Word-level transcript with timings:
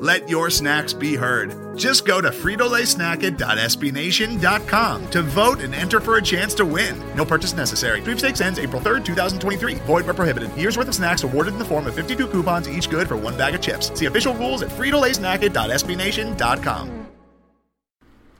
Let 0.00 0.28
your 0.30 0.48
snacks 0.48 0.94
be 0.94 1.14
heard. 1.14 1.76
Just 1.76 2.06
go 2.06 2.22
to 2.22 2.30
fritolaysnacket.sbnation.com 2.30 5.10
to 5.10 5.22
vote 5.22 5.60
and 5.60 5.74
enter 5.74 6.00
for 6.00 6.16
a 6.16 6.22
chance 6.22 6.54
to 6.54 6.64
win. 6.64 6.98
No 7.14 7.26
purchase 7.26 7.52
necessary. 7.52 8.00
Sweepstakes 8.00 8.40
ends 8.40 8.58
April 8.58 8.80
3rd, 8.80 9.04
2023. 9.04 9.74
Void 9.74 10.06
where 10.06 10.14
prohibited. 10.14 10.56
Year's 10.56 10.78
worth 10.78 10.88
of 10.88 10.94
snacks 10.94 11.22
awarded 11.22 11.52
in 11.52 11.58
the 11.58 11.66
form 11.66 11.86
of 11.86 11.94
52 11.94 12.28
coupons, 12.28 12.66
each 12.66 12.88
good 12.88 13.08
for 13.08 13.18
one 13.18 13.36
bag 13.36 13.54
of 13.54 13.60
chips. 13.60 13.92
See 13.96 14.06
official 14.06 14.32
rules 14.34 14.62
at 14.62 14.70
fritolaysnacket.sbnation.com. 14.70 17.06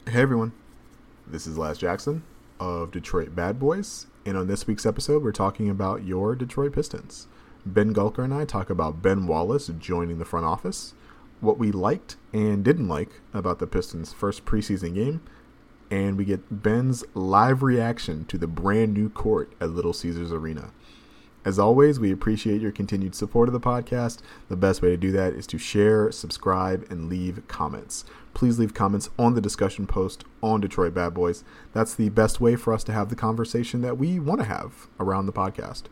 Hey 0.08 0.22
everyone, 0.22 0.52
this 1.26 1.46
is 1.46 1.58
Laz 1.58 1.76
Jackson 1.76 2.22
of 2.58 2.90
Detroit 2.90 3.36
Bad 3.36 3.60
Boys, 3.60 4.06
and 4.24 4.38
on 4.38 4.46
this 4.46 4.66
week's 4.66 4.86
episode, 4.86 5.22
we're 5.22 5.30
talking 5.30 5.68
about 5.68 6.04
your 6.04 6.34
Detroit 6.34 6.72
Pistons. 6.72 7.26
Ben 7.66 7.92
Gulker 7.92 8.24
and 8.24 8.32
I 8.32 8.46
talk 8.46 8.70
about 8.70 9.02
Ben 9.02 9.26
Wallace 9.26 9.70
joining 9.78 10.16
the 10.18 10.24
front 10.24 10.46
office 10.46 10.94
what 11.40 11.58
we 11.58 11.72
liked 11.72 12.16
and 12.32 12.64
didn't 12.64 12.88
like 12.88 13.20
about 13.32 13.58
the 13.58 13.66
Pistons' 13.66 14.12
first 14.12 14.44
preseason 14.44 14.94
game, 14.94 15.22
and 15.90 16.16
we 16.16 16.24
get 16.24 16.62
Ben's 16.62 17.04
live 17.14 17.62
reaction 17.62 18.24
to 18.26 18.38
the 18.38 18.46
brand 18.46 18.94
new 18.94 19.08
court 19.08 19.52
at 19.60 19.70
Little 19.70 19.92
Caesars 19.92 20.32
Arena. 20.32 20.72
As 21.42 21.58
always, 21.58 21.98
we 21.98 22.12
appreciate 22.12 22.60
your 22.60 22.70
continued 22.70 23.14
support 23.14 23.48
of 23.48 23.54
the 23.54 23.60
podcast. 23.60 24.18
The 24.48 24.56
best 24.56 24.82
way 24.82 24.90
to 24.90 24.96
do 24.98 25.10
that 25.12 25.32
is 25.32 25.46
to 25.48 25.58
share, 25.58 26.12
subscribe, 26.12 26.86
and 26.90 27.08
leave 27.08 27.42
comments. 27.48 28.04
Please 28.34 28.58
leave 28.58 28.74
comments 28.74 29.08
on 29.18 29.34
the 29.34 29.40
discussion 29.40 29.86
post 29.86 30.24
on 30.42 30.60
Detroit 30.60 30.92
Bad 30.92 31.14
Boys. 31.14 31.42
That's 31.72 31.94
the 31.94 32.10
best 32.10 32.42
way 32.42 32.56
for 32.56 32.74
us 32.74 32.84
to 32.84 32.92
have 32.92 33.08
the 33.08 33.16
conversation 33.16 33.80
that 33.80 33.96
we 33.96 34.18
want 34.18 34.40
to 34.40 34.46
have 34.46 34.88
around 35.00 35.26
the 35.26 35.32
podcast. 35.32 35.84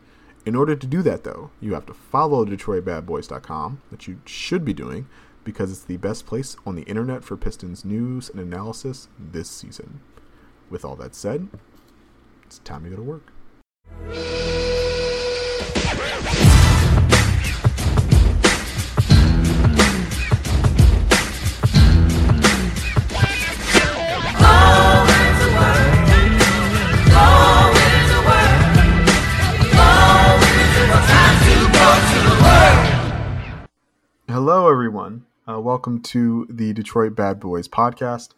In 0.45 0.55
order 0.55 0.75
to 0.75 0.87
do 0.87 1.01
that, 1.01 1.23
though, 1.23 1.49
you 1.59 1.73
have 1.73 1.87
to 1.87 1.93
follow 1.93 2.45
DetroitBadBoys.com, 2.45 3.81
which 3.89 4.07
you 4.07 4.21
should 4.25 4.63
be 4.63 4.73
doing 4.73 5.07
because 5.51 5.71
it's 5.71 5.83
the 5.83 5.97
best 5.97 6.27
place 6.27 6.55
on 6.63 6.75
the 6.75 6.83
internet 6.83 7.23
for 7.23 7.35
Pistons 7.35 7.83
news 7.83 8.29
and 8.29 8.39
analysis 8.39 9.07
this 9.17 9.49
season. 9.49 9.99
With 10.69 10.85
all 10.85 10.95
that 10.97 11.15
said, 11.15 11.47
it's 12.45 12.59
time 12.59 12.83
to 12.83 12.91
go 12.91 12.97
to 12.97 13.01
work. 13.01 14.68
Welcome 35.99 36.11
to 36.11 36.47
the 36.49 36.71
Detroit 36.71 37.13
Bad 37.13 37.41
Boys 37.41 37.67
podcast. 37.67 38.29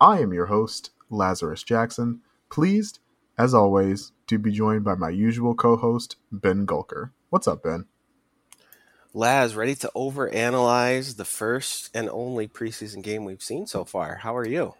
I 0.00 0.20
am 0.20 0.32
your 0.32 0.46
host, 0.46 0.92
Lazarus 1.10 1.64
Jackson. 1.64 2.20
Pleased, 2.48 3.00
as 3.36 3.54
always, 3.54 4.12
to 4.28 4.38
be 4.38 4.52
joined 4.52 4.84
by 4.84 4.94
my 4.94 5.10
usual 5.10 5.56
co 5.56 5.76
host, 5.76 6.14
Ben 6.30 6.64
Gulker. 6.64 7.10
What's 7.30 7.48
up, 7.48 7.64
Ben? 7.64 7.86
Laz, 9.12 9.56
ready 9.56 9.74
to 9.74 9.90
overanalyze 9.96 11.16
the 11.16 11.24
first 11.24 11.90
and 11.92 12.08
only 12.08 12.46
preseason 12.46 13.02
game 13.02 13.24
we've 13.24 13.42
seen 13.42 13.66
so 13.66 13.84
far. 13.84 14.16
How 14.16 14.36
are 14.36 14.46
you? 14.46 14.74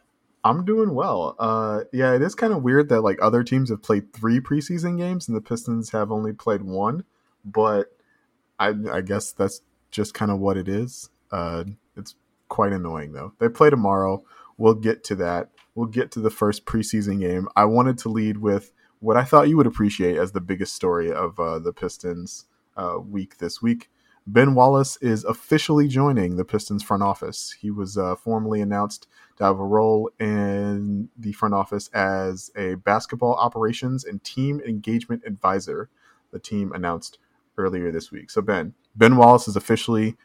I'm 0.45 0.65
doing 0.65 0.95
well. 0.95 1.35
Uh, 1.41 1.81
yeah, 1.93 2.15
it 2.15 2.23
is 2.23 2.37
kind 2.37 2.53
of 2.53 2.63
weird 2.63 2.89
that 2.91 3.01
like 3.01 3.19
other 3.21 3.43
teams 3.43 3.71
have 3.71 3.83
played 3.83 4.13
three 4.13 4.39
preseason 4.39 4.97
games 4.97 5.27
and 5.27 5.37
the 5.37 5.41
Pistons 5.41 5.91
have 5.91 6.13
only 6.13 6.33
played 6.33 6.63
one, 6.63 7.03
but 7.45 7.97
I, 8.61 8.75
I 8.93 9.01
guess 9.01 9.33
that's 9.33 9.61
just 9.91 10.15
kind 10.15 10.31
of 10.31 10.39
what 10.39 10.57
it 10.57 10.69
is. 10.69 11.11
Uh, 11.33 11.65
it's 11.97 12.15
quite 12.49 12.73
annoying 12.73 13.13
though. 13.13 13.33
They 13.39 13.49
play 13.49 13.71
tomorrow. 13.71 14.23
We'll 14.57 14.75
get 14.75 15.05
to 15.05 15.15
that. 15.17 15.51
We'll 15.75 15.87
get 15.87 16.11
to 16.13 16.21
the 16.21 16.31
first 16.31 16.65
preseason 16.65 17.21
game. 17.21 17.49
I 17.55 17.65
wanted 17.65 17.99
to 17.99 18.09
lead 18.09 18.39
with 18.39 18.73
what 19.01 19.17
I 19.17 19.25
thought 19.25 19.49
you 19.49 19.57
would 19.57 19.67
appreciate 19.67 20.17
as 20.17 20.33
the 20.33 20.41
biggest 20.41 20.75
story 20.75 21.13
of 21.13 21.39
uh, 21.39 21.59
the 21.61 21.73
Pistons 21.73 22.47
uh, 22.77 22.99
week 22.99 23.39
this 23.39 23.63
week. 23.63 23.91
Ben 24.27 24.55
Wallace 24.55 24.99
is 25.01 25.25
officially 25.25 25.89
joining 25.89 26.37
the 26.37 26.45
Pistons 26.45 26.83
front 26.83 27.03
office. 27.03 27.57
He 27.61 27.71
was 27.71 27.97
uh, 27.97 28.15
formally 28.15 28.61
announced 28.61 29.07
to 29.37 29.45
have 29.45 29.59
a 29.59 29.65
role 29.65 30.11
in 30.21 31.09
the 31.17 31.33
front 31.33 31.55
office 31.55 31.89
as 31.95 32.51
a 32.55 32.75
basketball 32.75 33.37
operations 33.37 34.05
and 34.05 34.23
team 34.23 34.61
engagement 34.67 35.23
advisor. 35.25 35.89
The 36.31 36.39
team 36.39 36.73
announced 36.73 37.19
earlier 37.57 37.91
this 37.91 38.13
week. 38.13 38.31
So 38.31 38.43
Ben, 38.43 38.75
Ben 38.95 39.17
Wallace 39.17 39.49
is 39.49 39.57
officially 39.57 40.17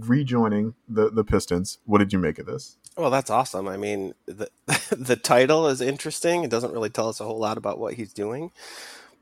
rejoining 0.00 0.74
the 0.88 1.10
the 1.10 1.24
Pistons. 1.24 1.78
What 1.84 1.98
did 1.98 2.12
you 2.12 2.18
make 2.18 2.38
of 2.38 2.46
this? 2.46 2.76
Well, 2.96 3.10
that's 3.10 3.30
awesome. 3.30 3.68
I 3.68 3.76
mean, 3.76 4.14
the 4.26 4.50
the 4.90 5.16
title 5.16 5.66
is 5.68 5.80
interesting. 5.80 6.44
It 6.44 6.50
doesn't 6.50 6.72
really 6.72 6.90
tell 6.90 7.08
us 7.08 7.20
a 7.20 7.24
whole 7.24 7.38
lot 7.38 7.58
about 7.58 7.78
what 7.78 7.94
he's 7.94 8.12
doing, 8.12 8.50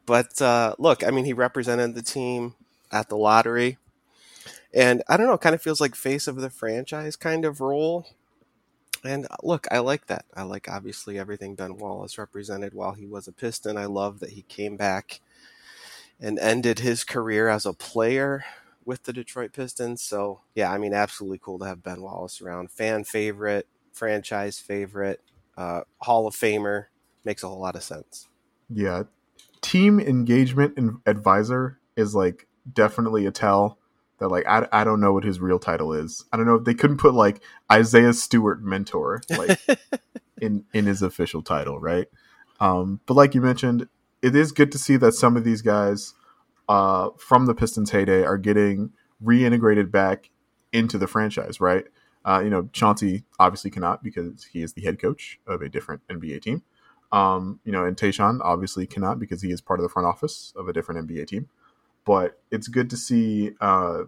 but 0.06 0.41
uh, 0.41 0.75
look, 0.78 1.04
I 1.04 1.10
mean, 1.10 1.25
he 1.25 1.32
represented 1.32 1.94
the 1.94 2.03
team 2.03 2.54
at 2.92 3.09
the 3.09 3.16
lottery, 3.16 3.78
and 4.72 5.03
I 5.09 5.16
don't 5.16 5.26
know, 5.26 5.38
kind 5.38 5.54
of 5.54 5.62
feels 5.62 5.81
like 5.81 5.94
face 5.94 6.26
of 6.26 6.37
the 6.37 6.50
franchise 6.50 7.16
kind 7.16 7.44
of 7.44 7.60
role. 7.60 8.06
And 9.04 9.26
uh, 9.26 9.37
look, 9.43 9.66
I 9.70 9.78
like 9.78 10.06
that. 10.06 10.25
I 10.34 10.43
like 10.43 10.69
obviously 10.69 11.19
everything 11.19 11.54
Ben 11.54 11.76
Wallace 11.76 12.19
represented 12.19 12.75
while 12.75 12.93
he 12.93 13.06
was 13.06 13.28
a 13.28 13.32
Piston. 13.32 13.76
I 13.76 13.87
love 13.87 14.20
that 14.20 14.31
he 14.31 14.43
came 14.43 14.76
back 14.76 15.20
and 16.20 16.38
ended 16.38 16.81
his 16.81 17.04
career 17.04 17.48
as 17.48 17.66
a 17.66 17.72
player 17.72 18.44
with 18.86 19.02
the 19.02 19.12
Detroit 19.12 19.52
Pistons. 19.52 20.00
So 20.00 20.41
yeah, 20.54 20.72
I 20.72 20.78
mean, 20.78 20.94
absolutely 20.94 21.38
cool 21.42 21.58
to 21.58 21.66
have 21.66 21.82
Ben 21.82 22.00
Wallace 22.00 22.41
around. 22.41 22.70
Fan 22.70 23.04
favorite, 23.04 23.66
franchise 23.92 24.58
favorite, 24.58 25.20
uh, 25.58 25.82
Hall 26.00 26.26
of 26.26 26.34
Famer 26.34 26.86
makes 27.25 27.42
a 27.42 27.48
whole 27.48 27.60
lot 27.60 27.76
of 27.76 27.82
sense. 27.82 28.28
Yeah, 28.70 29.02
team 29.60 30.00
engagement 30.00 30.78
advisor 31.04 31.78
is 31.96 32.14
like 32.14 32.46
definitely 32.72 33.26
a 33.26 33.30
tell 33.30 33.78
that 34.19 34.28
like 34.28 34.46
I, 34.46 34.66
I 34.72 34.84
don't 34.84 35.00
know 35.00 35.12
what 35.12 35.25
his 35.25 35.41
real 35.41 35.58
title 35.58 35.92
is. 35.92 36.25
I 36.32 36.36
don't 36.36 36.46
know 36.46 36.54
if 36.54 36.64
they 36.64 36.75
couldn't 36.75 36.98
put 36.98 37.14
like 37.14 37.42
Isaiah 37.70 38.12
Stewart 38.12 38.62
mentor 38.62 39.20
like 39.30 39.60
in 40.41 40.64
in 40.72 40.86
his 40.86 41.02
official 41.02 41.42
title, 41.42 41.80
right? 41.80 42.06
Um, 42.60 43.00
but 43.06 43.14
like 43.14 43.34
you 43.34 43.41
mentioned, 43.41 43.88
it 44.22 44.34
is 44.34 44.52
good 44.52 44.72
to 44.72 44.78
see 44.78 44.96
that 44.96 45.12
some 45.12 45.36
of 45.36 45.44
these 45.44 45.62
guys 45.62 46.14
uh, 46.69 47.10
from 47.16 47.47
the 47.47 47.54
Pistons 47.54 47.91
heyday 47.91 48.25
are 48.25 48.38
getting 48.38 48.93
reintegrated 49.22 49.91
back 49.91 50.31
into 50.72 50.99
the 50.99 51.06
franchise, 51.06 51.60
right? 51.60 51.87
Uh, 52.25 52.41
you 52.43 52.50
know, 52.50 52.69
Chauncey 52.72 53.25
obviously 53.38 53.71
cannot 53.71 54.03
because 54.03 54.44
he 54.44 54.62
is 54.62 54.72
the 54.72 54.82
head 54.82 54.99
coach 54.99 55.38
of 55.47 55.62
a 55.62 55.69
different 55.69 56.03
NBA 56.09 56.43
team. 56.43 56.62
Um, 57.12 57.60
you 57.65 57.71
know, 57.71 57.84
and 57.84 57.97
Tayshaun 57.97 58.41
obviously 58.43 58.87
cannot 58.87 59.21
because 59.21 59.43
he 59.43 59.50
is 59.50 59.60
part 59.60 59.78
of 59.78 59.84
the 59.84 59.88
front 59.88 60.06
office 60.06 60.53
of 60.56 60.69
a 60.69 60.72
different 60.72 61.09
NBA 61.09 61.28
team. 61.28 61.49
But 62.05 62.41
it's 62.50 62.69
good 62.69 62.91
to 62.91 62.97
see 62.97 63.53
uh, 63.60 64.05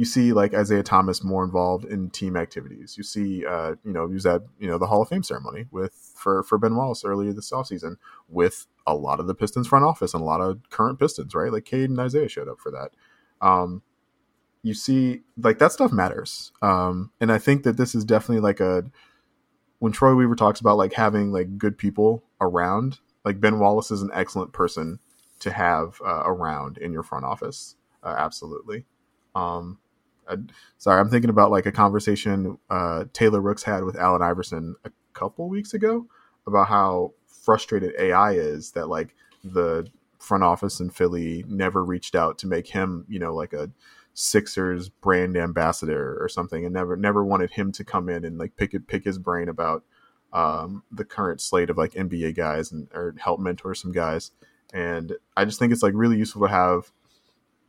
you 0.00 0.06
see 0.06 0.32
like 0.32 0.54
Isaiah 0.54 0.82
Thomas 0.82 1.22
more 1.22 1.44
involved 1.44 1.84
in 1.84 2.08
team 2.08 2.34
activities. 2.34 2.96
You 2.96 3.02
see, 3.02 3.44
uh, 3.44 3.74
you 3.84 3.92
know, 3.92 4.08
he 4.08 4.14
was 4.14 4.24
at 4.24 4.40
you 4.58 4.66
know 4.66 4.78
the 4.78 4.86
Hall 4.86 5.02
of 5.02 5.10
Fame 5.10 5.22
ceremony 5.22 5.66
with 5.70 5.92
for 6.16 6.42
for 6.42 6.56
Ben 6.56 6.74
Wallace 6.74 7.04
earlier 7.04 7.34
this 7.34 7.52
offseason 7.52 7.96
with 8.26 8.66
a 8.86 8.94
lot 8.94 9.20
of 9.20 9.26
the 9.26 9.34
Pistons 9.34 9.68
front 9.68 9.84
office 9.84 10.14
and 10.14 10.22
a 10.22 10.24
lot 10.24 10.40
of 10.40 10.58
current 10.70 10.98
Pistons, 10.98 11.34
right? 11.34 11.52
Like 11.52 11.66
Cade 11.66 11.90
and 11.90 12.00
Isaiah 12.00 12.30
showed 12.30 12.48
up 12.48 12.60
for 12.60 12.70
that. 12.70 12.92
Um, 13.46 13.82
you 14.62 14.72
see, 14.72 15.20
like 15.36 15.58
that 15.58 15.72
stuff 15.72 15.92
matters, 15.92 16.50
um, 16.62 17.12
and 17.20 17.30
I 17.30 17.36
think 17.36 17.64
that 17.64 17.76
this 17.76 17.94
is 17.94 18.06
definitely 18.06 18.40
like 18.40 18.60
a 18.60 18.90
when 19.80 19.92
Troy 19.92 20.14
Weaver 20.14 20.34
talks 20.34 20.60
about 20.60 20.78
like 20.78 20.94
having 20.94 21.30
like 21.30 21.58
good 21.58 21.76
people 21.76 22.24
around. 22.40 23.00
Like 23.22 23.38
Ben 23.38 23.58
Wallace 23.58 23.90
is 23.90 24.00
an 24.00 24.10
excellent 24.14 24.54
person 24.54 24.98
to 25.40 25.52
have 25.52 26.00
uh, 26.02 26.22
around 26.24 26.78
in 26.78 26.90
your 26.90 27.02
front 27.02 27.26
office. 27.26 27.76
Uh, 28.02 28.14
absolutely. 28.16 28.86
Um, 29.34 29.78
Sorry, 30.78 31.00
I'm 31.00 31.10
thinking 31.10 31.30
about 31.30 31.50
like 31.50 31.66
a 31.66 31.72
conversation 31.72 32.58
uh, 32.68 33.04
Taylor 33.12 33.40
Rooks 33.40 33.62
had 33.62 33.84
with 33.84 33.96
Allen 33.96 34.22
Iverson 34.22 34.76
a 34.84 34.90
couple 35.12 35.48
weeks 35.48 35.74
ago 35.74 36.06
about 36.46 36.68
how 36.68 37.12
frustrated 37.26 37.92
AI 37.98 38.32
is 38.32 38.72
that 38.72 38.88
like 38.88 39.14
the 39.44 39.86
front 40.18 40.44
office 40.44 40.80
in 40.80 40.90
Philly 40.90 41.44
never 41.48 41.84
reached 41.84 42.14
out 42.14 42.38
to 42.38 42.46
make 42.46 42.68
him, 42.68 43.06
you 43.08 43.18
know, 43.18 43.34
like 43.34 43.52
a 43.52 43.70
Sixers 44.12 44.88
brand 44.88 45.36
ambassador 45.36 46.18
or 46.20 46.28
something, 46.28 46.64
and 46.64 46.74
never 46.74 46.96
never 46.96 47.24
wanted 47.24 47.52
him 47.52 47.72
to 47.72 47.84
come 47.84 48.08
in 48.08 48.24
and 48.24 48.38
like 48.38 48.56
pick 48.56 48.74
it, 48.74 48.86
pick 48.86 49.04
his 49.04 49.18
brain 49.18 49.48
about 49.48 49.84
um, 50.32 50.82
the 50.90 51.04
current 51.04 51.40
slate 51.40 51.70
of 51.70 51.78
like 51.78 51.92
NBA 51.92 52.36
guys 52.36 52.72
and 52.72 52.88
or 52.92 53.14
help 53.18 53.40
mentor 53.40 53.74
some 53.74 53.92
guys. 53.92 54.32
And 54.74 55.14
I 55.36 55.44
just 55.44 55.58
think 55.58 55.72
it's 55.72 55.82
like 55.82 55.94
really 55.94 56.18
useful 56.18 56.42
to 56.42 56.48
have 56.48 56.90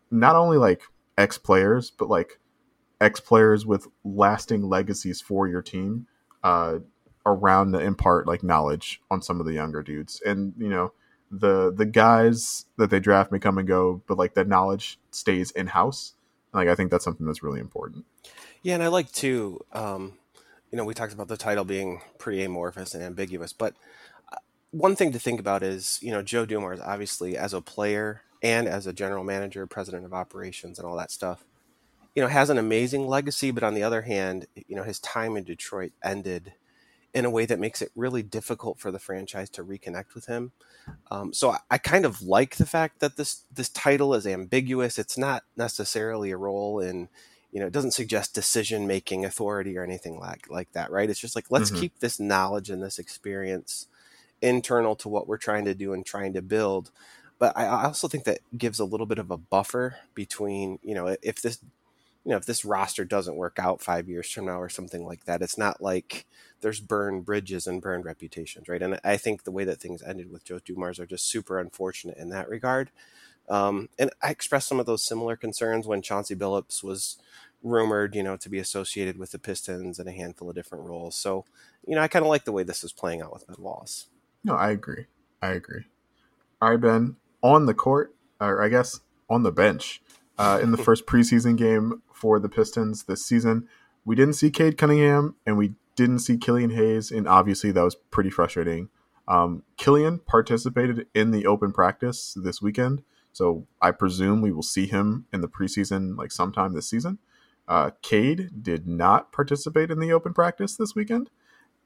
not 0.10 0.36
only 0.36 0.58
like 0.58 0.82
ex 1.18 1.38
players, 1.38 1.92
but 1.92 2.10
like 2.10 2.40
ex 3.02 3.20
players 3.20 3.66
with 3.66 3.88
lasting 4.06 4.70
legacies 4.70 5.20
for 5.20 5.48
your 5.48 5.62
team 5.62 6.08
uh, 6.44 6.80
around 7.26 7.74
to 7.74 7.80
impart 7.80 8.28
like 8.28 8.44
knowledge 8.44 9.02
on 9.10 9.22
some 9.22 9.40
of 9.40 9.46
the 9.46 9.54
younger 9.54 9.84
dudes. 9.84 10.22
And 10.26 10.54
you 10.58 10.70
know, 10.70 10.94
the 11.32 11.74
the 11.74 11.86
guys 11.86 12.66
that 12.78 12.90
they 12.90 13.00
draft 13.00 13.32
may 13.32 13.40
come 13.40 13.58
and 13.58 13.68
go, 13.68 14.02
but 14.08 14.18
like 14.18 14.36
that 14.36 14.48
knowledge 14.48 15.00
stays 15.12 15.52
in 15.52 15.68
house. 15.68 16.14
Like 16.54 16.68
I 16.68 16.76
think 16.76 16.92
that's 16.92 17.04
something 17.04 17.26
that's 17.26 17.44
really 17.44 17.60
important. 17.60 18.06
Yeah, 18.62 18.76
and 18.76 18.84
I 18.84 18.88
like 18.88 19.12
too. 19.12 19.60
Um, 19.74 20.18
you 20.72 20.78
know, 20.78 20.86
we 20.86 20.94
talked 20.94 21.14
about 21.14 21.28
the 21.28 21.38
title 21.38 21.66
being 21.66 22.02
pretty 22.18 22.44
amorphous 22.44 22.94
and 22.94 23.04
ambiguous, 23.04 23.52
but 23.52 23.76
uh, 24.32 24.38
one 24.72 24.96
thing 24.96 25.12
to 25.12 25.20
think 25.20 25.40
about 25.40 25.64
is, 25.64 26.00
you 26.02 26.12
know, 26.12 26.22
Joe 26.22 26.46
Dumars 26.46 26.80
obviously 26.80 27.36
as 27.38 27.54
a 27.54 27.62
player 27.62 28.22
and 28.44 28.68
as 28.68 28.88
a 28.88 28.94
general 28.94 29.24
manager, 29.24 29.68
president 29.68 30.06
of 30.06 30.14
operations, 30.14 30.80
and 30.80 30.88
all 30.88 30.96
that 30.98 31.12
stuff, 31.12 31.46
you 32.16 32.22
know, 32.22 32.28
has 32.28 32.50
an 32.50 32.58
amazing 32.58 33.08
legacy. 33.08 33.52
But 33.52 33.64
on 33.64 33.74
the 33.74 33.84
other 33.84 34.04
hand, 34.04 34.48
you 34.68 34.76
know, 34.76 34.84
his 34.84 35.00
time 35.00 35.38
in 35.38 35.44
Detroit 35.44 35.92
ended 36.04 36.54
in 37.14 37.26
a 37.26 37.30
way 37.30 37.46
that 37.46 37.60
makes 37.60 37.82
it 37.82 37.92
really 37.96 38.24
difficult 38.24 38.80
for 38.80 38.92
the 38.92 39.00
franchise 39.00 39.50
to 39.50 39.64
reconnect 39.64 40.14
with 40.14 40.28
him. 40.28 40.52
Um, 41.10 41.34
so 41.34 41.52
I, 41.52 41.58
I, 41.72 41.78
kind 41.78 42.06
of 42.06 42.22
like 42.22 42.56
the 42.56 42.66
fact 42.66 43.00
that 43.00 43.18
this 43.18 43.44
this 43.54 43.70
title 43.70 44.14
is 44.14 44.26
ambiguous. 44.26 44.98
It's 44.98 45.18
not 45.18 45.44
necessarily 45.58 46.32
a 46.32 46.38
role 46.38 46.80
in, 46.80 47.10
you 47.52 47.60
know, 47.60 47.68
it 47.68 47.74
doesn't 47.74 47.92
suggest 47.92 48.34
decision 48.34 48.88
making 48.88 49.26
authority 49.26 49.78
or 49.78 49.84
anything 49.84 50.20
like 50.20 50.50
like 50.50 50.72
that, 50.72 50.90
right? 50.90 51.10
It's 51.10 51.20
just 51.20 51.36
like 51.36 51.46
let's 51.50 51.70
mm-hmm. 51.70 51.82
keep 51.82 52.00
this 52.00 52.20
knowledge 52.20 52.70
and 52.70 52.82
this 52.82 52.98
experience 52.98 53.88
internal 54.42 54.96
to 54.96 55.10
what 55.10 55.28
we're 55.28 55.38
trying 55.38 55.66
to 55.66 55.76
do 55.76 55.94
and 55.94 56.06
trying 56.06 56.34
to 56.34 56.42
build. 56.42 56.92
But 57.40 57.58
I, 57.58 57.66
I 57.66 57.84
also 57.86 58.08
think 58.08 58.24
that 58.24 58.40
gives 58.58 58.80
a 58.80 58.86
little 58.86 59.06
bit 59.06 59.20
of 59.20 59.32
a 59.32 59.38
buffer 59.38 59.98
between, 60.14 60.80
you 60.84 60.96
know, 60.96 61.16
if 61.22 61.42
this 61.42 61.60
you 62.24 62.32
know, 62.32 62.38
if 62.38 62.46
this 62.46 62.64
roster 62.64 63.04
doesn't 63.04 63.36
work 63.36 63.58
out 63.60 63.82
five 63.82 64.08
years 64.08 64.30
from 64.30 64.46
now 64.46 64.60
or 64.60 64.70
something 64.70 65.06
like 65.06 65.26
that, 65.26 65.42
it's 65.42 65.58
not 65.58 65.82
like 65.82 66.26
there's 66.62 66.80
burned 66.80 67.26
bridges 67.26 67.66
and 67.66 67.82
burned 67.82 68.06
reputations, 68.06 68.70
right? 68.70 68.82
And 68.82 69.00
I 69.04 69.18
think 69.18 69.44
the 69.44 69.52
way 69.52 69.64
that 69.64 69.82
things 69.82 70.04
ended 70.04 70.32
with 70.32 70.44
Joe 70.44 70.60
Dumars 70.60 71.00
are 71.00 71.08
just 71.08 71.26
super 71.26 71.60
unfortunate 71.60 72.18
in 72.18 72.30
that 72.30 72.48
regard. 72.48 72.92
Um, 73.50 73.90
and 73.98 74.12
I 74.22 74.30
expressed 74.30 74.68
some 74.68 74.80
of 74.80 74.86
those 74.86 75.04
similar 75.04 75.36
concerns 75.36 75.88
when 75.88 76.04
Chauncey 76.04 76.36
Billups 76.36 76.84
was 76.84 77.18
rumored, 77.64 78.16
you 78.16 78.24
know, 78.24 78.38
to 78.38 78.50
be 78.50 78.60
associated 78.60 79.18
with 79.18 79.32
the 79.32 79.40
Pistons 79.40 80.00
and 80.00 80.08
a 80.08 80.14
handful 80.14 80.50
of 80.50 80.56
different 80.56 80.86
roles. 80.86 81.16
So, 81.16 81.46
you 81.86 81.96
know, 81.96 82.02
I 82.02 82.08
kind 82.08 82.24
of 82.24 82.30
like 82.30 82.46
the 82.46 82.52
way 82.52 82.64
this 82.64 82.84
is 82.84 82.94
playing 82.94 83.22
out 83.22 83.34
with 83.34 83.48
Ben 83.48 83.58
Wallace. 83.60 84.08
No, 84.44 84.56
I 84.56 84.72
agree. 84.72 85.06
I 85.42 85.50
agree. 85.50 85.86
All 86.62 86.70
right, 86.70 86.80
Ben, 86.80 87.16
on 87.42 87.66
the 87.66 87.74
court, 87.74 88.14
or 88.40 88.62
I 88.64 88.70
guess 88.70 89.02
on 89.30 89.44
the 89.44 89.52
bench, 89.52 90.02
uh, 90.42 90.60
in 90.60 90.72
the 90.72 90.78
first 90.78 91.06
preseason 91.06 91.56
game 91.56 92.02
for 92.12 92.40
the 92.40 92.50
Pistons 92.50 93.04
this 93.04 93.24
season. 93.24 93.68
We 94.04 94.16
didn't 94.16 94.34
see 94.34 94.50
Cade 94.50 94.78
Cunningham 94.78 95.36
and 95.46 95.56
we 95.56 95.74
didn't 95.96 96.20
see 96.20 96.38
Killian 96.38 96.72
Hayes, 96.72 97.12
and 97.12 97.28
obviously 97.28 97.72
that 97.72 97.84
was 97.84 97.96
pretty 97.96 98.32
frustrating. 98.32 98.90
Um, 99.28 99.64
Killian 99.78 100.20
participated 100.20 101.06
in 101.14 101.30
the 101.30 101.46
open 101.46 101.72
practice 101.72 102.36
this 102.42 102.60
weekend, 102.60 103.04
so 103.32 103.68
I 103.82 103.92
presume 103.92 104.42
we 104.42 104.52
will 104.52 104.64
see 104.64 104.88
him 104.88 105.26
in 105.32 105.42
the 105.42 105.48
preseason 105.48 106.18
like 106.18 106.32
sometime 106.32 106.74
this 106.74 106.90
season. 106.90 107.20
Uh, 107.68 107.92
Cade 108.02 108.64
did 108.64 108.88
not 108.88 109.32
participate 109.32 109.92
in 109.92 110.00
the 110.00 110.12
open 110.12 110.34
practice 110.34 110.76
this 110.76 110.96
weekend, 110.96 111.30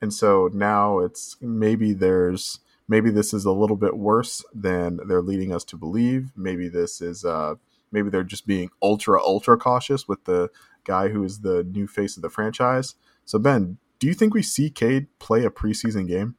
and 0.01 0.13
so 0.13 0.49
now 0.53 0.99
it's 0.99 1.35
maybe 1.41 1.91
there's 1.91 2.59
maybe 2.87 3.09
this 3.09 3.33
is 3.33 3.43
a 3.43 3.51
little 3.51 3.75
bit 3.75 3.97
worse 3.97 4.45
than 4.53 5.01
they're 5.07 5.21
leading 5.21 5.51
us 5.51 5.65
to 5.65 5.75
believe. 5.75 6.31
Maybe 6.37 6.69
this 6.69 7.01
is 7.01 7.25
uh, 7.25 7.55
maybe 7.91 8.09
they're 8.09 8.23
just 8.23 8.47
being 8.47 8.69
ultra 8.81 9.21
ultra 9.21 9.57
cautious 9.57 10.07
with 10.07 10.25
the 10.25 10.49
guy 10.83 11.09
who 11.09 11.23
is 11.23 11.39
the 11.39 11.63
new 11.63 11.87
face 11.87 12.15
of 12.15 12.21
the 12.21 12.29
franchise. 12.29 12.95
So 13.25 13.39
Ben, 13.39 13.77
do 13.99 14.07
you 14.07 14.13
think 14.13 14.33
we 14.33 14.43
see 14.43 14.69
Cade 14.69 15.07
play 15.19 15.43
a 15.45 15.49
preseason 15.49 16.07
game? 16.07 16.35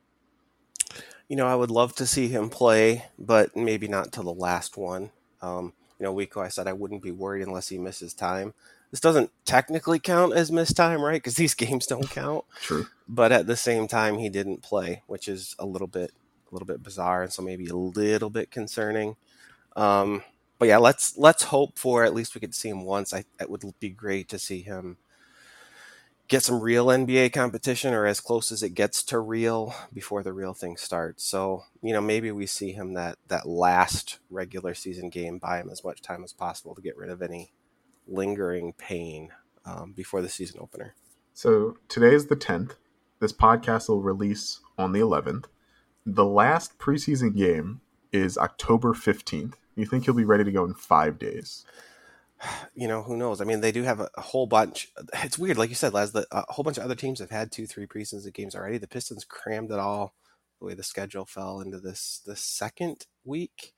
You 1.28 1.36
know, 1.36 1.46
I 1.46 1.56
would 1.56 1.70
love 1.70 1.94
to 1.96 2.06
see 2.06 2.28
him 2.28 2.48
play, 2.48 3.06
but 3.18 3.56
maybe 3.56 3.88
not 3.88 4.12
till 4.12 4.22
the 4.22 4.32
last 4.32 4.76
one. 4.76 5.10
Um, 5.42 5.72
you 5.98 6.04
know, 6.04 6.14
Wico, 6.14 6.44
I 6.44 6.48
said 6.48 6.68
I 6.68 6.72
wouldn't 6.72 7.02
be 7.02 7.10
worried 7.10 7.46
unless 7.46 7.68
he 7.68 7.78
misses 7.78 8.14
time. 8.14 8.54
This 8.90 9.00
doesn't 9.00 9.30
technically 9.44 9.98
count 9.98 10.34
as 10.34 10.52
missed 10.52 10.76
time, 10.76 11.02
right? 11.02 11.14
Because 11.14 11.34
these 11.34 11.54
games 11.56 11.86
don't 11.86 12.08
count. 12.08 12.44
True. 12.60 12.86
But 13.08 13.32
at 13.32 13.46
the 13.46 13.56
same 13.56 13.88
time, 13.88 14.18
he 14.18 14.28
didn't 14.28 14.62
play, 14.62 15.02
which 15.06 15.26
is 15.26 15.56
a 15.58 15.66
little 15.66 15.88
bit, 15.88 16.12
a 16.50 16.54
little 16.54 16.66
bit 16.66 16.82
bizarre, 16.82 17.22
and 17.22 17.32
so 17.32 17.42
maybe 17.42 17.66
a 17.66 17.76
little 17.76 18.30
bit 18.30 18.50
concerning. 18.50 19.16
Um, 19.74 20.22
but 20.58 20.68
yeah, 20.68 20.78
let's 20.78 21.16
let's 21.16 21.44
hope 21.44 21.78
for 21.78 22.04
at 22.04 22.14
least 22.14 22.34
we 22.34 22.40
could 22.40 22.54
see 22.54 22.68
him 22.68 22.84
once. 22.84 23.12
I 23.12 23.24
it 23.40 23.50
would 23.50 23.62
be 23.80 23.90
great 23.90 24.28
to 24.30 24.38
see 24.38 24.62
him 24.62 24.98
get 26.28 26.42
some 26.42 26.60
real 26.60 26.86
NBA 26.86 27.32
competition 27.32 27.94
or 27.94 28.06
as 28.06 28.20
close 28.20 28.50
as 28.50 28.62
it 28.62 28.70
gets 28.70 29.02
to 29.04 29.18
real 29.20 29.74
before 29.92 30.22
the 30.22 30.32
real 30.32 30.54
thing 30.54 30.76
starts. 30.76 31.24
So, 31.24 31.64
you 31.82 31.92
know, 31.92 32.00
maybe 32.00 32.32
we 32.32 32.46
see 32.46 32.72
him 32.72 32.94
that 32.94 33.18
that 33.28 33.46
last 33.46 34.18
regular 34.30 34.74
season 34.74 35.08
game, 35.10 35.38
buy 35.38 35.60
him 35.60 35.70
as 35.70 35.84
much 35.84 36.02
time 36.02 36.24
as 36.24 36.32
possible 36.32 36.74
to 36.74 36.82
get 36.82 36.96
rid 36.96 37.10
of 37.10 37.22
any 37.22 37.52
lingering 38.08 38.72
pain 38.72 39.30
um, 39.64 39.92
before 39.92 40.22
the 40.22 40.28
season 40.28 40.58
opener. 40.60 40.94
So 41.34 41.76
today 41.88 42.14
is 42.14 42.26
the 42.26 42.36
10th. 42.36 42.72
This 43.20 43.32
podcast 43.32 43.88
will 43.88 44.02
release 44.02 44.60
on 44.78 44.92
the 44.92 45.00
11th. 45.00 45.44
The 46.04 46.24
last 46.24 46.78
preseason 46.78 47.36
game 47.36 47.80
is 48.12 48.38
October 48.38 48.94
15th. 48.94 49.54
You 49.76 49.86
think 49.86 50.04
he'll 50.04 50.14
be 50.14 50.24
ready 50.24 50.44
to 50.44 50.52
go 50.52 50.64
in 50.64 50.74
five 50.74 51.18
days? 51.18 51.64
You 52.74 52.88
know, 52.88 53.02
who 53.02 53.16
knows? 53.16 53.40
I 53.40 53.44
mean, 53.44 53.62
they 53.62 53.72
do 53.72 53.82
have 53.84 54.00
a, 54.00 54.10
whole 54.18 54.46
bunch. 54.46 54.92
It's 55.24 55.38
weird, 55.38 55.56
like 55.56 55.70
you 55.70 55.74
said, 55.74 55.94
Laz. 55.94 56.12
The, 56.12 56.26
a 56.30 56.52
whole 56.52 56.62
bunch 56.62 56.76
of 56.76 56.84
other 56.84 56.94
teams 56.94 57.20
have 57.20 57.30
had 57.30 57.50
two, 57.50 57.66
three 57.66 57.86
preseason 57.86 58.34
games 58.34 58.54
already. 58.54 58.76
The 58.76 58.86
Pistons 58.86 59.24
crammed 59.24 59.70
it 59.70 59.78
all 59.78 60.12
the 60.58 60.66
way 60.66 60.74
the 60.74 60.82
schedule 60.82 61.24
fell 61.24 61.60
into 61.60 61.78
this 61.80 62.20
the 62.26 62.36
second 62.36 63.06
week. 63.24 63.72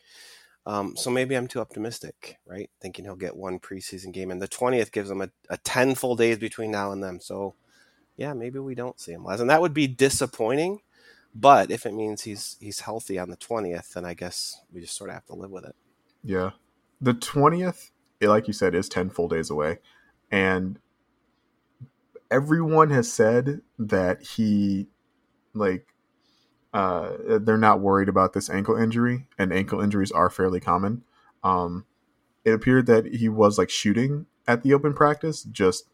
Um, 0.67 0.97
so 0.97 1.11
maybe 1.11 1.37
I'm 1.37 1.47
too 1.47 1.61
optimistic, 1.61 2.39
right? 2.47 2.69
Thinking 2.81 3.05
he'll 3.05 3.17
get 3.17 3.37
one 3.37 3.59
preseason 3.59 4.13
game, 4.13 4.31
and 4.31 4.43
the 4.43 4.49
twentieth 4.49 4.93
gives 4.93 5.11
him 5.11 5.23
a, 5.23 5.31
a, 5.49 5.57
ten 5.59 5.95
full 5.95 6.17
days 6.17 6.39
between 6.39 6.71
now 6.71 6.93
and 6.93 7.03
then. 7.03 7.21
So, 7.21 7.55
yeah, 8.17 8.35
maybe 8.35 8.59
we 8.59 8.75
don't 8.75 9.01
see 9.01 9.13
him, 9.13 9.25
Laz, 9.25 9.41
and 9.41 9.51
that 9.51 9.63
would 9.63 9.75
be 9.75 9.87
disappointing. 9.87 10.81
But 11.35 11.71
if 11.71 11.87
it 11.87 11.95
means 11.95 12.23
he's 12.23 12.57
he's 12.61 12.81
healthy 12.81 13.19
on 13.19 13.31
the 13.31 13.37
twentieth, 13.37 13.95
then 13.95 14.05
I 14.05 14.15
guess 14.15 14.61
we 14.73 14.81
just 14.81 14.97
sort 14.97 15.11
of 15.11 15.15
have 15.15 15.27
to 15.27 15.35
live 15.35 15.51
with 15.51 15.65
it. 15.65 15.77
Yeah. 16.23 16.51
The 17.01 17.15
20th, 17.15 17.91
like 18.21 18.47
you 18.47 18.53
said, 18.53 18.75
is 18.75 18.89
10 18.89 19.11
full 19.11 19.29
days 19.29 19.51
away. 19.51 19.79
And 20.31 20.79
everyone 22.31 22.91
has 22.91 23.13
said 23.13 23.63
that 23.79 24.23
he, 24.23 24.89
like, 25.55 25.87
uh, 26.75 27.13
they're 27.41 27.57
not 27.57 27.81
worried 27.81 28.09
about 28.09 28.35
this 28.35 28.51
ankle 28.51 28.77
injury, 28.77 29.27
and 29.39 29.53
ankle 29.53 29.81
injuries 29.81 30.13
are 30.13 30.29
fairly 30.29 30.61
common. 30.61 31.03
Um, 31.43 31.87
it 32.45 32.53
appeared 32.53 32.87
that 32.87 33.07
he 33.07 33.29
was 33.29 33.59
like 33.59 33.71
shooting 33.71 34.27
at 34.47 34.63
the 34.63 34.75
open 34.75 34.95
practice, 34.95 35.43
just 35.43 35.89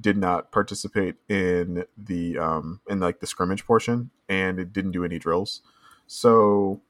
did 0.00 0.16
not 0.16 0.52
participate 0.52 1.16
in 1.28 1.84
the 1.98 2.38
um 2.38 2.80
in 2.88 3.00
like 3.00 3.20
the 3.20 3.26
scrimmage 3.26 3.66
portion, 3.66 4.10
and 4.28 4.58
it 4.60 4.72
didn't 4.72 4.92
do 4.92 5.04
any 5.04 5.18
drills. 5.18 5.62
So 6.06 6.80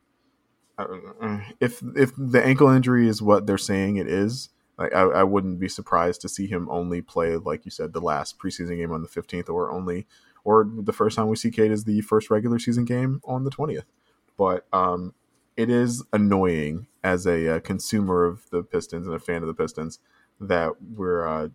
if 1.60 1.82
if 1.96 2.12
the 2.16 2.42
ankle 2.44 2.68
injury 2.68 3.08
is 3.08 3.22
what 3.22 3.46
they're 3.46 3.58
saying 3.58 3.96
it 3.96 4.06
is, 4.06 4.50
like 4.78 4.94
I, 4.94 5.02
I, 5.02 5.22
wouldn't 5.24 5.60
be 5.60 5.68
surprised 5.68 6.20
to 6.22 6.28
see 6.28 6.46
him 6.46 6.68
only 6.70 7.02
play, 7.02 7.36
like 7.36 7.64
you 7.64 7.70
said, 7.70 7.92
the 7.92 8.00
last 8.00 8.38
preseason 8.38 8.76
game 8.76 8.92
on 8.92 9.02
the 9.02 9.08
fifteenth, 9.08 9.48
or 9.48 9.70
only, 9.70 10.06
or 10.44 10.68
the 10.68 10.92
first 10.92 11.16
time 11.16 11.28
we 11.28 11.36
see 11.36 11.50
Cade 11.50 11.70
is 11.70 11.84
the 11.84 12.00
first 12.02 12.30
regular 12.30 12.58
season 12.58 12.84
game 12.84 13.20
on 13.24 13.44
the 13.44 13.50
twentieth. 13.50 13.86
But 14.36 14.66
um, 14.72 15.14
it 15.56 15.68
is 15.68 16.02
annoying 16.12 16.86
as 17.04 17.26
a, 17.26 17.56
uh, 17.56 17.60
consumer 17.60 18.24
of 18.24 18.48
the 18.50 18.62
Pistons 18.62 19.06
and 19.06 19.14
a 19.14 19.18
fan 19.18 19.42
of 19.42 19.48
the 19.48 19.54
Pistons 19.54 19.98
that 20.40 20.72
we're 20.96 21.26
uh, 21.26 21.48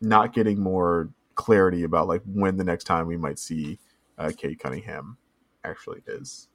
not 0.00 0.32
getting 0.32 0.60
more 0.60 1.10
clarity 1.34 1.82
about 1.82 2.08
like 2.08 2.22
when 2.26 2.56
the 2.56 2.64
next 2.64 2.84
time 2.84 3.06
we 3.06 3.16
might 3.16 3.38
see 3.38 3.78
uh, 4.18 4.30
Cade 4.36 4.58
Cunningham 4.58 5.18
actually 5.64 6.02
is. 6.06 6.48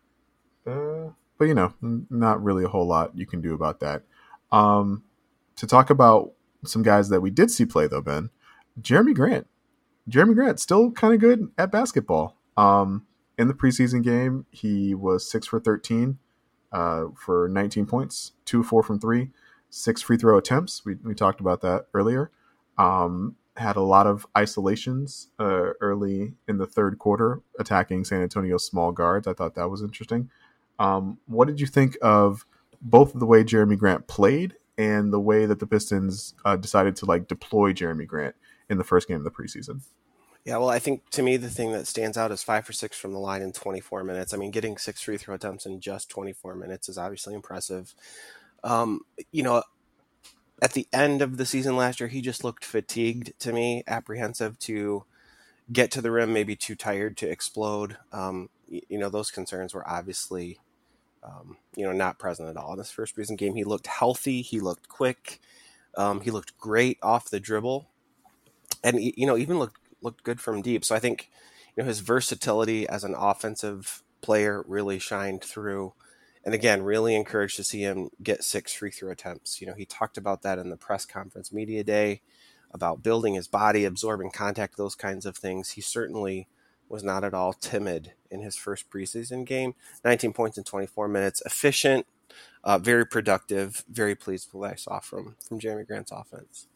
Uh, 0.66 1.10
but 1.38 1.46
you 1.46 1.54
know, 1.54 1.74
not 1.82 2.44
really 2.44 2.64
a 2.64 2.70
whole 2.70 2.88
lot 2.88 3.18
you 3.18 3.26
can 3.26 3.42
do 3.42 3.54
about 3.54 3.80
that. 3.80 4.04
Um, 4.52 5.04
to 5.56 5.68
talk 5.68 5.90
about 5.90 6.34
some 6.66 6.84
guys 6.84 7.10
that 7.10 7.22
we 7.22 7.30
did 7.30 7.52
see 7.52 7.66
play 7.66 7.88
though, 7.88 8.02
Ben, 8.02 8.30
Jerami 8.82 9.14
Grant. 9.14 9.48
Jerami 10.10 10.36
Grant 10.36 10.60
still 10.60 10.92
kind 10.92 11.14
of 11.14 11.20
good 11.20 11.52
at 11.58 11.72
basketball. 11.72 12.38
Um, 12.56 13.06
in 13.38 13.48
the 13.48 13.54
preseason 13.54 14.04
game, 14.04 14.46
he 14.52 14.96
was 14.96 15.30
six 15.30 15.48
for 15.48 15.60
thirteen 15.60 16.20
uh, 16.72 17.06
for 17.16 17.48
19 17.48 17.86
points, 17.86 18.34
two 18.46 18.64
four 18.64 18.84
from 18.84 19.00
three, 19.00 19.30
six 19.70 20.02
free 20.02 20.18
throw 20.18 20.38
attempts. 20.38 20.84
We 20.86 20.96
we 21.04 21.16
talked 21.16 21.40
about 21.40 21.62
that 21.62 21.86
earlier. 21.94 22.32
Um, 22.78 23.36
had 23.56 23.76
a 23.76 23.82
lot 23.82 24.06
of 24.06 24.28
isolations 24.38 25.30
uh, 25.40 25.72
early 25.82 26.34
in 26.48 26.58
the 26.58 26.68
third 26.68 27.00
quarter, 27.00 27.42
attacking 27.60 28.06
San 28.06 28.22
Antonio's 28.22 28.66
small 28.66 28.92
guards. 28.92 29.28
I 29.28 29.34
thought 29.34 29.56
that 29.56 29.70
was 29.70 29.82
interesting. 29.82 30.30
Um, 30.80 31.18
what 31.26 31.48
did 31.48 31.60
you 31.60 31.68
think 31.68 31.98
of 32.02 32.46
both 32.82 33.14
the 33.14 33.26
way 33.26 33.44
Jerami 33.44 33.78
Grant 33.78 34.08
played 34.08 34.56
and 34.78 35.12
the 35.12 35.20
way 35.20 35.46
that 35.46 35.60
the 35.60 35.68
Pistons 35.68 36.36
uh, 36.46 36.56
decided 36.56 36.96
to 36.98 37.06
like 37.06 37.28
deploy 37.28 37.74
Jerami 37.74 38.06
Grant 38.06 38.36
in 38.70 38.78
the 38.78 38.84
first 38.84 39.08
game 39.08 39.18
of 39.18 39.24
the 39.24 39.32
preseason? 39.32 39.82
Yeah, 40.46 40.58
well, 40.58 40.70
I 40.70 40.80
think 40.80 41.10
to 41.10 41.22
me 41.22 41.36
the 41.36 41.50
thing 41.50 41.74
that 41.74 41.88
stands 41.88 42.18
out 42.18 42.32
is 42.32 42.42
five 42.42 42.66
for 42.66 42.72
six 42.72 42.98
from 42.98 43.12
the 43.12 43.20
line 43.20 43.42
in 43.42 43.52
24 43.52 44.04
minutes. 44.06 44.34
I 44.34 44.38
mean, 44.38 44.52
getting 44.52 44.78
six 44.78 45.02
free 45.02 45.18
throw 45.18 45.36
attempts 45.36 45.66
in 45.66 45.82
just 45.82 46.10
24 46.10 46.56
minutes 46.56 46.88
is 46.88 46.98
obviously 46.98 47.34
impressive. 47.34 47.94
Um, 48.64 49.02
you 49.32 49.44
know, 49.44 49.64
at 50.62 50.74
the 50.74 50.88
end 50.94 51.22
of 51.22 51.38
the 51.38 51.46
season 51.46 51.76
last 51.76 52.00
year, 52.00 52.08
he 52.08 52.22
just 52.22 52.44
looked 52.44 52.64
fatigued 52.64 53.38
to 53.40 53.52
me, 53.52 53.84
apprehensive 53.88 54.58
to 54.60 55.04
get 55.72 55.92
to 55.92 56.02
the 56.02 56.12
rim, 56.12 56.34
maybe 56.34 56.56
too 56.56 56.76
tired 56.76 57.18
to 57.18 57.30
explode. 57.30 57.98
Um, 58.12 58.50
you, 58.68 58.82
you, 58.90 58.98
know, 58.98 59.10
those 59.10 59.32
concerns 59.32 59.74
were 59.74 59.88
obviously, 59.88 60.60
um, 61.28 61.58
you 61.76 61.84
know, 61.84 61.92
not 61.92 62.20
present 62.20 62.50
at 62.50 62.58
all 62.58 62.72
in 62.72 62.78
this 62.78 62.92
first 62.92 63.16
preseason 63.16 63.38
game. 63.38 63.56
He 63.56 63.64
looked 63.64 63.88
healthy. 63.88 64.42
He 64.42 64.60
looked 64.60 64.88
quick. 64.88 65.40
Um, 65.98 66.22
he 66.22 66.32
looked 66.32 66.58
great 66.58 66.98
off 67.02 67.30
the 67.30 67.40
dribble, 67.40 67.90
and 68.84 69.00
you 69.02 69.26
know, 69.26 69.38
even 69.38 69.60
looked 69.60 69.80
looked 70.02 70.24
good 70.24 70.40
from 70.40 70.62
deep. 70.62 70.86
So 70.86 70.96
I 70.96 71.00
think, 71.00 71.30
you 71.76 71.84
know, 71.84 71.88
his 71.88 72.00
versatility 72.00 72.88
as 72.88 73.04
an 73.04 73.16
offensive 73.18 74.04
player 74.22 74.64
really 74.68 75.00
shined 75.00 75.44
through 75.44 75.94
and 76.48 76.54
again, 76.54 76.84
really 76.84 77.14
encouraged 77.14 77.58
to 77.58 77.64
see 77.66 77.82
him 77.82 78.10
get 78.24 78.42
six 78.42 78.72
free 78.72 78.90
throw 78.90 79.12
attempts. 79.12 79.60
You 79.60 79.68
know, 79.68 79.74
he 79.74 79.84
talked 79.84 80.18
about 80.18 80.44
that 80.44 80.58
in 80.58 80.70
the 80.70 80.78
press 80.78 81.06
conference 81.06 81.52
media 81.52 81.84
day 81.84 82.22
about 82.72 83.04
building 83.04 83.34
his 83.34 83.50
body, 83.50 83.84
absorbing 83.84 84.32
contact, 84.32 84.78
those 84.78 84.96
kinds 84.96 85.26
of 85.26 85.36
things. 85.36 85.72
He 85.72 85.82
certainly 85.82 86.48
was 86.90 87.04
not 87.04 87.24
at 87.24 87.34
all 87.34 87.54
timid 87.54 88.14
in 88.30 88.42
his 88.42 88.56
first 88.56 88.90
preseason 88.90 89.46
game. 89.46 89.76
19 90.04 90.34
points 90.34 90.58
in 90.58 90.64
24 90.64 91.08
minutes, 91.08 91.42
efficient, 91.46 92.06
uh, 92.64 92.78
very 92.78 93.06
productive. 93.06 93.84
Very 93.90 94.16
pleased 94.16 94.50
with 94.52 94.60
what 94.60 94.72
I 94.72 94.76
saw 94.76 95.00
from 95.00 95.36
from 95.46 95.60
Jerami 95.60 95.88
Grant's 95.88 96.12
offense. 96.12 96.68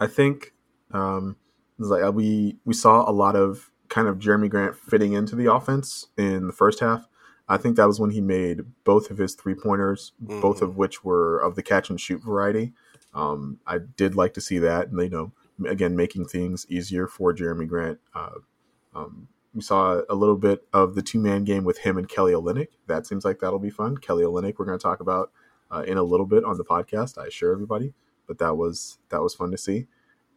I 0.00 0.06
think 0.06 0.52
um, 0.92 1.36
like 1.78 2.04
uh, 2.04 2.12
we 2.12 2.56
we 2.64 2.74
saw 2.74 3.08
a 3.08 3.12
lot 3.12 3.36
of 3.36 3.70
kind 3.88 4.08
of 4.08 4.18
Jerami 4.18 4.48
Grant 4.48 4.76
fitting 4.76 5.12
into 5.12 5.36
the 5.36 5.52
offense 5.52 6.08
in 6.16 6.46
the 6.46 6.52
first 6.52 6.80
half. 6.80 7.08
I 7.48 7.58
think 7.58 7.76
that 7.76 7.86
was 7.86 8.00
when 8.00 8.10
he 8.10 8.22
made 8.22 8.64
both 8.84 9.10
of 9.10 9.18
his 9.18 9.34
three 9.34 9.54
pointers, 9.54 10.12
mm-hmm. 10.22 10.40
both 10.40 10.62
of 10.62 10.76
which 10.76 11.04
were 11.04 11.38
of 11.40 11.56
the 11.56 11.62
catch 11.62 11.90
and 11.90 12.00
shoot 12.00 12.22
variety. 12.22 12.72
Um, 13.12 13.60
I 13.66 13.78
did 13.78 14.16
like 14.16 14.34
to 14.34 14.40
see 14.40 14.58
that, 14.58 14.88
and 14.88 14.98
you 15.00 15.10
know, 15.10 15.32
again, 15.68 15.94
making 15.94 16.26
things 16.26 16.66
easier 16.68 17.06
for 17.06 17.34
Jerami 17.34 17.68
Grant. 17.68 17.98
Uh, 18.14 18.30
um, 18.94 19.28
we 19.54 19.62
saw 19.62 20.02
a 20.08 20.14
little 20.14 20.36
bit 20.36 20.66
of 20.72 20.94
the 20.94 21.02
two 21.02 21.20
man 21.20 21.44
game 21.44 21.64
with 21.64 21.78
him 21.78 21.96
and 21.96 22.08
Kelly 22.08 22.32
Olynyk. 22.32 22.68
That 22.86 23.06
seems 23.06 23.24
like 23.24 23.38
that'll 23.38 23.58
be 23.58 23.70
fun. 23.70 23.98
Kelly 23.98 24.24
Olynyk, 24.24 24.54
we're 24.58 24.66
going 24.66 24.78
to 24.78 24.82
talk 24.82 25.00
about 25.00 25.30
uh, 25.70 25.84
in 25.86 25.96
a 25.96 26.02
little 26.02 26.26
bit 26.26 26.44
on 26.44 26.56
the 26.56 26.64
podcast. 26.64 27.18
I 27.18 27.26
assure 27.26 27.52
everybody, 27.52 27.94
but 28.26 28.38
that 28.38 28.56
was 28.56 28.98
that 29.10 29.22
was 29.22 29.34
fun 29.34 29.50
to 29.52 29.58
see. 29.58 29.86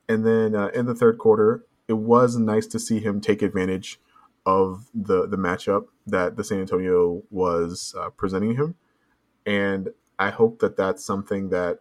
And 0.08 0.26
then 0.26 0.56
uh, 0.56 0.68
in 0.68 0.86
the 0.86 0.96
third 0.96 1.18
quarter, 1.18 1.66
it 1.88 1.94
was 1.94 2.38
nice 2.38 2.68
to 2.68 2.80
see 2.80 3.00
him 3.00 3.20
take 3.20 3.42
advantage 3.42 4.00
of 4.46 4.90
the 4.94 5.28
the 5.28 5.38
matchup 5.38 5.86
that 6.06 6.38
the 6.38 6.44
San 6.44 6.60
Antonio 6.60 7.24
was 7.30 7.96
uh, 7.98 8.10
presenting 8.12 8.56
him, 8.56 8.76
and 9.46 9.90
I 10.20 10.30
hope 10.30 10.60
that 10.60 10.78
that's 10.78 11.04
something 11.04 11.50
that 11.50 11.80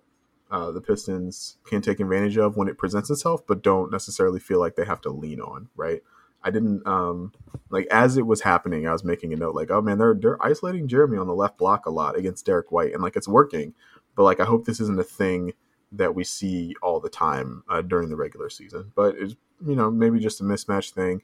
uh, 0.51 0.71
the 0.71 0.81
Pistons 0.81 1.59
can 1.65 1.81
take 1.83 2.01
advantage 2.01 2.37
of 2.39 2.57
when 2.57 2.69
it 2.69 2.79
presents 2.79 3.11
itself, 3.11 3.47
but 3.47 3.63
don't 3.63 3.93
necessarily 3.93 4.41
feel 4.41 4.59
like 4.59 4.75
they 4.75 4.85
have 4.85 5.01
to 5.03 5.11
lean 5.11 5.41
on. 5.41 5.69
Right? 5.77 6.03
I 6.47 6.51
didn't 6.51 6.87
um, 6.87 7.33
like 7.71 7.87
as 7.91 8.17
it 8.17 8.27
was 8.27 8.41
happening. 8.43 8.87
I 8.87 8.93
was 8.93 9.05
making 9.05 9.33
a 9.33 9.37
note 9.37 9.55
like, 9.55 9.71
oh 9.71 9.83
man, 9.83 9.99
they're 9.99 10.15
they're 10.15 10.43
isolating 10.45 10.89
Jerami 10.89 11.21
on 11.21 11.27
the 11.27 11.35
left 11.35 11.59
block 11.59 11.87
a 11.87 11.91
lot 11.91 12.17
against 12.17 12.47
Derrick 12.47 12.71
White, 12.71 12.93
and 12.93 13.03
like 13.03 13.17
it's 13.17 13.29
working. 13.29 13.75
But 14.15 14.23
like 14.23 14.41
I 14.41 14.45
hope 14.45 14.65
this 14.65 14.81
isn't 14.81 15.01
a 15.01 15.05
thing 15.05 15.53
that 15.93 16.15
we 16.15 16.25
see 16.25 16.75
all 16.83 17.01
the 17.01 17.09
time 17.09 17.65
uh, 17.69 17.83
during 17.83 18.09
the 18.09 18.17
regular 18.17 18.49
season. 18.49 18.93
But 18.95 19.17
it's 19.19 19.35
you 19.67 19.75
know 19.75 19.91
maybe 19.91 20.21
just 20.21 20.41
a 20.41 20.45
mismatch 20.45 20.91
thing 20.91 21.23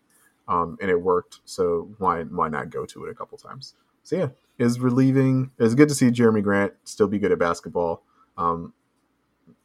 um, 0.49 0.77
and 0.81 0.91
it 0.91 1.01
worked. 1.01 1.41
So 1.45 1.95
why 1.99 2.23
why 2.25 2.49
not 2.49 2.71
go 2.71 2.85
to 2.87 3.05
it 3.05 3.11
a 3.11 3.15
couple 3.15 3.39
times? 3.39 3.75
So 4.03 4.17
yeah, 4.17 4.29
is 4.59 4.81
relieving. 4.81 5.51
It's 5.59 5.75
good 5.75 5.89
to 5.89 5.95
see 5.95 6.11
Jerami 6.11 6.43
Grant 6.43 6.73
still 6.85 7.09
be 7.09 7.19
good 7.19 7.33
at 7.33 7.39
basketball. 7.39 8.03
Um, 8.37 8.73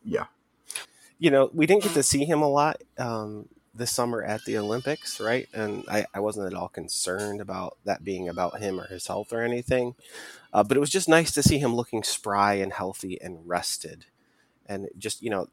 yeah, 0.03 0.25
you 1.19 1.31
know 1.31 1.49
we 1.53 1.65
didn't 1.65 1.83
get 1.83 1.93
to 1.93 2.03
see 2.03 2.25
him 2.25 2.41
a 2.41 2.49
lot 2.49 2.81
um, 2.97 3.49
this 3.77 3.91
summer 3.91 4.23
at 4.23 4.43
the 4.45 4.57
Olympics, 4.57 5.19
right? 5.19 5.47
And 5.53 5.83
I, 5.89 6.05
I 6.13 6.19
wasn't 6.19 6.47
at 6.47 6.57
all 6.57 6.69
concerned 6.69 7.41
about 7.41 7.77
that 7.85 8.03
being 8.03 8.29
about 8.29 8.59
him 8.59 8.79
or 8.79 8.87
his 8.87 9.07
health 9.07 9.31
or 9.31 9.41
anything. 9.41 9.95
Uh, 10.53 10.63
but 10.63 10.77
it 10.77 10.79
was 10.79 10.89
just 10.89 11.09
nice 11.09 11.31
to 11.33 11.43
see 11.43 11.57
him 11.57 11.75
looking 11.75 12.03
spry 12.03 12.55
and 12.55 12.73
healthy 12.73 13.19
and 13.21 13.39
rested. 13.47 14.05
And 14.65 14.87
just 14.97 15.21
you 15.21 15.29
know, 15.29 15.47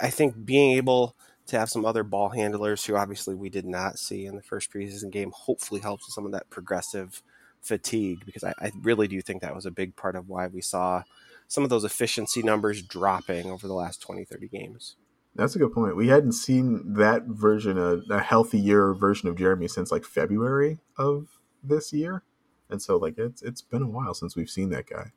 I 0.00 0.10
think 0.10 0.44
being 0.44 0.72
able 0.72 1.16
to 1.46 1.58
have 1.58 1.70
some 1.70 1.84
other 1.84 2.04
ball 2.04 2.28
handlers 2.30 2.84
who 2.84 2.96
obviously 2.96 3.34
we 3.34 3.50
did 3.50 3.66
not 3.66 3.98
see 3.98 4.24
in 4.24 4.36
the 4.36 4.42
first 4.42 4.72
preseason 4.72 5.10
game 5.10 5.32
hopefully 5.34 5.80
helps 5.80 6.06
with 6.06 6.14
some 6.14 6.24
of 6.24 6.32
that 6.32 6.48
progressive 6.48 7.22
fatigue 7.60 8.24
because 8.24 8.44
I, 8.44 8.54
I, 8.58 8.72
really 8.80 9.08
do 9.08 9.20
think 9.20 9.42
that 9.42 9.54
was 9.54 9.66
a 9.66 9.70
big 9.70 9.94
part 9.96 10.16
of 10.16 10.28
why 10.28 10.46
we 10.46 10.62
saw 10.62 11.02
some 11.46 11.64
of 11.64 11.68
those 11.68 11.84
efficiency 11.84 12.42
numbers 12.42 12.80
dropping 12.80 13.50
over 13.50 13.66
the 13.66 13.74
last 13.74 14.00
20 14.00 14.24
30 14.24 14.48
games 14.48 14.96
that's 15.34 15.54
a 15.54 15.58
good 15.58 15.72
point 15.72 15.96
we 15.96 16.08
hadn't 16.08 16.32
seen 16.32 16.94
that 16.94 17.24
version 17.26 17.78
of 17.78 18.02
a 18.10 18.20
healthier 18.20 18.94
version 18.94 19.28
of 19.28 19.36
Jerami, 19.36 19.70
since 19.70 19.92
like 19.92 20.04
february 20.04 20.78
of 20.98 21.38
this 21.62 21.92
year 21.92 22.22
and 22.68 22.80
so 22.80 22.96
like 22.96 23.18
it's 23.18 23.42
it's 23.42 23.62
been 23.62 23.82
a 23.82 23.88
while 23.88 24.14
since 24.14 24.36
we've 24.36 24.50
seen 24.50 24.70
that 24.70 24.86
guy 24.86 25.12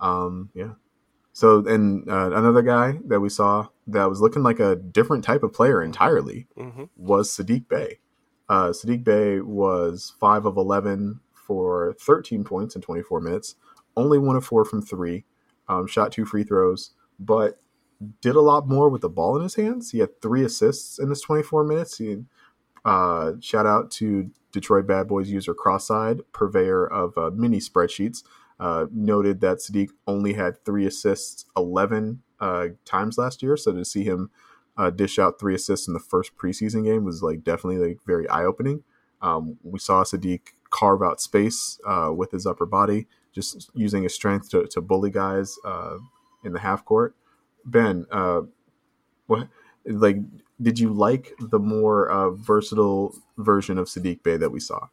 um 0.00 0.50
yeah 0.54 0.72
so, 1.34 1.66
and 1.66 2.08
uh, 2.08 2.30
another 2.32 2.62
guy 2.62 3.00
that 3.06 3.18
we 3.18 3.28
saw 3.28 3.66
that 3.88 4.08
was 4.08 4.20
looking 4.20 4.44
like 4.44 4.60
a 4.60 4.76
different 4.76 5.24
type 5.24 5.42
of 5.42 5.52
player 5.52 5.82
entirely 5.82 6.46
mm-hmm. 6.56 6.84
was 6.96 7.28
Saddiq 7.28 7.68
Bey. 7.68 7.98
Uh, 8.48 8.68
Saddiq 8.68 9.02
Bey 9.02 9.40
was 9.40 10.14
5 10.20 10.46
of 10.46 10.56
11 10.56 11.18
for 11.34 11.96
13 12.00 12.44
points 12.44 12.76
in 12.76 12.82
24 12.82 13.20
minutes, 13.20 13.56
only 13.96 14.16
one 14.16 14.36
of 14.36 14.44
four 14.44 14.64
from 14.64 14.80
three, 14.80 15.24
um, 15.68 15.88
shot 15.88 16.12
two 16.12 16.24
free 16.24 16.44
throws, 16.44 16.92
but 17.18 17.60
did 18.20 18.36
a 18.36 18.40
lot 18.40 18.68
more 18.68 18.88
with 18.88 19.02
the 19.02 19.08
ball 19.08 19.36
in 19.36 19.42
his 19.42 19.54
hands. 19.54 19.90
He 19.90 19.98
had 19.98 20.20
three 20.20 20.44
assists 20.44 20.98
in 20.98 21.10
his 21.10 21.20
24 21.20 21.64
minutes. 21.64 21.98
He, 21.98 22.24
uh, 22.84 23.32
shout 23.40 23.66
out 23.66 23.90
to 23.92 24.30
Detroit 24.52 24.86
Bad 24.86 25.08
Boys 25.08 25.30
user 25.30 25.54
Crossside, 25.54 26.20
purveyor 26.32 26.86
of 26.86 27.16
uh, 27.16 27.30
mini 27.30 27.58
spreadsheets 27.58 28.22
uh, 28.60 28.86
noted 28.92 29.40
that 29.40 29.58
Saddiq 29.58 29.90
only 30.06 30.34
had 30.34 30.64
three 30.64 30.86
assists 30.86 31.46
11 31.56 32.22
uh, 32.40 32.68
times 32.84 33.18
last 33.18 33.42
year. 33.42 33.56
So 33.56 33.72
to 33.72 33.84
see 33.84 34.04
him 34.04 34.30
uh, 34.76 34.90
dish 34.90 35.18
out 35.18 35.38
three 35.38 35.54
assists 35.54 35.88
in 35.88 35.94
the 35.94 36.00
first 36.00 36.36
preseason 36.36 36.84
game 36.84 37.04
was 37.04 37.22
like 37.22 37.42
definitely 37.42 37.78
like 37.78 37.98
very 38.06 38.28
eye 38.28 38.44
opening. 38.44 38.82
Um, 39.22 39.58
we 39.62 39.78
saw 39.78 40.04
Saddiq 40.04 40.40
carve 40.70 41.02
out 41.02 41.20
space 41.20 41.78
uh, 41.86 42.10
with 42.14 42.32
his 42.32 42.46
upper 42.46 42.66
body, 42.66 43.06
just 43.32 43.70
using 43.74 44.02
his 44.02 44.14
strength 44.14 44.50
to, 44.50 44.66
to 44.66 44.80
bully 44.80 45.10
guys 45.10 45.56
in 46.44 46.52
the 46.52 46.60
half 46.60 46.84
court. 46.84 47.16
Ben, 47.64 48.06
uh, 48.10 48.42
what 49.26 49.48
like 49.86 50.18
did 50.60 50.78
you 50.78 50.92
like 50.92 51.32
the 51.40 51.58
more 51.58 52.10
uh, 52.10 52.30
versatile 52.30 53.14
version 53.38 53.78
of 53.78 53.88
Saddiq 53.88 54.22
Bey 54.22 54.36
that 54.36 54.50
we 54.50 54.60
saw? 54.60 54.88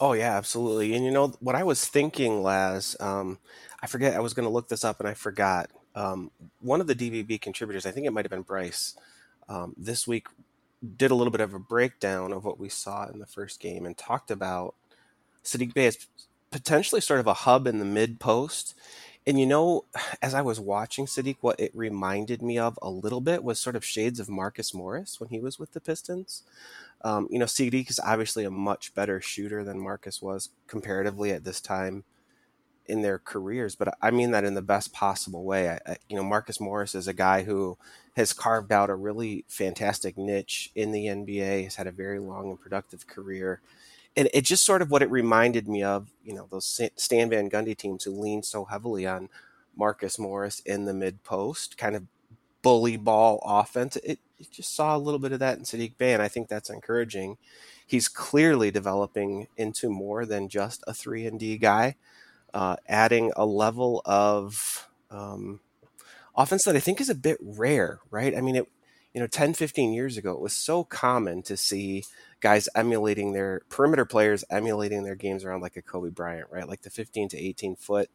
Oh 0.00 0.14
yeah, 0.14 0.36
absolutely. 0.36 0.94
And 0.94 1.04
you 1.04 1.10
know 1.10 1.28
what 1.40 1.54
I 1.54 1.62
was 1.62 1.84
thinking, 1.86 2.42
Laz. 2.42 2.96
Um, 2.98 3.38
I 3.82 3.86
forget. 3.86 4.14
I 4.14 4.20
was 4.20 4.34
going 4.34 4.46
to 4.46 4.52
look 4.52 4.68
this 4.68 4.84
up, 4.84 5.00
and 5.00 5.08
I 5.08 5.14
forgot. 5.14 5.70
Um, 5.94 6.30
one 6.60 6.80
of 6.80 6.86
the 6.86 6.94
DBB 6.94 7.40
contributors, 7.40 7.84
I 7.84 7.90
think 7.90 8.06
it 8.06 8.12
might 8.12 8.24
have 8.24 8.30
been 8.30 8.42
Bryce, 8.42 8.96
um, 9.48 9.74
this 9.76 10.08
week 10.08 10.26
did 10.96 11.10
a 11.10 11.14
little 11.14 11.30
bit 11.30 11.40
of 11.40 11.54
a 11.54 11.58
breakdown 11.58 12.32
of 12.32 12.44
what 12.44 12.58
we 12.58 12.68
saw 12.68 13.06
in 13.06 13.20
the 13.20 13.26
first 13.26 13.60
game 13.60 13.86
and 13.86 13.96
talked 13.96 14.30
about 14.30 14.74
Sadiq 15.44 15.74
Bey 15.74 15.86
as 15.86 16.08
potentially 16.50 17.00
sort 17.00 17.20
of 17.20 17.26
a 17.26 17.34
hub 17.34 17.66
in 17.66 17.78
the 17.78 17.84
mid 17.84 18.18
post. 18.18 18.74
And 19.26 19.38
you 19.38 19.46
know, 19.46 19.84
as 20.22 20.34
I 20.34 20.42
was 20.42 20.60
watching 20.60 21.06
Saddiq, 21.06 21.36
what 21.40 21.60
it 21.60 21.72
reminded 21.74 22.42
me 22.42 22.58
of 22.58 22.78
a 22.82 22.90
little 22.90 23.20
bit 23.20 23.44
was 23.44 23.58
sort 23.58 23.76
of 23.76 23.84
shades 23.84 24.20
of 24.20 24.28
Marcus 24.28 24.74
Morris 24.74 25.20
when 25.20 25.30
he 25.30 25.40
was 25.40 25.58
with 25.58 25.72
the 25.72 25.80
Pistons. 25.80 26.42
Um, 27.04 27.28
you 27.30 27.38
know, 27.38 27.46
Saddiq 27.46 27.90
is 27.90 28.00
obviously 28.00 28.44
a 28.44 28.50
much 28.50 28.94
better 28.94 29.20
shooter 29.20 29.64
than 29.64 29.80
Marcus 29.80 30.22
was 30.22 30.50
comparatively 30.66 31.32
at 31.32 31.44
this 31.44 31.60
time 31.60 32.04
in 32.86 33.02
their 33.02 33.18
careers, 33.18 33.76
but 33.76 33.96
I 34.02 34.10
mean 34.10 34.32
that 34.32 34.44
in 34.44 34.54
the 34.54 34.62
best 34.62 34.92
possible 34.92 35.44
way. 35.44 35.70
I, 35.70 35.78
I, 35.86 35.96
you 36.08 36.16
know, 36.16 36.24
Marcus 36.24 36.60
Morris 36.60 36.94
is 36.94 37.06
a 37.06 37.12
guy 37.12 37.42
who 37.44 37.78
has 38.16 38.32
carved 38.32 38.72
out 38.72 38.90
a 38.90 38.94
really 38.94 39.44
fantastic 39.48 40.18
niche 40.18 40.70
in 40.74 40.92
the 40.92 41.06
NBA. 41.06 41.64
Has 41.64 41.76
had 41.76 41.86
a 41.86 41.92
very 41.92 42.18
long 42.18 42.50
and 42.50 42.60
productive 42.60 43.06
career, 43.06 43.60
and 44.16 44.28
it 44.34 44.44
just 44.44 44.64
sort 44.64 44.82
of 44.82 44.90
what 44.90 45.02
it 45.02 45.10
reminded 45.10 45.68
me 45.68 45.82
of. 45.82 46.10
You 46.24 46.34
know, 46.34 46.46
those 46.50 46.80
Stan 46.96 47.30
Van 47.30 47.50
Gundy 47.50 47.76
teams 47.76 48.04
who 48.04 48.12
leaned 48.12 48.44
so 48.44 48.64
heavily 48.64 49.06
on 49.06 49.28
Marcus 49.76 50.18
Morris 50.18 50.60
in 50.60 50.84
the 50.84 50.94
mid 50.94 51.22
post, 51.24 51.78
kind 51.78 51.96
of 51.96 52.04
bully 52.62 52.96
ball 52.96 53.42
offense. 53.44 53.96
It 53.96 54.18
you 54.38 54.46
just 54.50 54.74
saw 54.74 54.96
a 54.96 54.98
little 54.98 55.20
bit 55.20 55.32
of 55.32 55.38
that 55.40 55.58
in 55.58 55.64
Saddiq 55.64 55.96
Bey, 55.98 56.12
and 56.12 56.22
I 56.22 56.28
think 56.28 56.48
that's 56.48 56.70
encouraging. 56.70 57.38
He's 57.86 58.08
clearly 58.08 58.70
developing 58.70 59.46
into 59.56 59.88
more 59.88 60.26
than 60.26 60.48
just 60.48 60.82
a 60.86 60.94
three 60.94 61.26
and 61.26 61.38
D 61.38 61.58
guy, 61.58 61.96
uh, 62.52 62.76
adding 62.88 63.32
a 63.36 63.46
level 63.46 64.02
of 64.04 64.88
um, 65.10 65.60
offense 66.36 66.64
that 66.64 66.76
I 66.76 66.80
think 66.80 67.00
is 67.00 67.10
a 67.10 67.14
bit 67.14 67.38
rare, 67.40 68.00
right? 68.10 68.36
I 68.36 68.40
mean, 68.40 68.56
it 68.56 68.68
you 69.14 69.20
know 69.20 69.26
10 69.26 69.54
15 69.54 69.92
years 69.92 70.16
ago 70.16 70.32
it 70.32 70.40
was 70.40 70.52
so 70.52 70.84
common 70.84 71.42
to 71.42 71.56
see 71.56 72.04
guys 72.40 72.68
emulating 72.74 73.32
their 73.32 73.62
perimeter 73.68 74.04
players 74.04 74.44
emulating 74.50 75.02
their 75.02 75.14
games 75.14 75.44
around 75.44 75.60
like 75.60 75.76
a 75.76 75.82
kobe 75.82 76.10
bryant 76.10 76.48
right 76.50 76.68
like 76.68 76.82
the 76.82 76.90
15 76.90 77.28
to 77.28 77.38
18 77.38 77.76
foot 77.76 78.08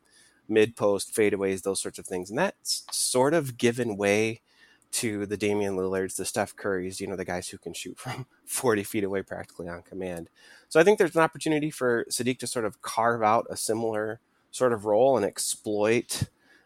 mid 0.47 0.75
post 0.75 1.13
fadeaways 1.13 1.61
those 1.61 1.81
sorts 1.81 1.99
of 1.99 2.05
things 2.05 2.29
and 2.29 2.39
that's 2.39 2.85
sort 2.91 3.33
of 3.33 3.57
given 3.57 3.97
way 3.97 4.41
to 4.89 5.25
the 5.25 5.37
Damian 5.37 5.75
Lillards, 5.75 6.15
the 6.15 6.25
Steph 6.25 6.55
Currys, 6.55 6.99
you 6.99 7.07
know, 7.07 7.15
the 7.15 7.25
guys 7.25 7.49
who 7.49 7.57
can 7.57 7.73
shoot 7.73 7.97
from 7.99 8.25
40 8.45 8.83
feet 8.83 9.03
away 9.03 9.21
practically 9.21 9.67
on 9.67 9.81
command. 9.81 10.29
So 10.69 10.79
I 10.79 10.83
think 10.83 10.97
there's 10.97 11.15
an 11.15 11.21
opportunity 11.21 11.69
for 11.69 12.05
Saddiq 12.05 12.39
to 12.39 12.47
sort 12.47 12.65
of 12.65 12.81
carve 12.81 13.23
out 13.23 13.47
a 13.49 13.57
similar 13.57 14.19
sort 14.51 14.73
of 14.73 14.85
role 14.85 15.17
and 15.17 15.25
exploit 15.25 16.23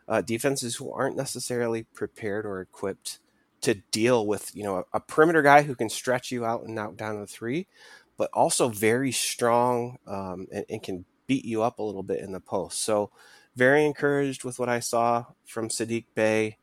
uh, 0.07 0.21
defenses 0.21 0.75
who 0.75 0.91
aren't 0.91 1.15
necessarily 1.15 1.83
prepared 1.83 2.45
or 2.45 2.61
equipped 2.61 3.19
to 3.61 3.75
deal 3.91 4.25
with 4.25 4.55
you 4.55 4.63
know 4.63 4.77
a, 4.77 4.97
a, 4.97 4.99
perimeter 4.99 5.41
guy 5.41 5.61
who 5.61 5.75
can 5.75 5.89
stretch 5.89 6.31
you 6.31 6.45
out 6.45 6.63
and 6.63 6.75
knock 6.75 6.97
down 6.97 7.19
the 7.19 7.27
three, 7.27 7.67
but 8.17 8.29
also 8.33 8.69
very 8.69 9.11
strong 9.11 9.97
um, 10.07 10.47
and, 10.51 10.65
and, 10.69 10.83
can 10.83 11.05
beat 11.27 11.45
you 11.45 11.61
up 11.61 11.79
a 11.79 11.83
little 11.83 12.03
bit 12.03 12.19
in 12.19 12.31
the 12.31 12.39
post. 12.39 12.83
So 12.83 13.11
very 13.55 13.85
encouraged 13.85 14.43
with 14.43 14.59
what 14.59 14.69
I 14.69 14.79
saw 14.79 15.25
from 15.45 15.69
Saddiq 15.69 16.05
Bey. 16.15 16.57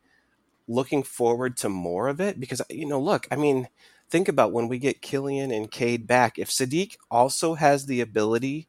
Looking 0.67 1.01
forward 1.01 1.57
to 1.57 1.69
more 1.69 2.09
of 2.09 2.21
it 2.21 2.39
because 2.39 2.61
you 2.69 2.85
know, 2.85 2.99
look, 2.99 3.27
I 3.31 3.35
mean, 3.35 3.69
think 4.09 4.27
about 4.27 4.51
when 4.51 4.67
we 4.67 4.77
get 4.77 5.01
Killian 5.01 5.51
and 5.51 5.71
Cade 5.71 6.05
back. 6.05 6.37
If 6.37 6.49
Saddiq 6.49 6.97
also 7.09 7.55
has 7.55 7.85
the 7.85 8.01
ability 8.01 8.67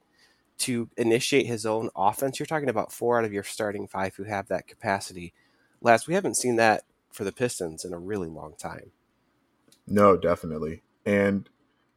to 0.59 0.89
initiate 0.97 1.47
his 1.47 1.67
own 1.67 1.91
offense, 1.97 2.39
you're 2.39 2.47
talking 2.47 2.69
about 2.69 2.93
four 2.93 3.19
out 3.19 3.25
of 3.25 3.33
your 3.33 3.43
starting 3.43 3.87
five 3.87 4.15
who 4.15 4.25
have 4.25 4.49
that 4.49 4.67
capacity. 4.67 5.35
Last, 5.83 6.07
we 6.07 6.15
haven't 6.15 6.37
seen 6.37 6.57
that 6.57 6.85
for 7.11 7.25
the 7.25 7.33
Pistons 7.33 7.85
in 7.85 7.93
a 7.93 7.99
really 7.99 8.29
long 8.29 8.55
time. 8.57 8.93
No, 9.87 10.17
definitely. 10.17 10.83
And 11.05 11.49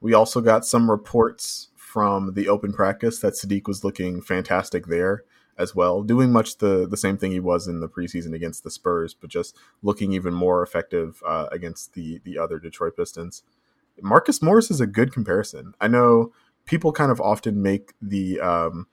we 0.01 0.13
also 0.13 0.41
got 0.41 0.65
some 0.65 0.89
reports 0.89 1.70
from 1.75 2.34
the 2.34 2.50
open 2.50 2.74
practice 2.74 3.20
that 3.20 3.34
Saddiq 3.34 3.67
was 3.67 3.84
looking 3.84 4.22
fantastic 4.22 4.88
there 4.88 5.24
as 5.58 5.75
well, 5.75 6.01
doing 6.01 6.32
much 6.32 6.58
the 6.58 6.88
the 6.88 6.98
same 6.98 7.17
thing 7.17 7.32
he 7.32 7.39
was 7.39 7.67
in 7.67 7.79
the 7.79 7.88
preseason 7.88 8.34
against 8.34 8.63
the 8.63 8.72
Spurs, 8.72 9.13
but 9.13 9.29
just 9.29 9.55
looking 9.84 10.12
even 10.12 10.34
more 10.34 10.63
effective 10.63 11.22
uh, 11.25 11.48
against 11.51 11.93
the 11.93 12.20
the 12.24 12.38
other 12.38 12.58
Detroit 12.58 12.98
Pistons. 12.98 13.43
Marcus 14.01 14.41
Morris 14.41 14.72
is 14.72 14.82
a 14.82 14.88
good 14.88 15.13
comparison. 15.13 15.75
I 15.79 15.88
know 15.88 16.34
people 16.65 16.91
kind 16.91 17.12
of 17.12 17.22
often 17.22 17.62
make 17.62 17.93
the 18.01 18.39
um, 18.39 18.88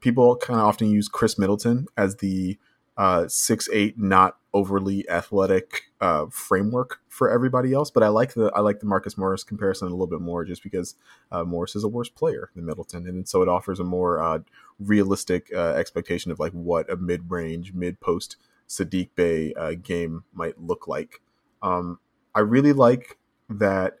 people 0.00 0.36
kind 0.36 0.58
of 0.58 0.66
often 0.66 0.90
use 0.90 1.08
Khris 1.08 1.38
Middleton 1.38 1.86
as 1.96 2.16
the 2.16 2.58
uh, 2.96 3.26
six 3.28 3.68
eight, 3.72 3.98
not 3.98 4.36
overly 4.54 5.08
athletic 5.08 5.90
uh, 6.00 6.26
framework 6.30 7.00
for 7.08 7.30
everybody 7.30 7.72
else. 7.72 7.90
But 7.90 8.02
I 8.02 8.08
like 8.08 8.34
the 8.34 8.52
I 8.54 8.60
like 8.60 8.80
the 8.80 8.86
Marcus 8.86 9.16
Morris 9.16 9.44
comparison 9.44 9.88
a 9.88 9.90
little 9.90 10.06
bit 10.06 10.20
more, 10.20 10.44
just 10.44 10.62
because 10.62 10.94
uh, 11.30 11.44
Morris 11.44 11.74
is 11.74 11.84
a 11.84 11.88
worse 11.88 12.08
player 12.08 12.50
than 12.54 12.66
Middleton, 12.66 13.06
and 13.06 13.28
so 13.28 13.42
it 13.42 13.48
offers 13.48 13.80
a 13.80 13.84
more 13.84 14.22
uh, 14.22 14.40
realistic 14.78 15.50
uh, 15.54 15.72
expectation 15.74 16.30
of 16.30 16.38
like 16.38 16.52
what 16.52 16.90
a 16.90 16.96
mid 16.96 17.30
range, 17.30 17.72
mid 17.72 18.00
post 18.00 18.36
Saddiq 18.68 19.10
Bey 19.14 19.54
uh, 19.54 19.72
game 19.72 20.24
might 20.32 20.60
look 20.60 20.86
like. 20.86 21.20
Um, 21.62 21.98
I 22.34 22.40
really 22.40 22.72
like 22.72 23.18
that. 23.48 23.98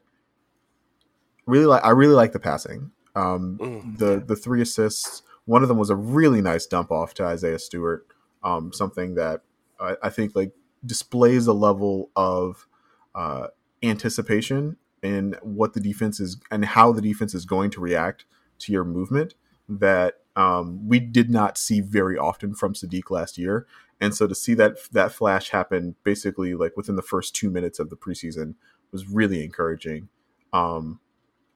Really 1.46 1.66
like 1.66 1.84
I 1.84 1.90
really 1.90 2.14
like 2.14 2.32
the 2.32 2.40
passing. 2.40 2.92
Um, 3.14 3.58
mm, 3.60 3.98
the 3.98 4.12
yeah. 4.12 4.20
the 4.26 4.36
three 4.36 4.62
assists. 4.62 5.22
One 5.44 5.62
of 5.62 5.68
them 5.68 5.78
was 5.78 5.90
a 5.90 5.96
really 5.96 6.40
nice 6.40 6.66
dump 6.66 6.92
off 6.92 7.14
to 7.14 7.24
Isaiah 7.24 7.58
Stewart 7.58 8.06
um, 8.44 8.72
something 8.72 9.14
that 9.14 9.42
I, 9.80 9.96
I, 10.02 10.10
think 10.10 10.34
like 10.34 10.52
displays 10.84 11.46
a 11.46 11.52
level 11.52 12.10
of 12.16 12.66
uh, 13.14 13.48
anticipation 13.82 14.76
in 15.02 15.36
what 15.42 15.74
the 15.74 15.80
defense 15.80 16.20
is 16.20 16.38
and 16.50 16.64
how 16.64 16.92
the 16.92 17.02
defense 17.02 17.34
is 17.34 17.44
going 17.44 17.70
to 17.70 17.80
react 17.80 18.24
to 18.60 18.72
your 18.72 18.84
movement 18.84 19.34
that 19.68 20.18
um, 20.36 20.88
we 20.88 20.98
did 20.98 21.30
not 21.30 21.58
see 21.58 21.80
very 21.80 22.16
often 22.16 22.54
from 22.54 22.74
Saddiq 22.74 23.10
last 23.10 23.36
year. 23.38 23.66
And 24.00 24.14
so 24.14 24.26
to 24.26 24.34
see 24.34 24.54
that 24.54 24.78
that 24.92 25.12
flash 25.12 25.50
happen 25.50 25.94
basically 26.02 26.54
like 26.54 26.76
within 26.76 26.96
the 26.96 27.02
first 27.02 27.34
two 27.34 27.50
minutes 27.50 27.78
of 27.78 27.90
the 27.90 27.96
preseason 27.96 28.54
was 28.90 29.08
really 29.08 29.44
encouraging. 29.44 30.08
Um, 30.52 31.00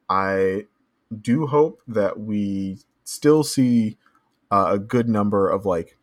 I 0.09 0.66
do 1.20 1.46
hope 1.46 1.83
that 1.87 2.20
we 2.20 2.79
still 3.05 3.42
see 3.42 3.96
uh, 4.51 4.68
a 4.70 4.79
good 4.79 5.09
number 5.09 5.49
of 5.51 5.66
like 5.66 5.95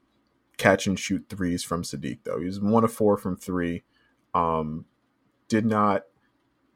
catch 0.63 0.88
and 0.88 0.97
shoot 0.97 1.26
threes 1.30 1.62
from 1.63 1.84
Saddiq 1.84 2.19
though. 2.23 2.39
He 2.39 2.45
was 2.45 2.60
one 2.60 2.86
of 2.86 2.93
four 2.93 3.17
from 3.17 3.36
three. 3.36 3.84
Um, 4.34 4.86
did 5.49 5.65
not. 5.65 6.04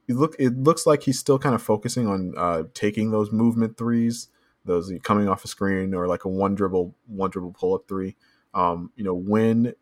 look. 0.10 0.36
It 0.38 0.58
looks 0.58 0.86
like 0.86 1.04
he's 1.04 1.17
still 1.17 1.39
kind 1.39 1.56
of 1.56 1.62
focusing 1.62 2.06
on 2.08 2.34
uh, 2.38 2.63
taking 2.73 3.12
those 3.12 3.32
movement 3.32 3.78
threes, 3.78 4.28
those 4.65 4.91
coming 5.04 5.30
off 5.30 5.45
a 5.45 5.47
screen 5.47 5.93
or 5.93 6.06
like 6.08 6.26
a 6.26 6.30
one 6.30 6.54
dribble, 6.54 6.95
one 7.08 7.30
dribble 7.30 7.54
pull 7.54 7.73
up 7.76 7.88
three. 7.88 8.15
Um, 8.54 8.91
you 8.95 9.04
know 9.04 9.13
when, 9.13 9.73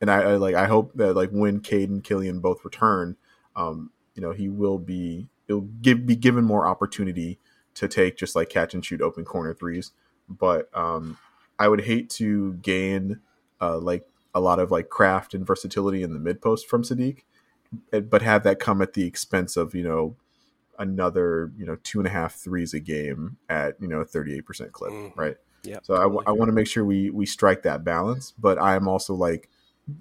and 0.00 0.10
I, 0.10 0.22
I, 0.22 0.36
like. 0.36 0.54
I 0.54 0.66
hope 0.66 0.92
that 0.96 1.14
like 1.14 1.30
when 1.30 1.60
Cade 1.60 1.88
and 1.88 2.04
Killian 2.04 2.40
both 2.40 2.64
return, 2.64 3.16
um, 3.56 3.90
you 4.14 4.20
know 4.22 4.32
he 4.32 4.48
will 4.48 4.78
be. 4.78 5.28
He'll 5.48 5.62
give 5.62 6.06
be 6.06 6.16
given 6.16 6.44
more 6.44 6.66
opportunity 6.66 7.38
to 7.74 7.88
take 7.88 8.16
just 8.16 8.36
like 8.36 8.48
catch 8.50 8.74
and 8.74 8.84
shoot 8.84 9.00
open 9.00 9.24
corner 9.24 9.54
threes. 9.54 9.92
But 10.28 10.70
um, 10.74 11.18
I 11.58 11.68
would 11.68 11.82
hate 11.82 12.08
to 12.10 12.54
gain 12.54 13.20
uh, 13.60 13.78
like 13.78 14.06
a 14.34 14.40
lot 14.40 14.58
of 14.58 14.70
like 14.70 14.88
craft 14.88 15.34
and 15.34 15.46
versatility 15.46 16.02
in 16.02 16.12
the 16.12 16.18
mid 16.18 16.40
post 16.40 16.68
from 16.68 16.82
Saddiq, 16.82 17.22
eh, 17.92 18.00
but 18.00 18.22
have 18.22 18.42
that 18.44 18.58
come 18.58 18.82
at 18.82 18.94
the 18.94 19.06
expense 19.06 19.56
of 19.56 19.74
you 19.74 19.84
know 19.84 20.16
another 20.78 21.52
you 21.56 21.64
know 21.64 21.76
two 21.82 22.00
and 22.00 22.06
a 22.06 22.10
half 22.10 22.34
threes 22.34 22.74
a 22.74 22.80
game 22.80 23.36
at 23.48 23.80
you 23.80 23.88
know 23.88 24.00
a 24.00 24.04
38% 24.04 24.72
clip 24.72 24.92
mm. 24.92 25.16
right? 25.16 25.36
Yeah 25.62 25.78
so 25.82 25.96
totally 25.96 26.24
I, 26.26 26.30
I 26.30 26.32
want 26.32 26.48
to 26.48 26.52
make 26.52 26.66
sure 26.66 26.84
we 26.84 27.10
we 27.10 27.26
strike 27.26 27.62
that 27.62 27.84
balance 27.84 28.32
but 28.38 28.60
i'm 28.60 28.88
also 28.88 29.14
like 29.14 29.48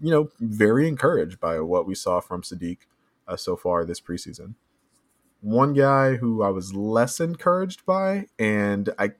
you 0.02 0.12
know 0.12 0.30
very 0.40 0.88
encouraged 0.88 1.40
by 1.40 1.60
what 1.60 1.86
we 1.86 1.96
saw 1.96 2.20
from 2.20 2.42
Saddiq 2.42 2.80
uh, 3.28 3.36
so 3.38 3.56
far 3.56 3.86
this 3.86 4.02
preseason. 4.02 4.56
One 5.42 5.74
guy 5.74 6.16
who 6.16 6.42
i 6.42 6.50
was 6.50 6.74
less 6.74 7.20
encouraged 7.20 7.86
by 7.86 8.28
and 8.40 8.90
i 8.98 9.12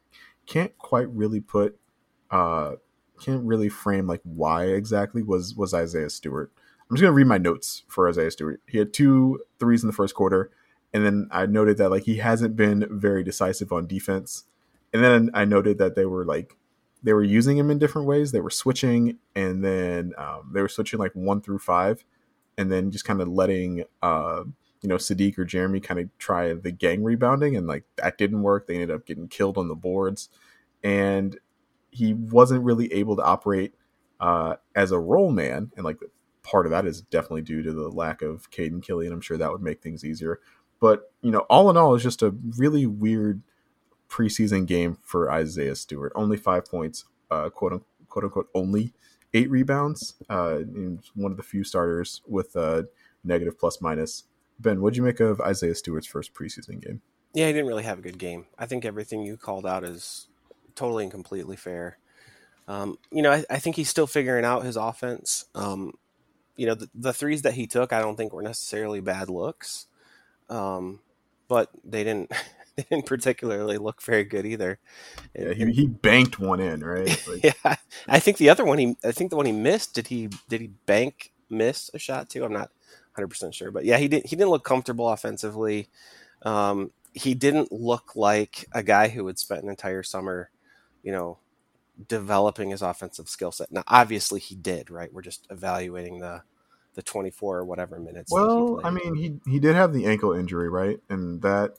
can't 0.46 0.78
quite 0.78 1.10
really 1.10 1.42
put 1.42 1.78
uh 2.32 2.74
can't 3.24 3.44
really 3.44 3.70
frame 3.70 4.08
like 4.08 4.22
why 4.24 4.66
exactly 4.66 5.24
was 5.24 5.56
was 5.56 5.74
Isaiah 5.74 6.10
Stewart. 6.10 6.52
I'm 6.90 6.96
just 6.96 7.02
gonna 7.02 7.14
read 7.14 7.28
my 7.28 7.38
notes 7.38 7.84
for 7.88 8.08
Isaiah 8.10 8.32
Stewart. 8.32 8.62
He 8.68 8.78
had 8.78 8.94
two 8.94 9.40
threes 9.60 9.84
in 9.84 9.88
the 9.88 9.94
first 9.94 10.16
quarter, 10.16 10.52
and 10.94 11.06
then 11.06 11.28
I 11.32 11.46
noted 11.46 11.78
that 11.78 11.90
like 11.90 12.04
he 12.04 12.18
hasn't 12.18 12.56
been 12.56 12.88
very 12.90 13.24
decisive 13.24 13.72
on 13.72 13.88
defense. 13.88 14.44
And 14.94 15.04
then 15.04 15.32
I 15.34 15.46
noted 15.46 15.80
that 15.80 15.96
they 15.96 16.06
were 16.06 16.26
like 16.26 16.58
they 17.02 17.14
were 17.14 17.24
using 17.24 17.58
him 17.58 17.70
in 17.70 17.80
different 17.80 18.08
ways. 18.08 18.32
They 18.32 18.40
were 18.40 18.50
switching, 18.50 19.18
and 19.36 19.64
then 19.64 20.14
um, 20.18 20.52
they 20.54 20.62
were 20.62 20.70
switching 20.70 21.00
like 21.00 21.14
one 21.14 21.42
through 21.42 21.60
five, 21.60 22.06
and 22.58 22.72
then 22.72 22.92
just 22.92 23.06
kind 23.06 23.22
of 23.22 23.28
letting 23.28 23.84
uh, 24.02 24.44
you 24.82 24.90
know 24.90 24.96
Saddiq 24.96 25.38
or 25.38 25.46
Jerami 25.46 25.82
kind 25.82 26.00
of 26.00 26.10
try 26.18 26.54
the 26.54 26.72
gang 26.72 27.04
rebounding, 27.04 27.56
and 27.56 27.68
like 27.68 27.86
that 27.96 28.18
didn't 28.18 28.44
work. 28.44 28.68
They 28.68 28.76
ended 28.76 28.92
up 28.92 29.06
getting 29.06 29.28
killed 29.28 29.58
on 29.58 29.68
the 29.68 29.76
boards, 29.76 30.30
and 30.84 31.38
he 31.94 32.14
wasn't 32.14 32.64
really 32.64 32.92
able 32.92 33.16
to 33.16 33.22
operate 33.22 33.74
uh, 34.20 34.56
as 34.76 34.92
a 34.92 35.00
role 35.00 35.32
man, 35.32 35.72
and 35.76 35.86
like 35.86 36.00
part 36.42 36.66
of 36.66 36.72
that 36.72 36.86
is 36.86 37.02
definitely 37.02 37.42
due 37.42 37.62
to 37.62 37.72
the 37.72 37.90
lack 37.90 38.22
of 38.22 38.50
Caden 38.52 38.84
Killian. 38.84 39.12
And 39.12 39.18
I'm 39.18 39.22
sure 39.22 39.38
that 39.38 39.52
would 39.52 39.62
make 39.62 39.82
things 39.82 40.04
easier. 40.04 40.40
But 40.80 41.12
you 41.22 41.32
know, 41.32 41.42
all 41.50 41.70
in 41.70 41.78
all, 41.78 41.94
it's 41.96 42.04
just 42.04 42.24
a 42.24 42.36
really 42.58 42.86
weird 42.86 43.42
preseason 44.10 44.66
game 44.66 44.98
for 45.04 45.32
Isaiah 45.32 45.76
Stewart. 45.76 46.12
Only 46.16 46.38
five 46.38 46.66
points, 46.66 47.06
uh, 47.32 47.50
quote 47.50 47.74
unquote, 47.74 48.10
quote 48.10 48.26
unquote, 48.26 48.50
only 48.54 48.94
eight 49.34 49.50
rebounds. 49.50 50.16
Uh, 50.30 50.60
one 51.16 51.32
of 51.32 51.38
the 51.38 51.44
few 51.44 51.64
starters 51.64 52.22
with 52.28 52.56
a 52.56 52.88
negative 53.24 53.58
plus 53.58 53.82
minus. 53.82 54.24
Ben, 54.60 54.82
what'd 54.82 54.98
you 54.98 55.04
make 55.04 55.20
of 55.20 55.42
Isaiah 55.42 55.76
Stewart's 55.76 56.08
first 56.08 56.34
preseason 56.34 56.82
game? 56.82 57.02
Yeah, 57.34 57.48
he 57.48 57.54
didn't 57.54 57.68
really 57.68 57.84
have 57.84 58.00
a 58.00 58.04
good 58.04 58.20
game. 58.20 58.46
I 58.60 58.68
think 58.68 58.86
everything 58.86 59.24
you 59.24 59.38
called 59.38 59.66
out 59.66 59.84
is 59.84 60.28
totally 60.76 61.04
and 61.04 61.12
completely 61.12 61.56
fair. 61.56 61.98
Um, 62.68 62.98
you 63.12 63.22
know, 63.22 63.32
I, 63.32 63.44
I, 63.50 63.60
think 63.60 63.76
he's 63.76 63.90
still 63.90 64.08
figuring 64.08 64.46
out 64.46 64.64
his 64.64 64.78
offense. 64.78 65.46
Um, 65.54 65.94
you 66.56 66.66
know, 66.66 66.76
the, 66.76 66.90
the, 66.96 67.12
threes 67.12 67.42
that 67.42 67.56
he 67.56 67.68
took, 67.68 67.92
I 67.92 68.00
don't 68.00 68.16
think 68.16 68.32
were 68.32 68.42
necessarily 68.42 69.02
bad 69.02 69.30
looks, 69.30 69.88
um, 70.50 71.02
but 71.50 71.70
they 71.84 72.06
didn't 72.06 72.32
they 72.78 72.84
didn't 72.90 73.06
particularly 73.06 73.78
look 73.78 74.02
very 74.02 74.24
good 74.24 74.46
either. 74.46 74.80
Yeah, 75.38 75.54
he, 75.54 75.72
he 75.74 75.88
banked 75.88 76.40
one 76.40 76.62
in, 76.62 76.84
right? 76.84 77.22
Like... 77.28 77.44
yeah, 77.44 77.76
I 78.08 78.20
think 78.20 78.38
the 78.38 78.50
other 78.50 78.64
one 78.64 78.78
he 78.78 78.96
I 79.04 79.12
think 79.12 79.30
the 79.30 79.36
one 79.36 79.46
he 79.46 79.52
missed 79.52 79.94
did 79.94 80.08
he 80.08 80.30
did 80.48 80.62
he 80.62 80.68
bank 80.86 81.34
miss 81.50 81.92
a 81.94 82.00
shot 82.00 82.30
too? 82.30 82.46
I'm 82.46 82.54
not 82.54 82.72
hundred 83.14 83.28
percent 83.28 83.56
sure. 83.56 83.72
But 83.72 83.86
yeah, 83.86 83.98
he 83.98 84.08
didn't 84.08 84.28
He 84.28 84.36
didn't 84.36 84.50
look 84.50 84.64
comfortable 84.64 85.10
offensively. 85.10 85.90
Um, 86.44 86.92
he 87.14 87.34
didn't 87.34 87.72
look 87.72 88.16
like 88.16 88.68
a 88.74 88.84
guy 88.84 89.08
who 89.08 89.24
would 89.24 89.40
spend 89.40 89.64
an 89.64 89.70
entire 89.70 90.04
summer, 90.04 90.50
you 91.04 91.12
know, 91.12 91.38
developing 92.08 92.72
his 92.72 92.82
offensive 92.82 93.30
skill 93.30 93.52
set. 93.52 93.72
Now, 93.72 93.84
obviously, 93.88 94.40
he 94.40 94.56
did. 94.56 94.90
Right? 94.90 95.14
We're 95.14 95.22
just 95.22 95.46
evaluating 95.50 96.20
the 96.20 96.44
the 96.96 97.02
24 97.02 97.60
or 97.60 97.66
whatever 97.66 98.00
minutes. 98.00 98.32
Well, 98.32 98.82
I 98.84 98.90
mean, 98.90 99.16
he 99.16 99.40
he 99.50 99.60
did 99.60 99.76
have 99.76 99.94
the 99.94 100.06
ankle 100.06 100.34
injury, 100.34 100.70
right? 100.70 101.00
And 101.10 101.42
that 101.42 101.76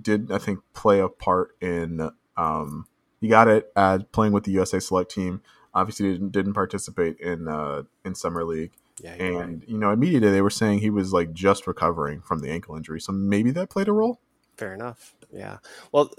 did 0.00 0.30
I 0.30 0.38
think 0.38 0.60
play 0.74 1.00
a 1.00 1.08
part 1.08 1.56
in 1.60 2.10
um 2.36 2.86
he 3.20 3.28
got 3.28 3.48
it 3.48 3.72
at 3.74 4.12
playing 4.12 4.32
with 4.32 4.44
the 4.44 4.52
USA 4.52 4.78
select 4.78 5.10
team. 5.10 5.42
Obviously 5.74 6.12
didn't 6.12 6.32
didn't 6.32 6.54
participate 6.54 7.18
in 7.20 7.48
uh 7.48 7.82
in 8.04 8.14
summer 8.14 8.44
league. 8.44 8.72
Yeah, 9.02 9.14
and 9.14 9.60
right. 9.60 9.68
you 9.68 9.78
know, 9.78 9.92
immediately 9.92 10.30
they 10.30 10.42
were 10.42 10.50
saying 10.50 10.80
he 10.80 10.90
was 10.90 11.12
like 11.12 11.32
just 11.32 11.66
recovering 11.66 12.20
from 12.20 12.40
the 12.40 12.50
ankle 12.50 12.76
injury. 12.76 13.00
So 13.00 13.12
maybe 13.12 13.50
that 13.52 13.70
played 13.70 13.88
a 13.88 13.92
role. 13.92 14.20
Fair 14.56 14.74
enough. 14.74 15.14
Yeah. 15.32 15.58
Well, 15.92 16.12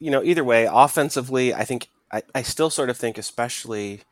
you 0.00 0.10
know, 0.10 0.22
either 0.22 0.42
way, 0.42 0.68
offensively, 0.70 1.54
I 1.54 1.64
think 1.64 1.88
I, 2.14 2.22
I 2.32 2.42
still 2.42 2.70
sort 2.70 2.90
of 2.90 2.96
think, 2.96 3.18
especially 3.18 4.02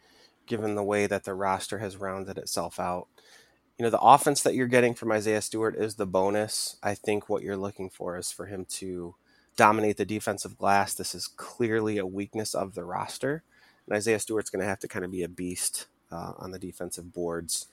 given 0.47 0.75
the 0.75 0.83
way 0.83 1.07
that 1.07 1.23
the 1.23 1.35
roster 1.35 1.79
has 1.79 1.97
rounded 1.97 2.37
itself 2.37 2.81
out, 2.81 3.07
you 3.79 3.85
know, 3.85 3.91
the 3.91 4.01
offense 4.01 4.43
that 4.43 4.55
you're 4.55 4.67
getting 4.67 4.93
from 4.93 5.13
Isaiah 5.13 5.41
Stewart 5.41 5.77
is 5.77 5.95
the 5.95 6.07
bonus. 6.07 6.77
I 6.83 6.95
think 6.95 7.29
what 7.29 7.45
you're 7.45 7.57
looking 7.57 7.89
for 7.89 8.19
is 8.19 8.33
for 8.33 8.47
him 8.47 8.65
to 8.71 9.15
dominate 9.57 9.99
the 9.99 10.05
defensive 10.05 10.59
glass. 10.59 10.95
This 10.95 11.15
is 11.15 11.29
clearly 11.29 11.99
a 11.99 12.07
weakness 12.07 12.57
of 12.57 12.75
the 12.75 12.85
roster. 12.85 13.45
And 13.87 13.97
Isaiah 13.97 14.19
Stewart's 14.19 14.51
going 14.51 14.63
to 14.63 14.69
have 14.69 14.81
to 14.81 14.89
kind 14.89 15.05
of 15.05 15.13
be 15.13 15.23
a 15.23 15.29
beast 15.29 15.87
uh, 16.11 16.33
on 16.39 16.51
the 16.51 16.59
defensive 16.59 17.13
boards. 17.13 17.69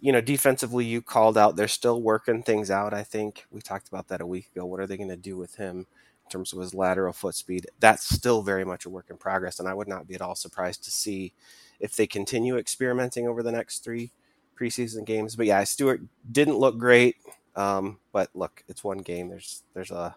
You 0.00 0.10
know, 0.10 0.20
defensively, 0.20 0.86
you 0.86 1.02
called 1.02 1.38
out, 1.38 1.54
they're 1.54 1.68
still 1.68 2.02
working 2.02 2.42
things 2.42 2.68
out. 2.68 2.92
I 2.92 3.04
think 3.04 3.46
we 3.52 3.60
talked 3.60 3.86
about 3.86 4.08
that 4.08 4.20
a 4.20 4.26
week 4.26 4.50
ago. 4.54 4.66
What 4.66 4.80
are 4.80 4.88
they 4.88 4.96
going 4.96 5.08
to 5.08 5.16
do 5.16 5.36
with 5.36 5.54
him 5.54 5.86
in 6.28 6.38
terms 6.38 6.52
of 6.52 6.60
his 6.60 6.74
lateral 6.74 7.12
foot 7.12 7.34
speed? 7.34 7.66
That's 7.80 8.08
still 8.08 8.42
very 8.42 8.64
much 8.64 8.84
a 8.84 8.90
work 8.90 9.06
in 9.10 9.16
progress. 9.16 9.58
And 9.58 9.68
I 9.68 9.74
would 9.74 9.88
not 9.88 10.06
be 10.06 10.14
at 10.14 10.20
all 10.20 10.34
surprised 10.34 10.84
to 10.84 10.90
see 10.90 11.32
if 11.80 11.96
they 11.96 12.06
continue 12.06 12.56
experimenting 12.56 13.26
over 13.26 13.42
the 13.42 13.52
next 13.52 13.84
three 13.84 14.12
preseason 14.58 15.04
games. 15.04 15.36
But 15.36 15.46
yeah, 15.46 15.64
Stewart 15.64 16.02
didn't 16.30 16.58
look 16.58 16.78
great. 16.78 17.16
Um, 17.56 17.98
but 18.12 18.30
look, 18.34 18.62
it's 18.68 18.84
one 18.84 18.98
game. 18.98 19.28
There's 19.28 19.62
there's 19.74 19.90
a 19.90 20.16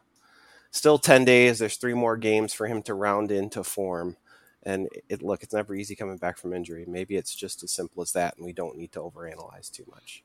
still 0.72 0.98
ten 0.98 1.26
days. 1.26 1.60
There's 1.60 1.78
three 1.78 1.94
more 1.94 2.18
games 2.18 2.54
for 2.54 2.68
him 2.68 2.82
to 2.84 2.94
round 2.94 3.32
into 3.32 3.64
form. 3.64 4.18
And 4.64 4.90
it 5.10 5.24
look, 5.24 5.42
it's 5.42 5.54
never 5.54 5.74
easy 5.74 5.96
coming 5.96 6.18
back 6.18 6.38
from 6.38 6.54
injury. 6.54 6.86
Maybe 6.88 7.16
it's 7.16 7.34
just 7.34 7.64
as 7.64 7.72
simple 7.72 8.04
as 8.04 8.12
that, 8.12 8.38
and 8.38 8.46
we 8.46 8.54
don't 8.54 8.78
need 8.78 8.92
to 8.92 9.00
overanalyze 9.00 9.72
too 9.72 9.86
much. 9.90 10.24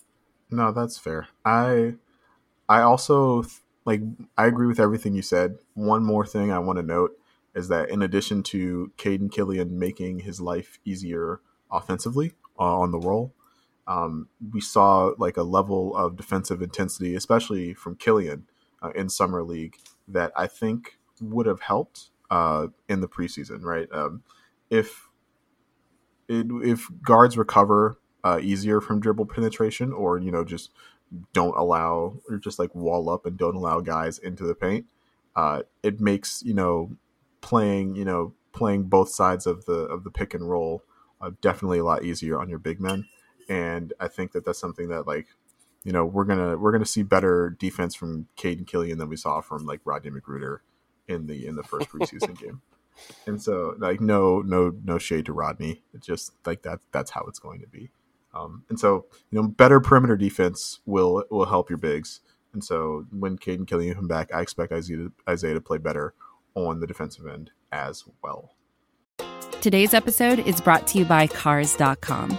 No, 0.51 0.73
that's 0.73 0.99
fair. 0.99 1.29
I 1.45 1.95
I 2.69 2.83
also 2.83 3.45
like 3.87 4.03
I 4.37 4.47
agree 4.47 4.67
with 4.67 4.81
everything 4.81 5.15
you 5.15 5.23
said. 5.23 5.59
One 5.75 6.05
more 6.05 6.27
thing 6.27 6.53
I 6.53 6.59
want 6.59 6.79
to 6.79 6.83
note 6.83 7.19
is 7.55 7.69
that 7.69 7.89
in 7.89 8.03
addition 8.03 8.43
to 8.45 8.93
Caden 8.99 9.33
Killian 9.33 9.79
making 9.79 10.21
his 10.21 10.41
life 10.41 10.79
easier 10.85 11.41
offensively 11.71 12.35
uh, 12.59 12.79
on 12.79 12.91
the 12.91 12.99
roll, 12.99 13.33
um, 13.87 14.29
we 14.53 14.61
saw 14.61 15.13
like 15.19 15.39
a 15.39 15.45
level 15.45 15.97
of 15.97 16.17
defensive 16.17 16.61
intensity, 16.61 17.15
especially 17.15 17.73
from 17.73 17.97
Killian 17.97 18.47
uh, 18.83 18.91
in 18.95 19.09
summer 19.09 19.43
league, 19.43 19.77
that 20.09 20.33
I 20.37 20.49
think 20.49 20.99
would 21.23 21.47
have 21.47 21.61
helped 21.61 22.11
uh, 22.31 22.69
in 22.89 23.01
the 23.01 23.09
preseason. 23.09 23.63
Right, 23.63 23.89
um, 23.93 24.23
if 24.69 25.09
it, 26.29 26.47
if 26.63 26.89
guards 27.03 27.39
recover 27.39 27.99
uh, 28.25 28.41
easier 28.43 28.81
from 28.81 29.01
dribble 29.01 29.27
penetration, 29.27 29.93
or 29.93 30.19
you 30.19 30.33
know 30.33 30.45
just 30.45 30.71
don't 31.33 31.57
allow 31.57 32.17
or 32.29 32.37
just 32.39 32.59
like 32.59 32.75
wall 32.75 33.09
up 33.09 33.27
and 33.27 33.37
don't 33.37 33.57
allow 33.57 33.81
guys 33.81 34.19
into 34.19 34.45
the 34.45 34.55
paint, 34.55 34.87
uh, 35.35 35.63
it 35.83 36.01
makes 36.01 36.43
you 36.45 36.55
know 36.55 36.91
playing 37.41 37.97
you 37.97 38.05
know 38.05 38.35
playing 38.53 38.85
both 38.85 39.11
sides 39.11 39.47
of 39.47 39.67
the 39.67 39.73
of 39.73 40.05
the 40.05 40.11
pick 40.11 40.35
and 40.35 40.49
roll 40.49 40.83
uh, 41.21 41.31
definitely 41.41 41.79
a 41.79 41.85
lot 41.85 42.05
easier 42.05 42.41
on 42.41 42.49
your 42.49 42.59
big 42.59 42.81
men 42.81 43.07
and 43.49 43.93
I 44.01 44.09
think 44.09 44.33
that 44.33 44.45
that's 44.45 44.59
something 44.59 44.89
that 44.89 45.07
like 45.07 45.29
you 45.85 45.93
know 45.93 46.05
we're 46.05 46.25
gonna 46.25 46.57
we're 46.57 46.73
gonna 46.73 46.85
see 46.85 47.03
better 47.03 47.51
defense 47.51 47.95
from 47.95 48.29
Caden 48.37 48.67
Killian 48.67 48.99
than 48.99 49.09
we 49.09 49.17
saw 49.17 49.41
from 49.41 49.67
like 49.67 49.81
Rodney 49.85 50.11
McGruder 50.11 50.59
in 51.09 51.27
the 51.27 51.47
in 51.47 51.55
the 51.55 51.63
first 51.63 51.89
preseason 51.89 52.39
game. 52.41 52.63
And 53.27 53.41
so 53.41 53.77
like 53.79 54.01
no 54.01 54.41
no 54.41 54.75
no 54.85 54.99
shade 54.99 55.27
to 55.27 55.33
Rodney. 55.33 55.83
It's 55.95 56.07
just 56.07 56.33
like 56.45 56.63
that 56.63 56.81
that's 56.93 57.11
how 57.11 57.25
it's 57.29 57.39
going 57.39 57.61
to 57.61 57.69
be. 57.69 57.91
Um, 58.37 58.65
and 58.69 58.79
so 58.79 59.07
you 59.31 59.41
know 59.41 59.49
better 59.49 59.81
perimeter 59.81 60.17
defense 60.17 60.81
will 60.87 61.25
will 61.31 61.47
help 61.47 61.71
your 61.71 61.79
bigs. 61.79 62.21
And 62.53 62.63
so 62.63 63.05
when 63.11 63.37
Caden 63.39 63.67
Killian 63.67 63.95
come 63.95 64.09
back, 64.09 64.33
I 64.33 64.41
expect 64.41 64.73
Isaiah 64.73 64.97
to, 64.97 65.13
Isaiah 65.29 65.55
to 65.55 65.61
play 65.61 65.79
better 65.79 66.15
on 66.55 66.81
the 66.81 66.87
defensive 66.87 67.27
end 67.27 67.51
as 67.71 68.05
well. 68.23 68.55
Today's 69.61 69.95
episode 69.95 70.39
is 70.41 70.61
brought 70.61 70.87
to 70.89 70.99
you 70.99 71.05
by 71.05 71.27
Cars.com. 71.27 72.39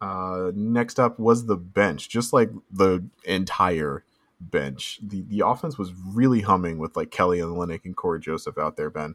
Uh, 0.00 0.50
next 0.54 0.98
up 0.98 1.18
was 1.18 1.46
the 1.46 1.56
bench, 1.56 2.08
just 2.08 2.32
like 2.32 2.50
the 2.70 3.04
entire 3.24 4.04
bench. 4.40 4.98
The 5.02 5.22
the 5.22 5.46
offense 5.46 5.76
was 5.76 5.92
really 5.92 6.40
humming 6.40 6.78
with 6.78 6.96
like 6.96 7.10
Kelly 7.10 7.38
Olynyk 7.38 7.84
and 7.84 7.96
Cory 7.96 8.20
Joseph 8.20 8.58
out 8.58 8.76
there, 8.76 8.90
Ben. 8.90 9.14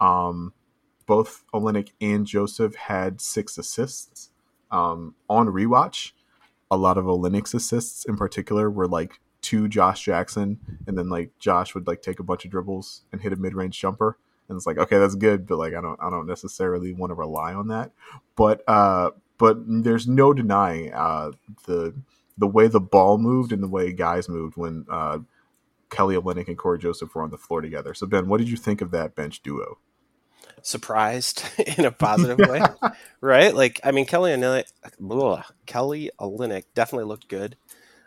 Um, 0.00 0.52
both 1.06 1.44
Olynyk 1.54 1.90
and 2.00 2.26
Joseph 2.26 2.74
had 2.74 3.20
six 3.20 3.56
assists. 3.56 4.30
Um, 4.70 5.14
on 5.30 5.46
rewatch, 5.46 6.12
a 6.70 6.76
lot 6.76 6.98
of 6.98 7.04
Olynyk's 7.06 7.54
assists 7.54 8.04
in 8.04 8.16
particular 8.16 8.70
were 8.70 8.88
like 8.88 9.20
to 9.42 9.68
Josh 9.68 10.04
Jackson, 10.04 10.58
and 10.86 10.98
then 10.98 11.08
like 11.08 11.30
Josh 11.38 11.74
would 11.74 11.86
like 11.86 12.02
take 12.02 12.20
a 12.20 12.24
bunch 12.24 12.44
of 12.44 12.50
dribbles 12.50 13.02
and 13.12 13.20
hit 13.20 13.32
a 13.32 13.36
mid 13.36 13.54
range 13.54 13.78
jumper. 13.78 14.18
And 14.48 14.56
it's 14.56 14.66
like, 14.66 14.78
okay, 14.78 14.98
that's 14.98 15.14
good, 15.14 15.46
but 15.46 15.56
like 15.56 15.74
I 15.74 15.80
don't 15.80 15.98
I 16.02 16.10
don't 16.10 16.26
necessarily 16.26 16.92
want 16.92 17.10
to 17.10 17.14
rely 17.14 17.54
on 17.54 17.68
that. 17.68 17.92
But 18.36 18.62
uh 18.68 19.10
but 19.38 19.58
there's 19.66 20.06
no 20.06 20.32
denying 20.32 20.92
uh, 20.92 21.32
the 21.66 21.94
the 22.38 22.46
way 22.46 22.68
the 22.68 22.80
ball 22.80 23.18
moved 23.18 23.52
and 23.52 23.62
the 23.62 23.68
way 23.68 23.92
guys 23.92 24.28
moved 24.28 24.56
when 24.56 24.84
uh, 24.90 25.18
Kelly 25.90 26.16
Olynyk 26.16 26.48
and 26.48 26.58
Cory 26.58 26.78
Joseph 26.78 27.14
were 27.14 27.22
on 27.22 27.30
the 27.30 27.38
floor 27.38 27.60
together. 27.60 27.94
So 27.94 28.06
Ben, 28.06 28.28
what 28.28 28.38
did 28.38 28.48
you 28.48 28.56
think 28.56 28.80
of 28.80 28.90
that 28.90 29.14
bench 29.14 29.42
duo? 29.42 29.78
Surprised 30.62 31.44
in 31.78 31.84
a 31.84 31.92
positive 31.92 32.38
way, 32.38 32.60
right? 33.20 33.54
Like 33.54 33.80
I 33.84 33.92
mean, 33.92 34.06
Kelly 34.06 34.32
Olynyk, 34.32 35.44
Kelly 35.66 36.10
Olynyk 36.20 36.64
definitely 36.74 37.06
looked 37.06 37.28
good. 37.28 37.56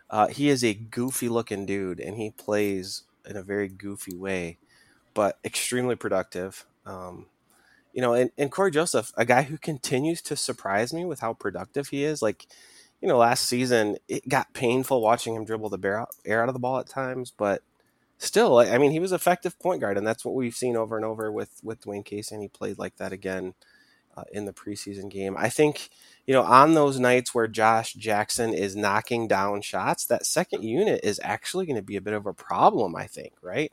Uh, 0.09 0.27
he 0.27 0.49
is 0.49 0.63
a 0.63 0.73
goofy 0.73 1.29
looking 1.29 1.65
dude, 1.65 1.99
and 1.99 2.17
he 2.17 2.31
plays 2.31 3.03
in 3.27 3.37
a 3.37 3.43
very 3.43 3.67
goofy 3.67 4.15
way, 4.15 4.57
but 5.13 5.37
extremely 5.45 5.95
productive. 5.95 6.65
Um, 6.85 7.27
you 7.93 8.01
know, 8.01 8.13
and, 8.13 8.31
and 8.37 8.51
Cory 8.51 8.71
Joseph, 8.71 9.11
a 9.17 9.25
guy 9.25 9.43
who 9.43 9.57
continues 9.57 10.21
to 10.23 10.35
surprise 10.35 10.93
me 10.93 11.05
with 11.05 11.19
how 11.19 11.33
productive 11.33 11.87
he 11.89 12.03
is. 12.03 12.21
Like, 12.21 12.47
you 13.01 13.07
know, 13.07 13.17
last 13.17 13.45
season 13.45 13.97
it 14.07 14.27
got 14.29 14.53
painful 14.53 15.01
watching 15.01 15.35
him 15.35 15.45
dribble 15.45 15.69
the 15.69 16.07
air 16.25 16.41
out 16.41 16.49
of 16.49 16.53
the 16.53 16.59
ball 16.59 16.79
at 16.79 16.89
times, 16.89 17.31
but 17.37 17.61
still, 18.17 18.57
I 18.59 18.77
mean, 18.77 18.91
he 18.91 18.99
was 18.99 19.11
effective 19.13 19.59
point 19.59 19.81
guard, 19.81 19.97
and 19.97 20.07
that's 20.07 20.25
what 20.25 20.35
we've 20.35 20.55
seen 20.55 20.75
over 20.75 20.95
and 20.97 21.05
over 21.05 21.31
with 21.31 21.59
with 21.63 21.81
Dwane 21.81 22.05
Casey, 22.05 22.35
and 22.35 22.41
he 22.41 22.49
played 22.49 22.77
like 22.77 22.97
that 22.97 23.13
again 23.13 23.53
uh, 24.17 24.23
in 24.31 24.45
the 24.45 24.53
preseason 24.53 25.09
game. 25.09 25.35
I 25.37 25.49
think, 25.49 25.89
you 26.25 26.33
know, 26.33 26.43
on 26.43 26.73
those 26.73 26.99
nights 26.99 27.33
where 27.33 27.47
Josh 27.47 27.93
Jackson 27.93 28.53
is 28.53 28.75
knocking 28.75 29.27
down 29.27 29.61
shots, 29.61 30.05
that 30.07 30.25
second 30.25 30.63
unit 30.63 31.01
is 31.03 31.19
actually 31.23 31.65
going 31.65 31.75
to 31.77 31.81
be 31.81 31.95
a 31.95 32.01
bit 32.01 32.13
of 32.13 32.25
a 32.25 32.33
problem. 32.33 32.95
I 32.95 33.07
think, 33.07 33.33
right? 33.41 33.71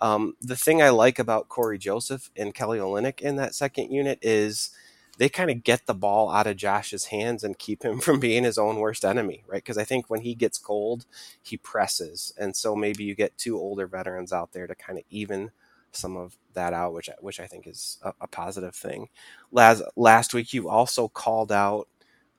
Um, 0.00 0.34
the 0.40 0.56
thing 0.56 0.82
I 0.82 0.90
like 0.90 1.18
about 1.18 1.48
Cory 1.48 1.78
Joseph 1.78 2.30
and 2.36 2.54
Kelly 2.54 2.78
Olynyk 2.78 3.20
in 3.20 3.36
that 3.36 3.54
second 3.54 3.90
unit 3.90 4.18
is 4.22 4.70
they 5.18 5.28
kind 5.28 5.50
of 5.50 5.62
get 5.62 5.86
the 5.86 5.94
ball 5.94 6.30
out 6.30 6.46
of 6.46 6.56
Josh's 6.56 7.06
hands 7.06 7.44
and 7.44 7.58
keep 7.58 7.84
him 7.84 8.00
from 8.00 8.20
being 8.20 8.44
his 8.44 8.58
own 8.58 8.76
worst 8.76 9.04
enemy, 9.04 9.44
right? 9.46 9.62
Because 9.62 9.78
I 9.78 9.84
think 9.84 10.10
when 10.10 10.22
he 10.22 10.34
gets 10.34 10.58
cold, 10.58 11.06
he 11.42 11.56
presses, 11.56 12.32
and 12.38 12.56
so 12.56 12.74
maybe 12.76 13.04
you 13.04 13.14
get 13.14 13.38
two 13.38 13.58
older 13.58 13.86
veterans 13.86 14.32
out 14.32 14.52
there 14.52 14.66
to 14.66 14.74
kind 14.74 14.98
of 14.98 15.04
even 15.10 15.50
some 15.92 16.16
of 16.16 16.36
that 16.54 16.72
out, 16.72 16.92
which 16.92 17.08
which 17.20 17.40
I 17.40 17.46
think 17.46 17.66
is 17.66 17.98
a, 18.02 18.12
a 18.22 18.26
positive 18.26 18.74
thing. 18.74 19.08
Last 19.52 19.82
last 19.96 20.34
week, 20.34 20.52
you 20.52 20.68
also 20.68 21.08
called 21.08 21.52
out 21.52 21.88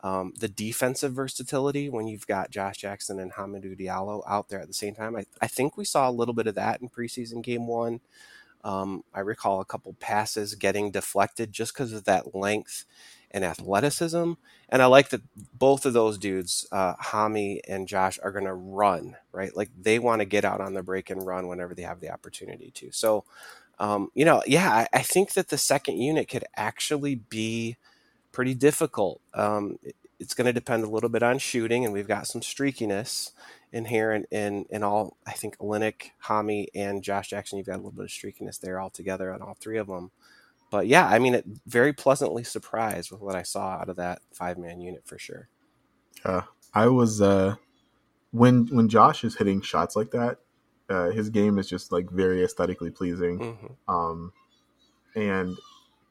Um, 0.02 0.34
the 0.40 0.48
defensive 0.48 1.14
versatility 1.14 1.90
when 1.90 2.08
you've 2.08 2.28
got 2.28 2.52
Josh 2.52 2.78
Jackson 2.78 3.20
and 3.20 3.34
Hamidou 3.34 3.80
Diallo 3.80 4.22
out 4.28 4.50
there 4.50 4.60
at 4.60 4.68
the 4.68 4.74
same 4.74 4.94
time. 4.94 5.16
I, 5.16 5.26
I 5.42 5.48
think 5.48 5.78
we 5.78 5.86
saw 5.86 6.08
a 6.08 6.12
little 6.12 6.34
bit 6.34 6.48
of 6.48 6.56
that 6.56 6.82
in 6.82 6.90
preseason 6.90 7.42
game 7.42 7.66
one. 7.66 8.02
Um, 8.64 9.04
I 9.14 9.20
recall 9.20 9.62
a 9.62 9.66
couple 9.66 9.94
passes 10.00 10.56
getting 10.56 10.90
deflected 10.92 11.52
just 11.52 11.74
because 11.74 11.94
of 11.94 12.06
that 12.06 12.36
length 12.36 12.86
and 13.30 13.46
athleticism. 13.46 14.34
And 14.70 14.82
I 14.82 14.88
like 14.88 15.10
that 15.10 15.22
both 15.54 15.86
of 15.86 15.94
those 15.94 16.18
dudes, 16.18 16.68
uh, 16.72 16.96
Hami 16.96 17.60
and 17.68 17.88
Josh, 17.88 18.18
are 18.24 18.32
going 18.32 18.46
to 18.46 18.54
run, 18.54 19.18
right? 19.32 19.56
Like 19.56 19.70
they 19.80 20.00
want 20.00 20.22
to 20.22 20.26
get 20.26 20.46
out 20.46 20.62
on 20.62 20.74
the 20.74 20.82
break 20.82 21.12
and 21.12 21.24
run 21.24 21.48
whenever 21.48 21.76
they 21.76 21.84
have 21.84 22.00
the 22.00 22.10
opportunity 22.10 22.72
to. 22.72 22.92
So, 22.92 23.24
um, 23.78 24.10
you 24.16 24.26
know, 24.26 24.42
yeah, 24.48 24.72
I, 24.72 24.88
I, 24.94 25.02
think 25.02 25.34
that 25.34 25.50
the 25.50 25.58
second 25.58 25.98
unit 25.98 26.30
could 26.30 26.46
actually 26.56 27.16
be 27.16 27.76
pretty 28.36 28.54
difficult. 28.54 29.22
Um, 29.34 29.80
it, 29.82 29.96
it's 30.20 30.34
going 30.34 30.46
to 30.46 30.54
depend 30.54 30.84
a 30.84 30.90
little 30.90 31.10
bit 31.10 31.24
on 31.24 31.40
shooting, 31.40 31.84
and 31.84 31.94
we've 31.94 32.08
got 32.08 32.28
some 32.28 32.42
streakiness 32.42 33.32
in 33.72 33.86
here. 33.86 34.12
And 34.12 34.26
in, 34.32 34.66
in, 34.70 34.84
all, 34.84 35.18
I 35.26 35.32
think 35.32 35.58
Olynyk, 35.58 36.12
Hami, 36.26 36.68
and 36.76 37.04
Josh 37.04 37.30
Jackson, 37.30 37.58
you've 37.58 37.68
got 37.68 37.76
a 37.76 37.84
little 37.84 37.92
bit 37.92 38.06
of 38.06 38.12
streakiness 38.12 38.60
there 38.60 38.80
all 38.80 38.90
together 38.90 39.34
on 39.34 39.42
all 39.42 39.58
three 39.60 39.78
of 39.78 39.88
them. 39.88 40.12
But 40.70 40.88
yeah, 40.88 41.08
I 41.08 41.20
mean, 41.20 41.36
it 41.36 41.46
very 41.66 41.94
pleasantly 41.94 42.44
surprised 42.44 43.12
with 43.12 43.22
what 43.22 43.36
I 43.36 43.44
saw 43.44 43.74
out 43.74 43.90
of 43.90 43.96
that 43.98 44.22
five 44.34 44.58
man 44.58 44.82
unit 44.82 45.04
for 45.06 45.18
sure. 45.18 45.48
Yeah, 46.26 46.44
I 46.74 46.88
was 46.88 47.22
uh, 47.22 47.56
when 48.32 48.68
when 48.68 48.90
Josh 48.90 49.24
is 49.24 49.36
hitting 49.36 49.62
shots 49.62 49.96
like 49.96 50.12
that, 50.12 50.40
uh, 50.90 51.12
his 51.12 51.30
game 51.30 51.60
is 51.60 51.70
just 51.70 51.92
like 51.92 52.10
very 52.10 52.44
aesthetically 52.44 52.90
pleasing. 52.90 53.40
Mm-hmm. 53.40 53.94
Um, 53.94 54.34
and 55.16 55.56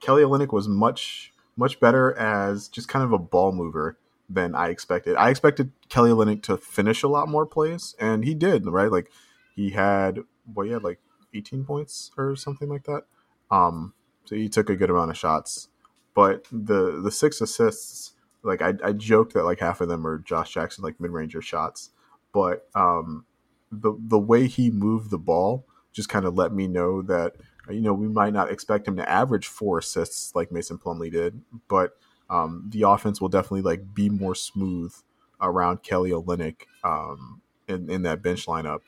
Kelly 0.01 0.23
Olynyk 0.23 0.53
was 0.53 0.69
much 0.69 1.34
much 1.57 1.81
better 1.81 2.17
as 2.19 2.69
just 2.69 2.89
kind 2.89 3.05
of 3.05 3.13
a 3.13 3.19
ball 3.19 3.53
mover 3.53 3.99
than 4.29 4.55
I 4.55 4.69
expected. 4.69 5.17
I 5.17 5.31
expected 5.31 5.73
Kelly 5.89 6.11
Olynyk 6.11 6.43
to 6.45 6.57
finish 6.57 7.03
a 7.03 7.09
lot 7.09 7.29
more 7.29 7.47
plays, 7.47 7.95
and 8.01 8.25
he 8.25 8.35
did. 8.35 8.67
Right, 8.67 8.91
like 8.91 9.11
he 9.55 9.71
had 9.71 10.21
well, 10.53 10.67
he 10.67 10.73
had 10.73 10.83
like 10.83 11.01
18 11.35 11.65
points 11.65 12.11
or 12.17 12.37
something 12.37 12.69
like 12.69 12.85
that. 12.85 13.03
Um, 13.51 13.95
so 14.25 14.37
he 14.37 14.49
took 14.49 14.71
a 14.71 14.77
good 14.77 14.91
amount 14.91 15.11
of 15.11 15.19
shots. 15.19 15.69
But 16.15 16.47
the 16.51 17.01
the 17.03 17.11
six 17.11 17.41
assists, 17.41 18.13
like 18.43 18.63
I, 18.63 18.75
I 18.83 18.93
joked 18.93 19.35
that 19.35 19.45
like 19.45 19.61
half 19.61 19.81
of 19.81 19.89
them 19.89 20.07
are 20.07 20.19
Josh 20.19 20.55
Jackson 20.55 20.85
like 20.85 21.01
mid 21.01 21.11
ranger 21.11 21.43
shots, 21.43 21.91
but 22.33 22.69
um, 22.75 23.27
the 23.73 23.95
the 23.99 24.19
way 24.19 24.47
he 24.47 24.71
moved 24.71 25.11
the 25.11 25.19
ball 25.19 25.67
just 25.93 26.09
kind 26.09 26.25
of 26.25 26.35
let 26.35 26.53
me 26.53 26.67
know 26.67 27.03
that 27.03 27.35
you 27.71 27.81
know 27.81 27.95
we 27.95 28.09
might 28.09 28.33
not 28.33 28.51
expect 28.51 28.87
him 28.87 28.97
to 28.97 29.09
average 29.09 29.47
four 29.47 29.79
assists 29.79 30.35
like 30.35 30.53
Mason 30.53 30.79
Plumlee 30.79 31.13
did, 31.13 31.41
but 31.69 31.97
um, 32.31 32.69
the 32.73 32.83
offense 32.83 33.21
will 33.21 33.29
definitely 33.29 33.63
like 33.63 33.95
be 33.95 34.09
more 34.09 34.35
smooth 34.35 34.95
around 35.41 35.83
Kelly 35.83 36.11
Olynyk 36.11 36.63
um, 36.83 37.41
in 37.69 37.91
in 37.91 38.03
that 38.03 38.23
bench 38.23 38.47
lineup 38.47 38.81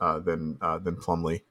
uh, 0.00 0.18
than 0.18 0.58
uh, 0.60 0.78
than 0.78 0.96
Plumlee. 0.96 1.42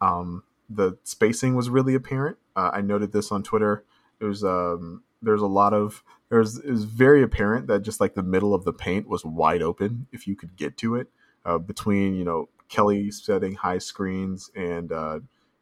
Um, 0.00 0.44
the 0.68 0.96
spacing 1.04 1.56
was 1.56 1.68
really 1.68 1.94
apparent. 1.94 2.38
Uh, 2.56 2.70
I 2.72 2.80
noted 2.80 3.12
this 3.12 3.32
on 3.32 3.42
Twitter. 3.42 3.84
It 4.20 4.24
was 4.24 4.44
um, 4.44 5.02
there's 5.22 5.42
a 5.42 5.46
lot 5.46 5.74
of 5.74 6.02
there's 6.28 6.58
it 6.58 6.70
was 6.70 6.84
very 6.84 7.22
apparent 7.22 7.66
that 7.66 7.82
just 7.82 8.00
like 8.00 8.14
the 8.14 8.22
middle 8.22 8.54
of 8.54 8.64
the 8.64 8.72
paint 8.72 9.08
was 9.08 9.24
wide 9.24 9.62
open 9.62 10.06
if 10.12 10.26
you 10.26 10.36
could 10.36 10.56
get 10.56 10.76
to 10.78 10.96
it 10.96 11.08
uh, 11.44 11.58
between 11.58 12.14
you 12.14 12.24
know 12.24 12.48
Kelly 12.68 13.10
setting 13.10 13.54
high 13.54 13.78
screens 13.78 14.50
and 14.54 14.92
uh, 14.92 15.20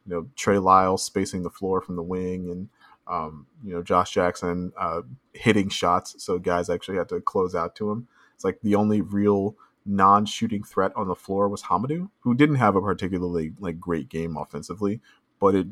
you 0.09 0.15
know 0.15 0.29
Trey 0.37 0.59
Lyles 0.59 1.05
spacing 1.05 1.43
the 1.43 1.51
floor 1.51 1.81
from 1.81 1.97
the 1.97 2.03
wing 2.03 2.51
and 2.51 2.69
um, 3.07 3.47
you 3.65 3.73
know 3.73 3.83
Josh 3.83 4.13
Jackson 4.13 4.73
uh, 4.79 5.03
hitting 5.33 5.69
shots 5.69 6.23
so 6.23 6.39
guys 6.39 6.71
actually 6.71 6.97
had 6.97 7.09
to 7.11 7.21
close 7.21 7.55
out 7.55 7.77
to 7.77 7.91
him. 7.91 8.09
It's 8.35 8.45
like 8.45 8.61
the 8.63 8.75
only 8.75 9.01
real 9.01 9.57
non-shooting 9.85 10.63
threat 10.63 10.93
on 10.95 11.09
the 11.09 11.15
floor 11.15 11.49
was 11.49 11.65
Hamidou, 11.65 12.11
who 12.21 12.35
didn't 12.35 12.57
have 12.57 12.77
a 12.77 12.81
particularly 12.81 13.53
like 13.59 13.81
great 13.81 14.09
game 14.09 14.37
offensively, 14.37 15.01
but 15.41 15.55
it 15.55 15.67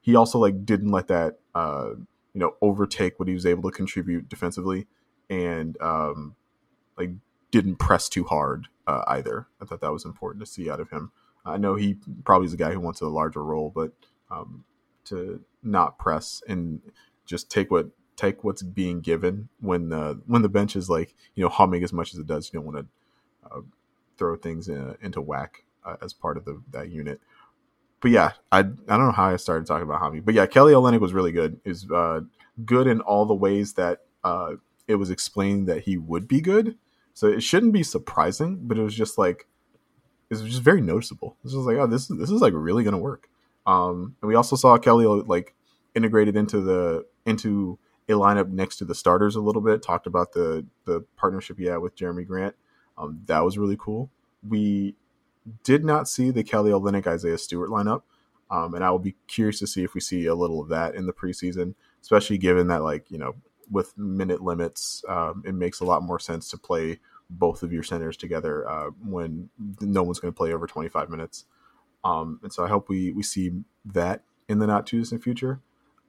he 0.00 0.14
also 0.14 0.38
like 0.38 0.64
didn't 0.64 0.92
let 0.92 1.08
that 1.08 1.38
uh, 1.54 1.90
you 2.34 2.40
know 2.40 2.54
overtake 2.60 3.18
what 3.18 3.28
he 3.28 3.34
was 3.34 3.46
able 3.46 3.68
to 3.68 3.76
contribute 3.76 4.28
defensively, 4.28 4.86
and 5.28 5.80
um, 5.80 6.36
like 6.96 7.10
didn't 7.50 7.76
press 7.76 8.08
too 8.08 8.24
hard 8.24 8.68
uh, 8.86 9.02
either. 9.08 9.48
I 9.60 9.64
thought 9.64 9.80
that 9.80 9.92
was 9.92 10.04
important 10.04 10.44
to 10.44 10.50
see 10.50 10.70
out 10.70 10.80
of 10.80 10.90
him. 10.90 11.10
I 11.46 11.56
know 11.56 11.74
he 11.76 11.96
probably 12.24 12.46
is 12.46 12.52
a 12.52 12.58
guy 12.58 12.72
who 12.72 12.80
wants 12.80 13.00
a 13.00 13.08
larger 13.08 13.42
role, 13.42 13.72
but 13.74 13.92
um, 14.30 14.64
to 15.06 15.40
not 15.62 15.98
press 15.98 16.42
and 16.48 16.80
just 17.24 17.50
take 17.50 17.70
what 17.70 17.88
take 18.16 18.42
what's 18.42 18.62
being 18.62 19.00
given 19.00 19.48
when 19.60 19.90
the 19.90 20.20
when 20.26 20.42
the 20.42 20.48
bench 20.48 20.74
is 20.74 20.88
like 20.88 21.14
you 21.34 21.42
know 21.42 21.48
humming 21.48 21.84
as 21.84 21.92
much 21.92 22.12
as 22.12 22.18
it 22.18 22.26
does. 22.26 22.50
You 22.52 22.60
don't 22.60 22.72
want 22.72 22.78
to 22.78 23.50
uh, 23.50 23.60
throw 24.16 24.36
things 24.36 24.68
in, 24.68 24.96
into 25.00 25.20
whack 25.20 25.64
uh, 25.84 25.96
as 26.02 26.12
part 26.12 26.36
of 26.36 26.44
the 26.44 26.60
that 26.72 26.90
unit. 26.90 27.20
But 28.00 28.10
yeah, 28.10 28.32
I 28.50 28.60
I 28.60 28.62
don't 28.62 29.06
know 29.06 29.12
how 29.12 29.28
I 29.28 29.36
started 29.36 29.66
talking 29.66 29.84
about 29.88 30.00
Hami, 30.00 30.24
but 30.24 30.34
yeah, 30.34 30.46
Kelly 30.46 30.72
Olynyk 30.72 31.00
was 31.00 31.12
really 31.12 31.32
good. 31.32 31.60
Is 31.64 31.90
uh, 31.90 32.20
good 32.64 32.86
in 32.86 33.00
all 33.00 33.26
the 33.26 33.34
ways 33.34 33.74
that 33.74 34.02
uh, 34.24 34.54
it 34.88 34.96
was 34.96 35.10
explained 35.10 35.66
that 35.68 35.82
he 35.82 35.96
would 35.96 36.26
be 36.28 36.40
good. 36.40 36.76
So 37.14 37.28
it 37.28 37.42
shouldn't 37.42 37.72
be 37.72 37.82
surprising, 37.82 38.60
but 38.62 38.78
it 38.78 38.82
was 38.82 38.94
just 38.94 39.16
like 39.16 39.46
was 40.30 40.42
just 40.42 40.62
very 40.62 40.80
noticeable. 40.80 41.36
This 41.44 41.54
was 41.54 41.66
like, 41.66 41.76
oh, 41.76 41.86
this 41.86 42.10
is 42.10 42.18
this 42.18 42.30
is 42.30 42.40
like 42.40 42.52
really 42.54 42.84
gonna 42.84 42.98
work. 42.98 43.28
Um, 43.66 44.16
and 44.20 44.28
we 44.28 44.34
also 44.34 44.56
saw 44.56 44.76
Kelly 44.78 45.06
like 45.06 45.54
integrated 45.94 46.36
into 46.36 46.60
the 46.60 47.06
into 47.24 47.78
a 48.08 48.12
lineup 48.12 48.50
next 48.50 48.76
to 48.76 48.84
the 48.84 48.94
starters 48.94 49.36
a 49.36 49.40
little 49.40 49.62
bit. 49.62 49.82
Talked 49.82 50.06
about 50.06 50.32
the 50.32 50.66
the 50.84 51.04
partnership 51.16 51.58
he 51.58 51.64
had 51.64 51.78
with 51.78 51.96
Jerami 51.96 52.26
Grant. 52.26 52.54
Um, 52.98 53.22
that 53.26 53.44
was 53.44 53.58
really 53.58 53.76
cool. 53.78 54.10
We 54.46 54.94
did 55.62 55.84
not 55.84 56.08
see 56.08 56.30
the 56.30 56.44
Kelly 56.44 56.70
Olynyk 56.70 57.06
Isaiah 57.06 57.38
Stewart 57.38 57.70
lineup, 57.70 58.02
um, 58.50 58.74
and 58.74 58.84
I 58.84 58.90
will 58.90 58.98
be 58.98 59.16
curious 59.26 59.58
to 59.60 59.66
see 59.66 59.84
if 59.84 59.94
we 59.94 60.00
see 60.00 60.26
a 60.26 60.34
little 60.34 60.60
of 60.60 60.68
that 60.68 60.94
in 60.94 61.06
the 61.06 61.12
preseason, 61.12 61.74
especially 62.02 62.38
given 62.38 62.68
that 62.68 62.82
like 62.82 63.10
you 63.10 63.18
know 63.18 63.34
with 63.70 63.96
minute 63.98 64.42
limits, 64.42 65.04
um, 65.08 65.42
it 65.44 65.54
makes 65.54 65.80
a 65.80 65.84
lot 65.84 66.02
more 66.02 66.18
sense 66.20 66.48
to 66.50 66.56
play 66.56 67.00
both 67.28 67.62
of 67.62 67.72
your 67.72 67.82
centers 67.82 68.16
together 68.16 68.68
uh, 68.68 68.90
when 69.04 69.50
no 69.80 70.02
one's 70.02 70.20
going 70.20 70.32
to 70.32 70.36
play 70.36 70.52
over 70.52 70.66
25 70.66 71.10
minutes. 71.10 71.44
Um, 72.04 72.38
and 72.42 72.52
so 72.52 72.64
I 72.64 72.68
hope 72.68 72.88
we 72.88 73.12
we 73.12 73.22
see 73.22 73.52
that 73.84 74.22
in 74.48 74.58
the 74.58 74.66
not 74.66 74.86
too 74.86 75.00
distant 75.00 75.22
future. 75.22 75.60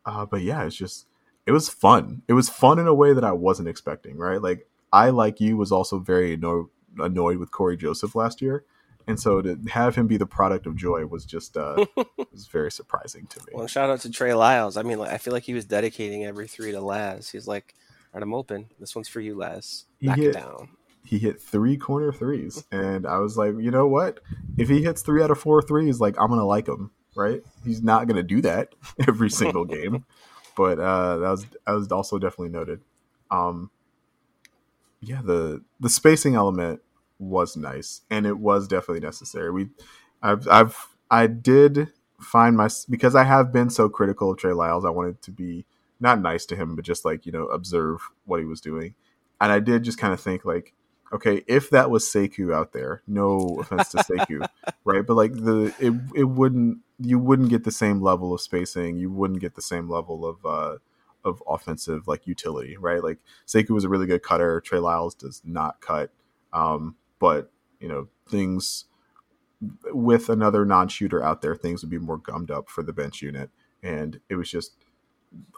Uh, 0.06 0.25
but 0.25 0.41
yeah, 0.41 0.63
it's 0.63 0.75
just 0.75 1.08
it 1.45 1.51
was 1.51 1.69
fun. 1.69 2.21
It 2.27 2.34
was 2.34 2.49
fun 2.49 2.77
in 2.80 2.88
a 2.88 2.93
way 2.93 3.13
that 3.13 3.23
I 3.23 3.32
wasn't 3.32 3.67
expecting. 3.67 4.17
Right, 4.17 4.41
like 4.41 4.67
I 4.93 5.10
like 5.10 5.39
you 5.41 5.58
was 5.58 5.71
also 5.71 5.99
very 5.99 6.34
annoyed 6.34 6.67
annoyed 6.99 7.38
with 7.38 7.51
Cory 7.51 7.77
Joseph 7.77 8.15
last 8.15 8.41
year, 8.41 8.63
and 9.08 9.19
so 9.19 9.41
to 9.41 9.58
have 9.69 9.95
him 9.95 10.08
be 10.08 10.17
the 10.17 10.25
product 10.25 10.65
of 10.65 10.75
joy 10.75 11.06
was 11.06 11.25
just 11.25 11.58
uh, 11.58 11.86
was 12.32 12.47
very 12.47 12.71
surprising 12.71 13.25
to 13.27 13.39
me. 13.39 13.53
Well, 13.53 13.67
shout 13.67 13.89
out 13.89 14.01
to 14.01 14.12
Trey 14.12 14.34
Lyles. 14.34 14.77
I 14.77 14.84
mean, 14.84 14.99
like, 14.99 15.12
I 15.12 15.17
feel 15.17 15.34
like 15.34 15.43
he 15.43 15.53
was 15.53 15.65
dedicating 15.65 16.25
every 16.25 16.47
three 16.47 16.71
to 16.71 16.82
Laz. 16.82 17.30
He's 17.30 17.47
like, 17.47 17.73
"All 18.13 18.19
right, 18.19 18.23
I'm 18.23 18.34
open. 18.34 18.67
This 18.80 18.95
one's 18.95 19.08
for 19.08 19.19
you, 19.19 19.36
Laz. 19.36 19.86
Back 20.01 20.17
hit, 20.17 20.27
it 20.27 20.34
down." 20.34 20.69
He 21.07 21.19
hit 21.19 21.41
three 21.41 21.77
corner 21.77 22.11
threes, 22.11 22.63
and 22.71 23.07
I 23.07 23.19
was 23.19 23.37
like, 23.37 23.53
you 23.59 23.71
know 23.71 23.87
what? 23.87 24.19
If 24.57 24.69
he 24.69 24.83
hits 24.83 25.01
three 25.01 25.23
out 25.23 25.31
of 25.31 25.39
four 25.39 25.61
threes, 25.61 25.99
like 25.99 26.19
I'm 26.19 26.29
gonna 26.29 26.45
like 26.45 26.67
him, 26.67 26.91
right? 27.15 27.41
He's 27.63 27.81
not 27.81 28.07
gonna 28.07 28.23
do 28.23 28.41
that 28.41 28.69
every 29.07 29.29
single 29.29 29.65
game, 29.65 30.05
but 30.55 30.79
uh, 30.79 31.17
that 31.17 31.29
was 31.29 31.45
that 31.65 31.71
was 31.71 31.91
also 31.91 32.19
definitely 32.19 32.49
noted. 32.49 32.81
Um, 33.31 33.71
yeah, 35.01 35.21
the 35.23 35.63
the 35.79 35.89
spacing 35.89 36.35
element 36.35 36.81
was 37.19 37.55
nice, 37.55 38.01
and 38.09 38.25
it 38.25 38.37
was 38.37 38.67
definitely 38.67 38.99
necessary. 38.99 39.51
We, 39.51 39.67
I've, 40.21 40.47
I've, 40.47 40.87
I 41.09 41.27
did 41.27 41.89
find 42.19 42.57
my 42.57 42.69
because 42.89 43.15
I 43.15 43.23
have 43.23 43.51
been 43.51 43.69
so 43.69 43.89
critical 43.89 44.31
of 44.31 44.37
Trey 44.37 44.53
Lyles. 44.53 44.85
I 44.85 44.89
wanted 44.89 45.21
to 45.23 45.31
be 45.31 45.65
not 45.99 46.21
nice 46.21 46.45
to 46.47 46.55
him, 46.55 46.75
but 46.75 46.85
just 46.85 47.05
like 47.05 47.25
you 47.25 47.31
know 47.31 47.45
observe 47.45 48.01
what 48.25 48.39
he 48.39 48.45
was 48.45 48.61
doing, 48.61 48.95
and 49.39 49.51
I 49.51 49.59
did 49.59 49.83
just 49.83 49.97
kind 49.97 50.13
of 50.13 50.19
think 50.19 50.45
like, 50.45 50.73
okay, 51.11 51.43
if 51.47 51.69
that 51.69 51.89
was 51.89 52.05
Sekou 52.05 52.53
out 52.53 52.73
there, 52.73 53.01
no 53.07 53.57
offense 53.59 53.89
to 53.89 53.97
Sekou, 53.97 54.47
right? 54.83 55.05
But 55.05 55.15
like 55.15 55.33
the 55.33 55.73
it 55.79 55.93
it 56.15 56.25
wouldn't 56.25 56.79
you 56.99 57.19
wouldn't 57.19 57.49
get 57.49 57.63
the 57.63 57.71
same 57.71 58.01
level 58.01 58.33
of 58.33 58.41
spacing, 58.41 58.97
you 58.97 59.11
wouldn't 59.11 59.39
get 59.39 59.55
the 59.55 59.61
same 59.61 59.89
level 59.89 60.25
of 60.25 60.45
uh 60.45 60.77
of 61.23 61.43
offensive 61.47 62.07
like 62.07 62.27
utility, 62.27 62.77
right? 62.77 63.03
Like 63.03 63.19
Sekou 63.45 63.71
was 63.71 63.83
a 63.83 63.89
really 63.89 64.05
good 64.05 64.23
cutter. 64.23 64.61
Trey 64.61 64.79
Lyles 64.79 65.15
does 65.15 65.41
not 65.45 65.81
cut. 65.81 66.11
Um, 66.53 66.95
but 67.19 67.51
you 67.79 67.87
know 67.87 68.07
things 68.29 68.85
with 69.91 70.29
another 70.29 70.65
non-shooter 70.65 71.23
out 71.23 71.41
there, 71.41 71.55
things 71.55 71.81
would 71.81 71.89
be 71.89 71.97
more 71.97 72.17
gummed 72.17 72.51
up 72.51 72.69
for 72.69 72.83
the 72.83 72.93
bench 72.93 73.21
unit, 73.21 73.49
and 73.81 74.19
it 74.29 74.35
was 74.35 74.49
just 74.49 74.75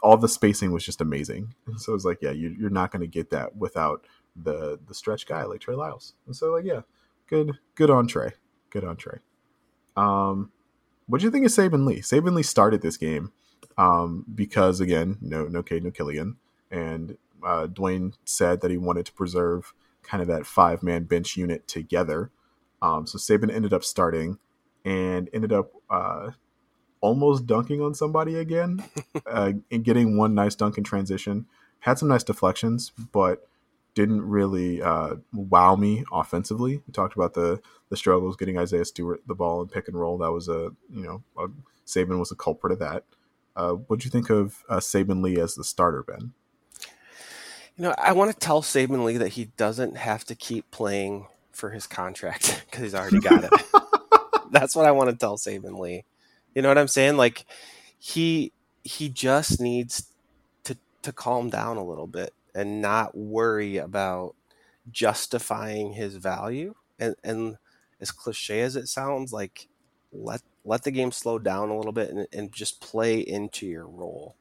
all 0.02 0.16
the 0.16 0.28
spacing 0.28 0.72
was 0.72 0.84
just 0.84 1.00
amazing. 1.00 1.54
So 1.76 1.92
it 1.92 1.94
was 1.94 2.04
like, 2.04 2.18
yeah, 2.20 2.32
you, 2.32 2.66
are 2.66 2.70
not 2.70 2.90
going 2.90 3.00
to 3.00 3.06
get 3.06 3.30
that 3.30 3.56
without 3.56 4.04
the 4.36 4.78
the 4.86 4.94
stretch 4.94 5.26
guy 5.26 5.44
like 5.44 5.60
Trey 5.60 5.74
Lyles. 5.74 6.14
And 6.26 6.34
so 6.34 6.52
like, 6.52 6.64
yeah, 6.64 6.82
good 7.26 7.58
good 7.74 7.90
on 7.90 8.06
Trey, 8.06 8.32
good 8.70 8.84
on 8.84 8.96
Trey. 8.96 9.18
Um, 9.96 10.50
what 11.06 11.20
do 11.20 11.26
you 11.26 11.30
think 11.30 11.44
of 11.44 11.52
Saben 11.52 11.86
Lee? 11.86 12.00
Saben 12.00 12.34
Lee 12.34 12.42
started 12.42 12.82
this 12.82 12.96
game 12.96 13.32
um, 13.76 14.24
because 14.32 14.80
again, 14.80 15.18
no 15.20 15.44
no 15.44 15.62
Cade, 15.62 15.84
no 15.84 15.90
Killian, 15.90 16.36
and 16.70 17.16
uh, 17.44 17.66
Dwane 17.66 18.14
said 18.24 18.60
that 18.60 18.70
he 18.70 18.76
wanted 18.76 19.06
to 19.06 19.12
preserve 19.12 19.72
kind 20.02 20.20
of 20.22 20.28
that 20.28 20.46
five 20.46 20.82
man 20.82 21.04
bench 21.04 21.36
unit 21.36 21.66
together. 21.68 22.30
Um, 22.82 23.06
so 23.06 23.18
Saben 23.18 23.52
ended 23.52 23.72
up 23.72 23.84
starting 23.84 24.38
and 24.84 25.28
ended 25.32 25.52
up 25.52 25.72
uh, 25.90 26.30
almost 27.00 27.46
dunking 27.46 27.80
on 27.80 27.94
somebody 27.94 28.36
again 28.36 28.84
uh, 29.26 29.52
and 29.70 29.84
getting 29.84 30.16
one 30.16 30.34
nice 30.34 30.54
dunk 30.54 30.78
in 30.78 30.84
transition. 30.84 31.46
Had 31.80 31.98
some 31.98 32.08
nice 32.08 32.24
deflections, 32.24 32.92
but 33.12 33.48
didn't 33.94 34.22
really 34.22 34.82
uh, 34.82 35.16
wow 35.32 35.76
me 35.76 36.04
offensively. 36.12 36.82
We 36.86 36.92
talked 36.92 37.16
about 37.16 37.34
the 37.34 37.60
the 37.88 37.96
struggles 37.96 38.36
getting 38.36 38.58
Isaiah 38.58 38.84
Stewart 38.84 39.22
the 39.26 39.34
ball 39.34 39.60
and 39.60 39.70
pick 39.70 39.88
and 39.88 39.98
roll. 39.98 40.18
That 40.18 40.32
was 40.32 40.48
a 40.48 40.70
you 40.92 41.02
know 41.02 41.22
a, 41.36 41.48
Saben 41.86 42.18
was 42.18 42.30
a 42.30 42.36
culprit 42.36 42.72
of 42.72 42.78
that. 42.78 43.04
Uh, 43.56 43.72
what 43.72 44.00
do 44.00 44.04
you 44.04 44.10
think 44.10 44.30
of 44.30 44.64
uh, 44.68 44.76
Saben 44.76 45.22
Lee 45.22 45.40
as 45.40 45.54
the 45.54 45.64
starter, 45.64 46.02
Ben? 46.02 46.32
You 47.76 47.84
know, 47.84 47.94
I 47.98 48.12
want 48.12 48.30
to 48.30 48.38
tell 48.38 48.62
Saben 48.62 49.04
Lee 49.04 49.16
that 49.16 49.30
he 49.30 49.46
doesn't 49.56 49.96
have 49.96 50.24
to 50.26 50.34
keep 50.34 50.70
playing 50.70 51.26
for 51.50 51.70
his 51.70 51.86
contract 51.86 52.64
because 52.70 52.82
he's 52.82 52.94
already 52.94 53.20
got 53.20 53.44
it. 53.44 53.50
That's 54.50 54.74
what 54.74 54.86
I 54.86 54.92
want 54.92 55.10
to 55.10 55.16
tell 55.16 55.36
Saben 55.36 55.78
Lee. 55.78 56.04
You 56.54 56.62
know 56.62 56.68
what 56.68 56.78
I'm 56.78 56.88
saying? 56.88 57.16
Like 57.16 57.44
he 57.98 58.52
he 58.82 59.08
just 59.08 59.60
needs 59.60 60.12
to 60.64 60.76
to 61.02 61.12
calm 61.12 61.50
down 61.50 61.76
a 61.76 61.84
little 61.84 62.06
bit 62.06 62.32
and 62.54 62.82
not 62.82 63.16
worry 63.16 63.76
about 63.78 64.34
justifying 64.90 65.92
his 65.94 66.16
value. 66.16 66.74
And 66.98 67.16
and 67.24 67.56
as 68.00 68.10
cliche 68.10 68.60
as 68.62 68.76
it 68.76 68.88
sounds, 68.88 69.32
like 69.32 69.68
let 70.12 70.42
let 70.64 70.84
the 70.84 70.90
game 70.90 71.12
slow 71.12 71.38
down 71.38 71.70
a 71.70 71.76
little 71.76 71.92
bit 71.92 72.10
and, 72.10 72.26
and 72.32 72.52
just 72.52 72.80
play 72.80 73.20
into 73.20 73.66
your 73.66 73.86
role. 73.86 74.36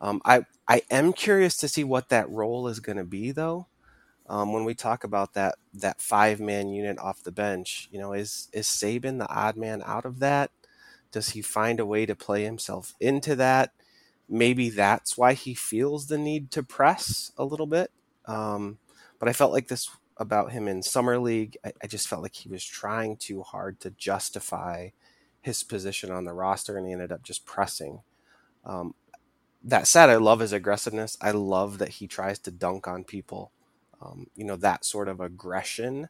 Um, 0.00 0.20
I 0.24 0.44
I 0.68 0.82
am 0.90 1.12
curious 1.12 1.56
to 1.58 1.68
see 1.68 1.84
what 1.84 2.08
that 2.10 2.30
role 2.30 2.68
is 2.68 2.80
going 2.80 2.98
to 2.98 3.04
be 3.04 3.32
though. 3.32 3.66
Um, 4.28 4.52
when 4.52 4.64
we 4.64 4.74
talk 4.74 5.04
about 5.04 5.34
that 5.34 5.56
that 5.74 6.00
five 6.00 6.40
man 6.40 6.70
unit 6.70 6.98
off 6.98 7.22
the 7.22 7.32
bench, 7.32 7.88
you 7.92 7.98
know, 8.00 8.12
is 8.12 8.48
is 8.52 8.66
Saben 8.66 9.18
the 9.18 9.28
odd 9.30 9.56
man 9.56 9.82
out 9.86 10.04
of 10.04 10.18
that? 10.20 10.50
Does 11.12 11.30
he 11.30 11.42
find 11.42 11.80
a 11.80 11.86
way 11.86 12.06
to 12.06 12.14
play 12.16 12.44
himself 12.44 12.94
into 13.00 13.36
that? 13.36 13.72
Maybe 14.28 14.70
that's 14.70 15.16
why 15.16 15.34
he 15.34 15.54
feels 15.54 16.06
the 16.06 16.18
need 16.18 16.50
to 16.52 16.62
press 16.62 17.32
a 17.36 17.44
little 17.44 17.66
bit. 17.66 17.90
Um, 18.26 18.78
but 19.18 19.28
I 19.28 19.32
felt 19.32 19.52
like 19.52 19.68
this 19.68 19.88
about 20.16 20.52
him 20.52 20.66
in 20.66 20.82
summer 20.82 21.18
league. 21.18 21.56
I, 21.64 21.72
I 21.82 21.86
just 21.86 22.08
felt 22.08 22.22
like 22.22 22.34
he 22.34 22.48
was 22.48 22.64
trying 22.64 23.16
too 23.16 23.42
hard 23.42 23.80
to 23.80 23.90
justify 23.90 24.88
his 25.40 25.62
position 25.62 26.10
on 26.10 26.24
the 26.24 26.32
roster, 26.32 26.76
and 26.76 26.86
he 26.86 26.92
ended 26.92 27.12
up 27.12 27.22
just 27.22 27.46
pressing. 27.46 28.00
Um, 28.64 28.94
that 29.62 29.86
said, 29.86 30.10
I 30.10 30.16
love 30.16 30.40
his 30.40 30.52
aggressiveness. 30.52 31.16
I 31.20 31.32
love 31.32 31.78
that 31.78 31.88
he 31.88 32.06
tries 32.06 32.38
to 32.40 32.50
dunk 32.50 32.88
on 32.88 33.04
people. 33.04 33.52
Um, 34.00 34.28
you 34.34 34.44
know, 34.44 34.56
that 34.56 34.84
sort 34.84 35.08
of 35.08 35.20
aggression 35.20 36.08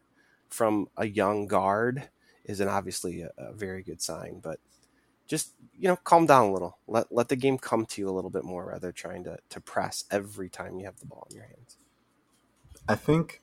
from 0.49 0.89
a 0.97 1.07
young 1.07 1.47
guard 1.47 2.09
is 2.45 2.61
an 2.61 2.69
obviously 2.69 3.23
a, 3.23 3.31
a, 3.39 3.53
very 3.53 3.83
good 3.83 4.01
sign. 4.01 4.41
But 4.43 4.61
just 5.27 5.53
you 5.79 5.89
know, 5.89 5.97
calm 5.97 6.27
down 6.27 6.49
a 6.49 6.53
little. 6.53 6.79
Let 6.87 7.13
let 7.13 7.29
the 7.29 7.37
game 7.37 7.59
come 7.59 7.87
to 7.87 8.01
you 8.01 8.09
a 8.09 8.13
little 8.13 8.31
bit 8.31 8.45
more 8.45 8.67
rather 8.67 8.93
trying 8.93 9.25
to 9.25 9.39
to 9.51 9.61
press 9.61 10.05
every 10.11 10.49
time 10.49 10.79
you 10.79 10.87
have 10.87 10.99
the 10.99 11.07
ball 11.07 11.27
in 11.31 11.37
your 11.37 11.47
hands. 11.47 11.77
I 12.89 12.95
think 12.95 13.41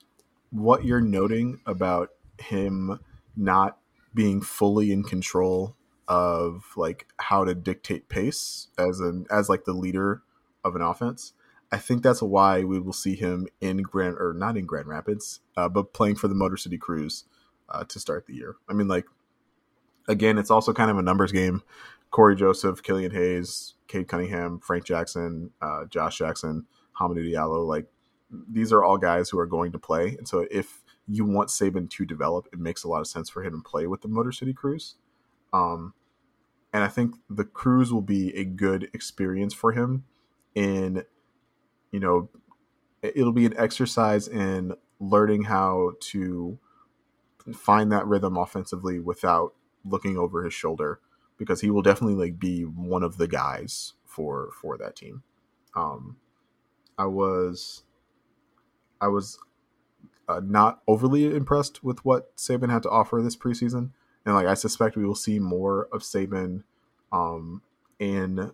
what 0.52 0.86
you're 0.86 1.02
noting 1.02 1.62
about 1.66 2.10
him 2.40 3.00
not 3.36 3.78
being 4.14 4.42
fully 4.42 4.92
in 4.92 5.04
control 5.04 5.76
of 6.08 6.66
like 6.76 7.08
how 7.18 7.46
to 7.46 7.56
dictate 7.56 8.10
pace 8.10 8.68
as 8.78 9.00
an 9.00 9.26
as 9.30 9.50
like 9.50 9.66
the 9.66 9.74
leader 9.74 10.24
of 10.64 10.76
an 10.76 10.82
offense. 10.82 11.34
I 11.72 11.78
think 11.78 12.04
that's 12.04 12.22
why 12.22 12.64
we 12.64 12.80
will 12.80 12.94
see 12.94 13.16
him 13.16 13.48
in 13.60 13.78
Grand 13.82 14.16
or 14.20 14.34
not 14.34 14.58
in 14.58 14.66
Grand 14.66 14.88
Rapids, 14.88 15.40
uh, 15.58 15.70
but 15.70 15.92
playing 15.94 16.16
for 16.16 16.28
the 16.28 16.36
Motor 16.36 16.58
City 16.58 16.78
Cruise 16.78 17.24
uh, 17.68 17.84
to 17.86 18.00
start 18.00 18.28
the 18.28 18.36
year. 18.36 18.56
I 18.70 18.74
mean, 18.74 18.88
like 18.88 19.06
again, 20.08 20.38
it's 20.38 20.52
also 20.52 20.74
kind 20.74 20.92
of 20.92 20.98
a 20.98 21.02
numbers 21.02 21.32
game. 21.32 21.62
Cory 22.12 22.36
Joseph, 22.36 22.84
Killian 22.84 23.12
Hayes, 23.12 23.74
Cade 23.88 24.08
Cunningham, 24.08 24.60
Frank 24.60 24.86
Jackson, 24.86 25.52
uh, 25.62 25.86
Josh 25.86 26.18
Jackson, 26.18 26.66
Hamidou 27.00 27.28
Diallo, 27.32 27.66
like 27.66 27.88
these 28.30 28.72
are 28.72 28.84
all 28.84 28.98
guys 28.98 29.30
who 29.30 29.40
are 29.40 29.46
going 29.46 29.72
to 29.72 29.80
play. 29.80 30.16
And 30.18 30.28
so 30.28 30.46
if 30.52 30.84
you 31.08 31.26
want 31.26 31.50
Saben 31.50 31.90
to 31.90 32.06
develop, 32.06 32.48
it 32.54 32.60
makes 32.60 32.84
a 32.84 32.88
lot 32.88 33.02
of 33.02 33.08
sense 33.08 33.30
for 33.30 33.44
him 33.44 33.54
to 33.54 33.70
play 33.70 33.88
with 33.88 34.02
the 34.02 34.08
Motor 34.08 34.32
City 34.32 34.54
Cruise. 34.54 34.96
Um, 35.52 35.94
and 36.72 36.84
I 36.84 36.88
think 36.88 37.16
the 37.30 37.46
cruise 37.46 37.94
will 37.94 38.02
be 38.02 38.36
a 38.36 38.44
good 38.44 38.90
experience 38.94 39.54
for 39.54 39.72
him 39.72 40.06
in, 40.56 41.04
you 41.92 42.00
know, 42.00 42.30
it'll 43.02 43.32
be 43.32 43.46
an 43.46 43.56
exercise 43.58 44.28
in 44.28 44.74
learning 45.00 45.44
how 45.44 45.92
to 46.00 46.58
find 47.54 47.92
that 47.92 48.08
rhythm 48.08 48.38
offensively 48.38 49.00
without 49.00 49.54
looking 49.86 50.18
over 50.18 50.44
his 50.44 50.54
shoulder 50.54 51.00
because 51.38 51.62
he 51.62 51.70
will 51.70 51.82
definitely 51.82 52.16
like 52.16 52.40
be 52.40 52.64
one 52.64 53.04
of 53.04 53.18
the 53.18 53.28
guys 53.28 53.94
for 54.06 54.50
for 54.62 54.78
that 54.78 54.96
team. 54.96 55.24
Um 55.76 56.18
I 56.98 57.06
was 57.06 57.84
I 59.02 59.08
was 59.08 59.40
uh, 60.30 60.40
not 60.44 60.82
overly 60.88 61.26
impressed 61.36 61.84
with 61.84 62.06
what 62.06 62.36
Saben 62.38 62.70
had 62.70 62.84
to 62.84 62.90
offer 62.90 63.22
this 63.22 63.36
preseason 63.36 63.90
and 64.26 64.36
like 64.36 64.48
I 64.48 64.54
suspect 64.54 64.96
we 64.96 65.06
will 65.06 65.16
see 65.16 65.40
more 65.40 65.88
of 65.92 66.02
Saben 66.02 66.64
um, 67.12 67.62
in 68.00 68.52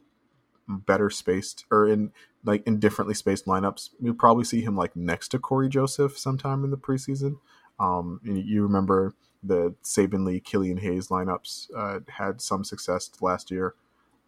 better 0.67 1.09
spaced 1.09 1.65
or 1.71 1.87
in 1.87 2.11
like 2.43 2.65
in 2.65 2.79
differently 2.79 3.13
spaced 3.13 3.45
lineups. 3.45 3.89
We'll 3.99 4.13
probably 4.13 4.43
see 4.43 4.61
him 4.61 4.75
like 4.75 4.95
next 4.95 5.29
to 5.29 5.39
Cory 5.39 5.69
Joseph 5.69 6.17
sometime 6.17 6.63
in 6.63 6.71
the 6.71 6.77
preseason. 6.77 7.37
Um, 7.79 8.19
you 8.23 8.63
remember 8.63 9.13
the 9.43 9.73
Saben 9.83 10.25
Lee, 10.25 10.39
Killian 10.39 10.77
Hayes 10.77 11.07
lineups 11.07 11.69
uh, 11.75 11.99
had 12.09 12.41
some 12.41 12.63
success 12.63 13.09
last 13.21 13.51
year, 13.51 13.75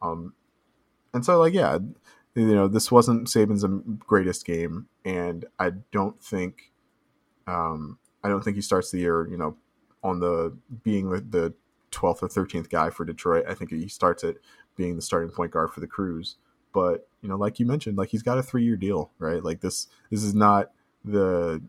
um, 0.02 0.34
and 1.13 1.26
so 1.26 1.39
like 1.39 1.54
yeah, 1.54 1.80
you 2.36 2.56
know 2.56 2.67
this 2.67 2.91
wasn't 2.91 3.28
Saben's 3.28 3.65
greatest 4.00 4.45
game, 4.45 4.88
and 5.06 5.45
I 5.60 5.71
don't 5.91 6.21
think 6.21 6.71
um, 7.47 7.97
I 8.24 8.30
don't 8.30 8.43
think 8.43 8.56
he 8.56 8.62
starts 8.62 8.91
the 8.91 9.00
year 9.00 9.28
you 9.30 9.38
know 9.38 9.58
on 10.04 10.19
the 10.19 10.56
being 10.84 11.10
the, 11.10 11.54
12th 11.91 12.24
or 12.24 12.30
13th 12.30 12.69
guy 12.69 12.89
for 12.89 13.06
Detroit. 13.06 13.45
I 13.47 13.54
think 13.54 13.71
he 13.71 13.88
starts 13.88 14.24
at 14.24 14.38
being 14.76 14.95
the 14.95 15.02
starting 15.02 15.30
point 15.30 15.52
guard 15.52 15.71
for 15.71 15.82
the 15.82 15.88
Cruise. 15.88 16.38
But, 16.74 17.08
you 17.21 17.30
know, 17.30 17.36
like 17.36 17.60
you 17.60 17.65
mentioned, 17.65 17.97
like 17.97 18.10
he's 18.10 18.24
got 18.24 18.38
a 18.38 18.41
3-year 18.41 18.78
deal, 18.78 19.12
right? 19.19 19.43
Like 19.43 19.60
this 19.60 19.88
this 20.10 20.24
is 20.24 20.34
not 20.34 20.71
the 21.04 21.62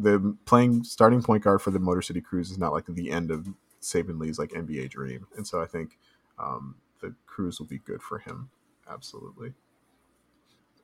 the 0.00 0.36
playing 0.46 0.84
starting 0.84 1.22
point 1.22 1.44
guard 1.44 1.60
for 1.62 1.70
the 1.70 1.78
Motor 1.78 2.02
City 2.02 2.20
Cruise 2.20 2.50
is 2.50 2.58
not 2.58 2.72
like 2.72 2.86
the 2.86 3.10
end 3.10 3.30
of 3.30 3.48
Saben 3.80 4.18
Lee's 4.18 4.38
like 4.38 4.50
NBA 4.50 4.90
dream. 4.90 5.26
And 5.36 5.46
so 5.46 5.60
I 5.60 5.66
think 5.66 5.98
um, 6.38 6.76
the 7.00 7.14
Cruise 7.26 7.58
will 7.58 7.66
be 7.66 7.78
good 7.78 8.02
for 8.02 8.18
him. 8.18 8.50
Absolutely. 8.88 9.52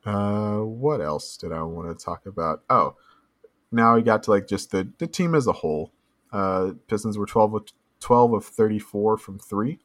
Uh, 0.05 0.59
what 0.59 1.01
else 1.01 1.35
did 1.37 1.51
I 1.51 1.63
want 1.63 1.97
to 1.97 2.05
talk 2.05 2.25
about? 2.25 2.63
Oh, 2.69 2.95
now 3.71 3.95
we 3.95 4.01
got 4.01 4.23
to 4.23 4.31
like 4.31 4.47
just 4.47 4.71
the, 4.71 4.89
the 4.99 5.07
team 5.07 5.35
as 5.35 5.47
a 5.47 5.53
whole. 5.53 5.91
Uh, 6.31 6.71
Pistons 6.87 7.17
were 7.17 7.25
12 7.25 7.53
of, 7.53 7.63
12 7.99 8.33
of 8.33 8.45
34 8.45 9.17
from 9.17 9.39
three. 9.39 9.79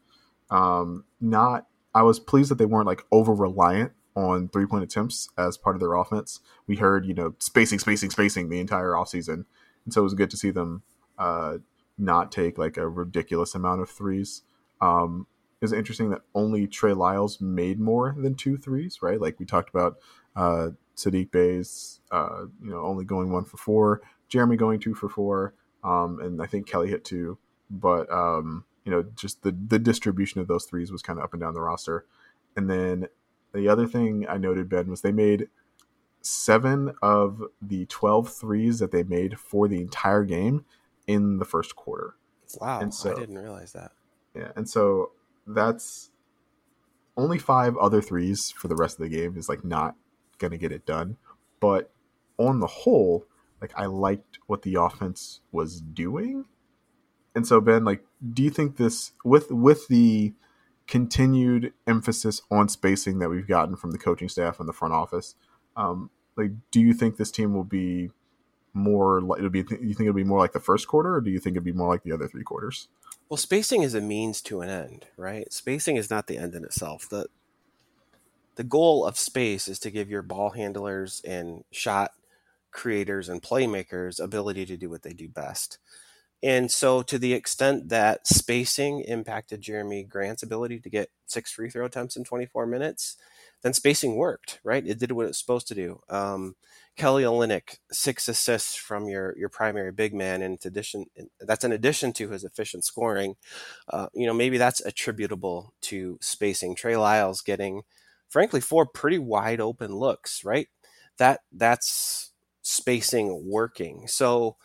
Um, 0.50 1.04
not, 1.20 1.66
I 1.94 2.02
was 2.02 2.20
pleased 2.20 2.50
that 2.50 2.58
they 2.58 2.66
weren't 2.66 2.86
like 2.86 3.04
over 3.10 3.32
reliant 3.34 3.92
on 4.14 4.48
three 4.48 4.66
point 4.66 4.85
attempts 4.85 5.29
as 5.38 5.57
part 5.57 5.77
of 5.77 5.81
their 5.81 5.94
offense. 5.94 6.40
We 6.66 6.77
heard, 6.77 7.07
you 7.07 7.14
know, 7.14 7.35
spacing, 7.38 7.79
spacing, 7.79 8.11
spacing 8.11 8.48
the 8.48 8.61
entire 8.61 8.92
offseason. 8.92 9.44
And 9.85 9.92
so 9.92 10.03
it 10.03 10.05
was 10.05 10.14
good 10.14 10.31
to 10.31 10.37
see 10.37 10.51
them 10.51 10.83
uh, 11.18 11.59
not 11.98 12.33
take 12.33 12.59
like 12.59 12.77
a 12.77 12.88
ridiculous 12.88 13.55
amount 13.55 13.81
of 13.81 13.90
threes. 13.90 14.42
Um, 14.81 15.27
it's 15.61 15.72
interesting 15.72 16.11
that 16.11 16.22
only 16.35 16.66
Trey 16.66 16.92
Lyles 16.92 17.40
made 17.40 17.79
more 17.79 18.14
than 18.18 18.35
two 18.35 18.57
threes, 18.57 18.98
right? 19.01 19.20
Like 19.20 19.38
we 19.38 19.46
talked 19.46 19.70
about 19.70 19.98
uh, 20.35 20.70
Saddiq 20.96 21.31
Bey's, 21.31 22.01
uh, 22.11 22.46
you 22.62 22.70
know, 22.70 22.83
only 22.83 23.05
going 23.05 23.31
one 23.31 23.44
for 23.44 23.56
four, 23.56 24.02
Jerami 24.29 24.56
going 24.56 24.81
two 24.81 24.94
for 24.94 25.08
four, 25.08 25.54
um, 25.85 26.19
and 26.21 26.42
I 26.42 26.46
think 26.46 26.67
Kelly 26.67 26.88
hit 26.88 27.04
two. 27.04 27.38
But 27.71 28.10
um, 28.13 28.65
you 28.85 28.90
know, 28.90 29.04
just 29.15 29.42
the 29.42 29.52
the 29.52 29.79
distribution 29.79 30.40
of 30.40 30.48
those 30.48 30.65
threes 30.65 30.90
was 30.90 31.02
kind 31.02 31.19
of 31.19 31.25
up 31.25 31.33
and 31.33 31.40
down 31.40 31.54
the 31.54 31.60
roster. 31.60 32.06
And 32.56 32.69
then 32.69 33.06
the 33.53 33.69
other 33.69 33.87
thing 33.87 34.27
I 34.29 34.38
noted, 34.38 34.69
Ben, 34.69 34.88
was 34.88 35.03
they 35.03 35.13
made 35.13 35.48
seven 36.21 36.94
of 37.03 37.42
the 37.61 37.87
12 37.87 38.33
threes 38.33 38.79
that 38.79 38.92
they 38.92 39.03
made 39.03 39.38
for 39.38 39.69
the 39.69 39.81
entire 39.81 40.25
game 40.25 40.65
in 41.07 41.38
the 41.38 41.44
first 41.44 41.77
quarter. 41.77 42.15
Wow, 42.61 42.81
and 42.81 42.94
so, 42.94 43.13
I 43.13 43.19
didn't 43.19 43.38
realize 43.38 43.73
that. 43.73 43.92
Yeah, 44.35 44.53
and 44.57 44.69
so 44.69 45.13
that's 45.46 46.11
only 47.17 47.38
five 47.38 47.77
other 47.77 48.00
threes 48.00 48.50
for 48.50 48.69
the 48.69 48.77
rest 48.77 48.98
of 48.98 49.03
the 49.03 49.15
game 49.15 49.37
is 49.37 49.48
like 49.48 49.65
not 49.65 49.96
gonna 50.38 50.59
get 50.59 50.73
it 50.73 50.87
done. 50.87 51.17
But 51.61 51.90
on 52.38 52.61
the 52.61 52.67
whole, 52.67 53.27
like 53.61 53.73
I 53.77 53.87
liked 53.87 54.38
what 54.46 54.63
the 54.63 54.75
offense 54.75 55.40
was 55.50 55.81
doing. 55.81 56.46
And 57.35 57.46
so 57.46 57.61
Ben, 57.61 57.85
like, 57.85 58.05
do 58.33 58.42
you 58.42 58.50
think 58.50 58.77
this 58.77 59.13
with 59.25 59.50
with 59.50 59.88
the 59.88 60.35
continued 60.92 61.72
emphasis 61.86 62.42
on 62.50 62.68
spacing 62.68 63.18
that 63.18 63.30
we've 63.30 63.48
gotten 63.48 63.76
from 63.76 63.92
the 63.92 63.98
coaching 63.98 64.28
staff 64.28 64.60
and 64.60 64.68
the 64.68 64.74
front 64.74 64.92
office, 64.92 65.34
um, 65.74 66.10
like 66.36 66.50
do 66.70 66.80
you 66.80 66.92
think 66.92 67.16
this 67.16 67.30
team 67.30 67.54
will 67.54 67.64
be 67.64 68.10
more 68.74 69.22
like 69.22 69.38
it'll 69.38 69.48
be 69.48 69.60
you 69.60 69.94
think 69.94 70.00
it'll 70.00 70.12
be 70.12 70.22
more 70.22 70.38
like 70.38 70.52
the 70.52 70.60
first 70.60 70.86
quarter 70.86 71.14
or 71.14 71.22
do 71.22 71.30
you 71.30 71.38
think 71.38 71.56
it'll 71.56 71.64
be 71.64 71.72
more 71.72 71.88
like 71.88 72.02
the 72.02 72.12
other 72.12 72.28
three 72.28 72.42
quarters? 72.42 72.88
Well 73.30 73.38
spacing 73.38 73.82
is 73.82 73.94
a 73.94 74.02
means 74.02 74.42
to 74.42 74.60
an 74.60 74.68
end 74.68 75.06
right? 75.16 75.50
Spacing 75.50 75.96
is 75.96 76.10
not 76.10 76.26
the 76.26 76.36
end 76.36 76.54
in 76.54 76.62
itself. 76.62 77.08
The 77.08 77.26
the 78.56 78.64
goal 78.64 79.06
of 79.06 79.16
space 79.16 79.68
is 79.68 79.78
to 79.78 79.90
give 79.90 80.10
your 80.10 80.20
ball 80.20 80.50
handlers 80.50 81.22
and 81.24 81.64
shot 81.70 82.10
creators 82.70 83.30
and 83.30 83.40
playmakers 83.40 84.22
ability 84.22 84.66
to 84.66 84.76
do 84.76 84.90
what 84.90 85.04
they 85.04 85.14
do 85.14 85.26
best 85.26 85.78
and 86.42 86.70
so 86.70 87.02
to 87.02 87.18
the 87.18 87.32
extent 87.34 87.88
that 87.90 88.26
spacing 88.26 89.00
impacted 89.02 89.62
Jerami 89.62 90.08
Grant's 90.08 90.42
ability 90.42 90.80
to 90.80 90.90
get 90.90 91.10
six 91.26 91.52
free 91.52 91.70
throw 91.70 91.86
attempts 91.86 92.16
in 92.16 92.24
24 92.24 92.66
minutes 92.66 93.16
then 93.62 93.72
spacing 93.72 94.16
worked, 94.16 94.60
right? 94.64 94.84
It 94.86 94.98
did 94.98 95.12
what 95.12 95.24
it 95.24 95.28
was 95.28 95.38
supposed 95.38 95.68
to 95.68 95.74
do. 95.74 96.00
Um, 96.08 96.56
Kelly 96.96 97.22
Olynyk, 97.22 97.78
six 97.90 98.28
assists 98.28 98.74
from 98.74 99.08
your 99.08 99.36
your 99.38 99.48
primary 99.48 99.92
big 99.92 100.12
man, 100.12 100.42
and 100.42 100.58
addition, 100.64 101.06
that's 101.40 101.64
in 101.64 101.72
addition 101.72 102.12
to 102.14 102.28
his 102.28 102.44
efficient 102.44 102.84
scoring. 102.84 103.36
Uh, 103.88 104.08
you 104.14 104.26
know, 104.26 104.34
maybe 104.34 104.58
that's 104.58 104.80
attributable 104.84 105.72
to 105.82 106.18
spacing. 106.20 106.74
Trey 106.74 106.96
Lyles 106.96 107.40
getting, 107.40 107.82
frankly, 108.28 108.60
four 108.60 108.84
pretty 108.84 109.18
wide 109.18 109.60
open 109.60 109.94
looks, 109.94 110.44
right? 110.44 110.68
That 111.18 111.40
that's 111.52 112.32
spacing 112.62 113.48
working. 113.48 114.06
So, 114.08 114.56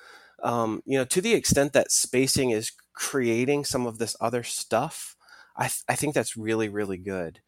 um, 0.43 0.81
you 0.85 0.97
know, 0.97 1.05
to 1.05 1.21
the 1.21 1.33
extent 1.33 1.73
that 1.73 1.91
spacing 1.91 2.51
is 2.51 2.71
creating 2.93 3.65
some 3.65 3.87
of 3.87 3.97
this 3.97 4.15
other 4.21 4.43
stuff, 4.43 5.15
I, 5.55 5.63
th- 5.63 5.83
I 5.89 5.95
think 5.95 6.13
that's 6.13 6.37
really 6.37 6.69
really 6.69 6.97
good 6.97 7.41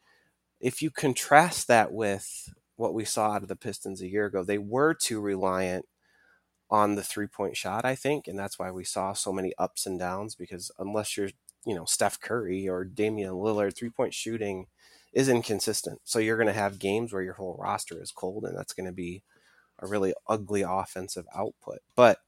if 0.60 0.82
you 0.82 0.92
contrast 0.92 1.68
that 1.68 1.92
with 1.92 2.54
what 2.76 2.94
we 2.94 3.06
saw 3.06 3.32
out 3.32 3.44
of 3.44 3.48
the 3.48 3.56
Pistons 3.56 4.02
a 4.02 4.08
year 4.08 4.26
ago, 4.26 4.44
they 4.44 4.58
were 4.58 4.94
too 4.94 5.20
reliant 5.20 5.86
on 6.70 6.96
the 6.96 7.04
three 7.04 7.28
point 7.28 7.58
shot, 7.58 7.86
I 7.86 7.96
think, 7.96 8.28
and 8.28 8.38
that's 8.38 8.60
why 8.60 8.72
we 8.72 8.84
saw 8.84 9.14
so 9.14 9.34
many 9.34 9.54
ups 9.58 9.86
and 9.86 10.00
downs. 10.00 10.36
Because 10.36 10.72
unless 10.80 11.18
you're, 11.18 11.30
you 11.66 11.76
know, 11.76 11.86
Steph 11.86 12.20
Curry 12.20 12.68
or 12.70 12.86
Damian 12.86 13.34
Lillard, 13.34 13.76
three 13.76 13.90
point 13.90 14.14
shooting 14.14 14.68
is 15.14 15.30
inconsistent. 15.30 16.02
So 16.04 16.20
you're 16.20 16.38
going 16.38 16.48
to 16.48 16.54
have 16.54 16.80
games 16.80 17.12
where 17.14 17.24
your 17.24 17.34
whole 17.34 17.58
roster 17.60 18.02
is 18.02 18.12
cold, 18.12 18.46
and 18.46 18.58
that's 18.58 18.74
going 18.74 18.86
to 18.86 18.92
be 18.94 19.24
a 19.80 19.88
really 19.88 20.14
ugly 20.28 20.64
offensive 20.64 21.26
output. 21.36 21.80
But 21.96 22.20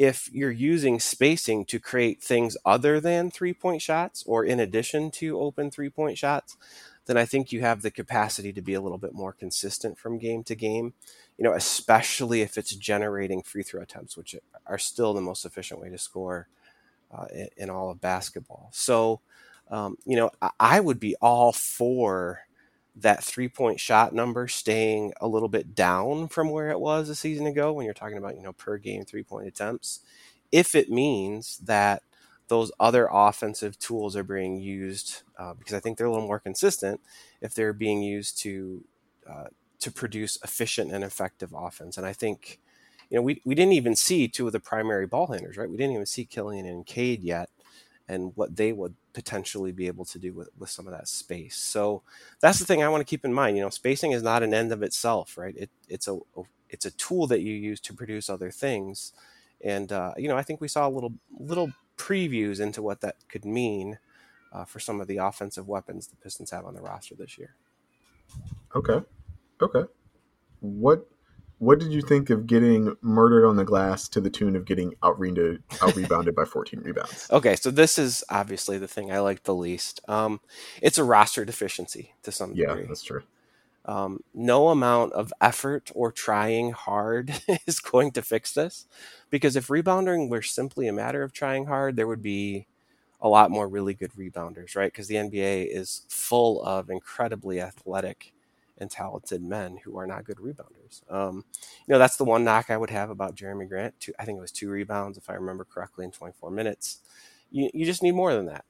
if 0.00 0.30
you're 0.32 0.50
using 0.50 0.98
spacing 0.98 1.62
to 1.66 1.78
create 1.78 2.22
things 2.22 2.56
other 2.64 3.00
than 3.00 3.30
three 3.30 3.52
point 3.52 3.82
shots 3.82 4.24
or 4.26 4.42
in 4.42 4.58
addition 4.58 5.10
to 5.10 5.38
open 5.38 5.70
three 5.70 5.90
point 5.90 6.16
shots, 6.16 6.56
then 7.04 7.18
I 7.18 7.26
think 7.26 7.52
you 7.52 7.60
have 7.60 7.82
the 7.82 7.90
capacity 7.90 8.50
to 8.54 8.62
be 8.62 8.72
a 8.72 8.80
little 8.80 8.96
bit 8.96 9.12
more 9.12 9.34
consistent 9.34 9.98
from 9.98 10.16
game 10.16 10.42
to 10.44 10.54
game, 10.54 10.94
you 11.36 11.44
know, 11.44 11.52
especially 11.52 12.40
if 12.40 12.56
it's 12.56 12.74
generating 12.74 13.42
free 13.42 13.62
throw 13.62 13.82
attempts, 13.82 14.16
which 14.16 14.34
are 14.64 14.78
still 14.78 15.12
the 15.12 15.20
most 15.20 15.44
efficient 15.44 15.80
way 15.80 15.90
to 15.90 15.98
score 15.98 16.48
uh, 17.14 17.26
in, 17.30 17.48
in, 17.58 17.70
all 17.70 17.90
of 17.90 18.00
basketball. 18.00 18.70
So, 18.72 19.20
um, 19.70 19.98
you 20.06 20.16
know, 20.16 20.30
I, 20.40 20.50
I 20.58 20.80
would 20.80 20.98
be 20.98 21.14
all 21.20 21.52
for 21.52 22.40
that 22.96 23.24
three 23.24 23.48
point 23.48 23.80
shot 23.80 24.14
number 24.14 24.48
staying 24.48 25.12
a 25.20 25.28
little 25.28 25.48
bit 25.48 25.74
down 25.74 26.28
from 26.28 26.50
where 26.50 26.70
it 26.70 26.80
was 26.80 27.08
a 27.08 27.14
season 27.14 27.46
ago 27.46 27.72
when 27.72 27.84
you're 27.84 27.94
talking 27.94 28.18
about, 28.18 28.36
you 28.36 28.42
know, 28.42 28.52
per 28.52 28.78
game 28.78 29.04
three 29.04 29.22
point 29.22 29.46
attempts, 29.46 30.00
if 30.52 30.74
it 30.74 30.90
means 30.90 31.58
that 31.58 32.02
those 32.48 32.72
other 32.80 33.08
offensive 33.12 33.78
tools 33.78 34.16
are 34.16 34.24
being 34.24 34.60
used 34.60 35.22
uh, 35.38 35.54
because 35.54 35.74
I 35.74 35.80
think 35.80 35.96
they're 35.96 36.06
a 36.06 36.10
little 36.10 36.26
more 36.26 36.40
consistent 36.40 37.00
if 37.40 37.54
they're 37.54 37.72
being 37.72 38.02
used 38.02 38.38
to 38.38 38.84
uh, 39.28 39.46
to 39.78 39.90
produce 39.92 40.38
efficient 40.42 40.92
and 40.92 41.04
effective 41.04 41.54
offense. 41.56 41.96
And 41.96 42.06
I 42.06 42.12
think 42.12 42.58
you 43.08 43.16
know 43.16 43.22
we 43.22 43.40
we 43.44 43.54
didn't 43.54 43.74
even 43.74 43.96
see 43.96 44.28
two 44.28 44.46
of 44.46 44.52
the 44.52 44.60
primary 44.60 45.06
ball 45.06 45.28
handlers, 45.28 45.56
right? 45.56 45.70
We 45.70 45.76
didn't 45.76 45.94
even 45.94 46.06
see 46.06 46.24
Killian 46.24 46.66
and 46.66 46.84
Cade 46.84 47.22
yet, 47.22 47.50
and 48.10 48.32
what 48.34 48.56
they 48.56 48.72
would 48.72 48.94
potentially 49.12 49.70
be 49.70 49.86
able 49.86 50.04
to 50.04 50.18
do 50.18 50.32
with, 50.32 50.48
with 50.58 50.68
some 50.68 50.88
of 50.88 50.92
that 50.92 51.06
space. 51.06 51.56
So 51.56 52.02
that's 52.40 52.58
the 52.58 52.64
thing 52.64 52.82
I 52.82 52.88
want 52.88 53.00
to 53.02 53.08
keep 53.08 53.24
in 53.24 53.32
mind. 53.32 53.56
You 53.56 53.62
know, 53.62 53.70
spacing 53.70 54.10
is 54.10 54.22
not 54.22 54.42
an 54.42 54.52
end 54.52 54.72
of 54.72 54.82
itself, 54.82 55.38
right? 55.38 55.54
It, 55.56 55.70
it's 55.88 56.08
a 56.08 56.18
it's 56.68 56.86
a 56.86 56.90
tool 56.90 57.28
that 57.28 57.40
you 57.40 57.54
use 57.54 57.80
to 57.80 57.94
produce 57.94 58.28
other 58.28 58.50
things. 58.50 59.12
And 59.62 59.92
uh, 59.92 60.12
you 60.16 60.28
know, 60.28 60.36
I 60.36 60.42
think 60.42 60.60
we 60.60 60.66
saw 60.66 60.88
a 60.88 60.90
little 60.90 61.12
little 61.38 61.72
previews 61.96 62.60
into 62.60 62.82
what 62.82 63.00
that 63.02 63.16
could 63.28 63.44
mean 63.44 63.98
uh, 64.52 64.64
for 64.64 64.80
some 64.80 65.00
of 65.00 65.06
the 65.06 65.18
offensive 65.18 65.68
weapons 65.68 66.08
the 66.08 66.16
Pistons 66.16 66.50
have 66.50 66.66
on 66.66 66.74
the 66.74 66.82
roster 66.82 67.14
this 67.14 67.38
year. 67.38 67.54
Okay, 68.74 69.00
okay. 69.62 69.84
What 70.60 71.06
what 71.60 71.78
did 71.78 71.92
you 71.92 72.00
think 72.00 72.30
of 72.30 72.46
getting 72.46 72.96
murdered 73.02 73.46
on 73.46 73.56
the 73.56 73.66
glass 73.66 74.08
to 74.08 74.20
the 74.20 74.30
tune 74.30 74.56
of 74.56 74.64
getting 74.64 74.94
out 75.02 75.20
out 75.82 75.94
rebounded 75.94 76.34
by 76.34 76.46
14 76.46 76.80
rebounds? 76.80 77.28
Okay, 77.30 77.54
so 77.54 77.70
this 77.70 77.98
is 77.98 78.24
obviously 78.30 78.78
the 78.78 78.88
thing 78.88 79.12
I 79.12 79.18
like 79.20 79.42
the 79.42 79.54
least. 79.54 80.00
Um, 80.08 80.40
it's 80.80 80.96
a 80.96 81.04
roster 81.04 81.44
deficiency 81.44 82.14
to 82.22 82.32
some 82.32 82.54
degree. 82.54 82.80
Yeah, 82.80 82.86
that's 82.88 83.02
true. 83.02 83.22
Um, 83.84 84.20
no 84.32 84.70
amount 84.70 85.12
of 85.12 85.34
effort 85.38 85.90
or 85.94 86.10
trying 86.10 86.72
hard 86.72 87.42
is 87.66 87.78
going 87.78 88.12
to 88.12 88.22
fix 88.22 88.52
this 88.52 88.86
because 89.28 89.54
if 89.54 89.68
rebounding 89.68 90.30
were 90.30 90.42
simply 90.42 90.88
a 90.88 90.94
matter 90.94 91.22
of 91.22 91.34
trying 91.34 91.66
hard, 91.66 91.96
there 91.96 92.06
would 92.06 92.22
be 92.22 92.68
a 93.20 93.28
lot 93.28 93.50
more 93.50 93.68
really 93.68 93.92
good 93.92 94.12
rebounders, 94.12 94.74
right? 94.74 94.90
Because 94.90 95.08
the 95.08 95.16
NBA 95.16 95.68
is 95.70 96.06
full 96.08 96.62
of 96.62 96.88
incredibly 96.88 97.60
athletic 97.60 98.32
and 98.80 98.90
talented 98.90 99.42
men 99.42 99.78
who 99.84 99.96
are 99.98 100.06
not 100.06 100.24
good 100.24 100.38
rebounders. 100.38 101.02
Um, 101.12 101.44
you 101.86 101.92
know, 101.92 101.98
that's 101.98 102.16
the 102.16 102.24
one 102.24 102.44
knock 102.44 102.70
I 102.70 102.76
would 102.76 102.90
have 102.90 103.10
about 103.10 103.36
Jerami 103.36 103.68
Grant. 103.68 103.94
Two, 104.00 104.12
I 104.18 104.24
think 104.24 104.38
it 104.38 104.42
was 104.42 104.50
two 104.50 104.70
rebounds, 104.70 105.18
if 105.18 105.28
I 105.28 105.34
remember 105.34 105.64
correctly, 105.64 106.04
in 106.04 106.10
24 106.10 106.50
minutes. 106.50 107.00
You, 107.50 107.70
you 107.74 107.84
just 107.84 108.02
need 108.02 108.14
more 108.14 108.34
than 108.34 108.46
that. 108.46 108.64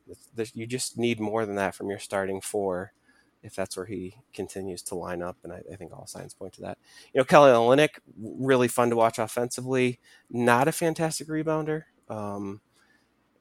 You 0.55 0.67
just 0.67 0.99
need 0.99 1.21
more 1.21 1.47
than 1.47 1.57
that 1.57 1.75
from 1.75 1.89
your 1.89 1.99
starting 1.99 2.41
four 2.41 2.93
if 3.43 3.55
that's 3.55 3.77
where 3.77 3.87
he 3.87 4.17
continues 4.35 4.83
to 4.83 4.95
line 4.95 5.23
up. 5.23 5.37
And 5.45 5.53
I, 5.53 5.63
I, 5.73 5.77
think 5.77 5.93
all 5.93 6.07
signs 6.07 6.35
point 6.35 6.53
to 6.55 6.61
that. 6.63 6.79
You 7.13 7.21
know, 7.21 7.25
Kelly 7.25 7.51
Olynyk, 7.51 7.99
really 8.19 8.69
fun 8.69 8.91
to 8.91 8.97
watch 8.97 9.19
offensively. 9.19 9.99
Not 10.29 10.69
a 10.69 10.73
fantastic 10.73 11.29
rebounder. 11.29 11.85
Um, 12.09 12.61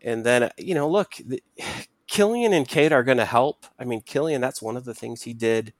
and 0.01 0.25
then, 0.25 0.51
you 0.57 0.73
know, 0.73 0.89
look, 0.89 1.15
the, 1.25 1.43
Killian 2.07 2.53
and 2.53 2.67
Cade 2.67 2.91
are 2.91 3.03
going 3.03 3.19
to 3.19 3.25
help. 3.25 3.65
I 3.77 3.83
mean, 3.83 4.01
Killian, 4.01 4.41
that's 4.41 4.61
one 4.61 4.77
of 4.77 4.85
the 4.85 4.95
things 4.95 5.23
he 5.23 5.33
did 5.33 5.73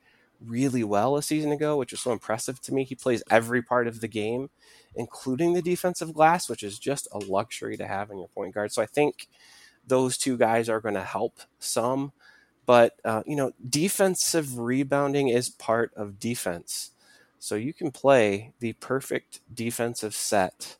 really 0.46 0.84
well 0.84 1.18
a 1.18 1.24
season 1.24 1.52
ago, 1.52 1.78
which 1.78 1.92
was 1.92 2.02
so 2.02 2.12
impressive 2.12 2.62
to 2.62 2.74
me. 2.74 2.84
He 2.84 2.96
plays 2.96 3.24
every 3.30 3.62
part 3.62 3.88
of 3.88 4.02
the 4.02 4.08
game, 4.08 4.50
including 4.96 5.54
the 5.54 5.62
defensive 5.62 6.14
glass, 6.14 6.50
which 6.50 6.64
is 6.64 6.80
just 6.80 7.08
a 7.12 7.20
luxury 7.20 7.78
to 7.78 7.88
have 7.88 8.10
in 8.12 8.18
your 8.18 8.28
point 8.30 8.54
guard. 8.54 8.72
So 8.72 8.82
I 8.82 8.86
think 8.86 9.28
those 9.86 10.18
two 10.18 10.38
guys 10.38 10.70
are 10.70 10.82
going 10.82 10.96
to 10.96 11.04
help 11.04 11.40
some. 11.60 12.12
But 12.66 12.94
uh, 13.04 13.24
you 13.26 13.36
know, 13.36 13.52
defensive 13.68 14.58
rebounding 14.60 15.30
is 15.30 15.50
part 15.50 15.92
of 15.96 16.20
defense. 16.20 16.92
So 17.40 17.56
you 17.56 17.74
can 17.74 17.92
play 17.92 18.54
the 18.60 18.74
perfect 18.74 19.40
defensive 19.54 20.14
set 20.14 20.78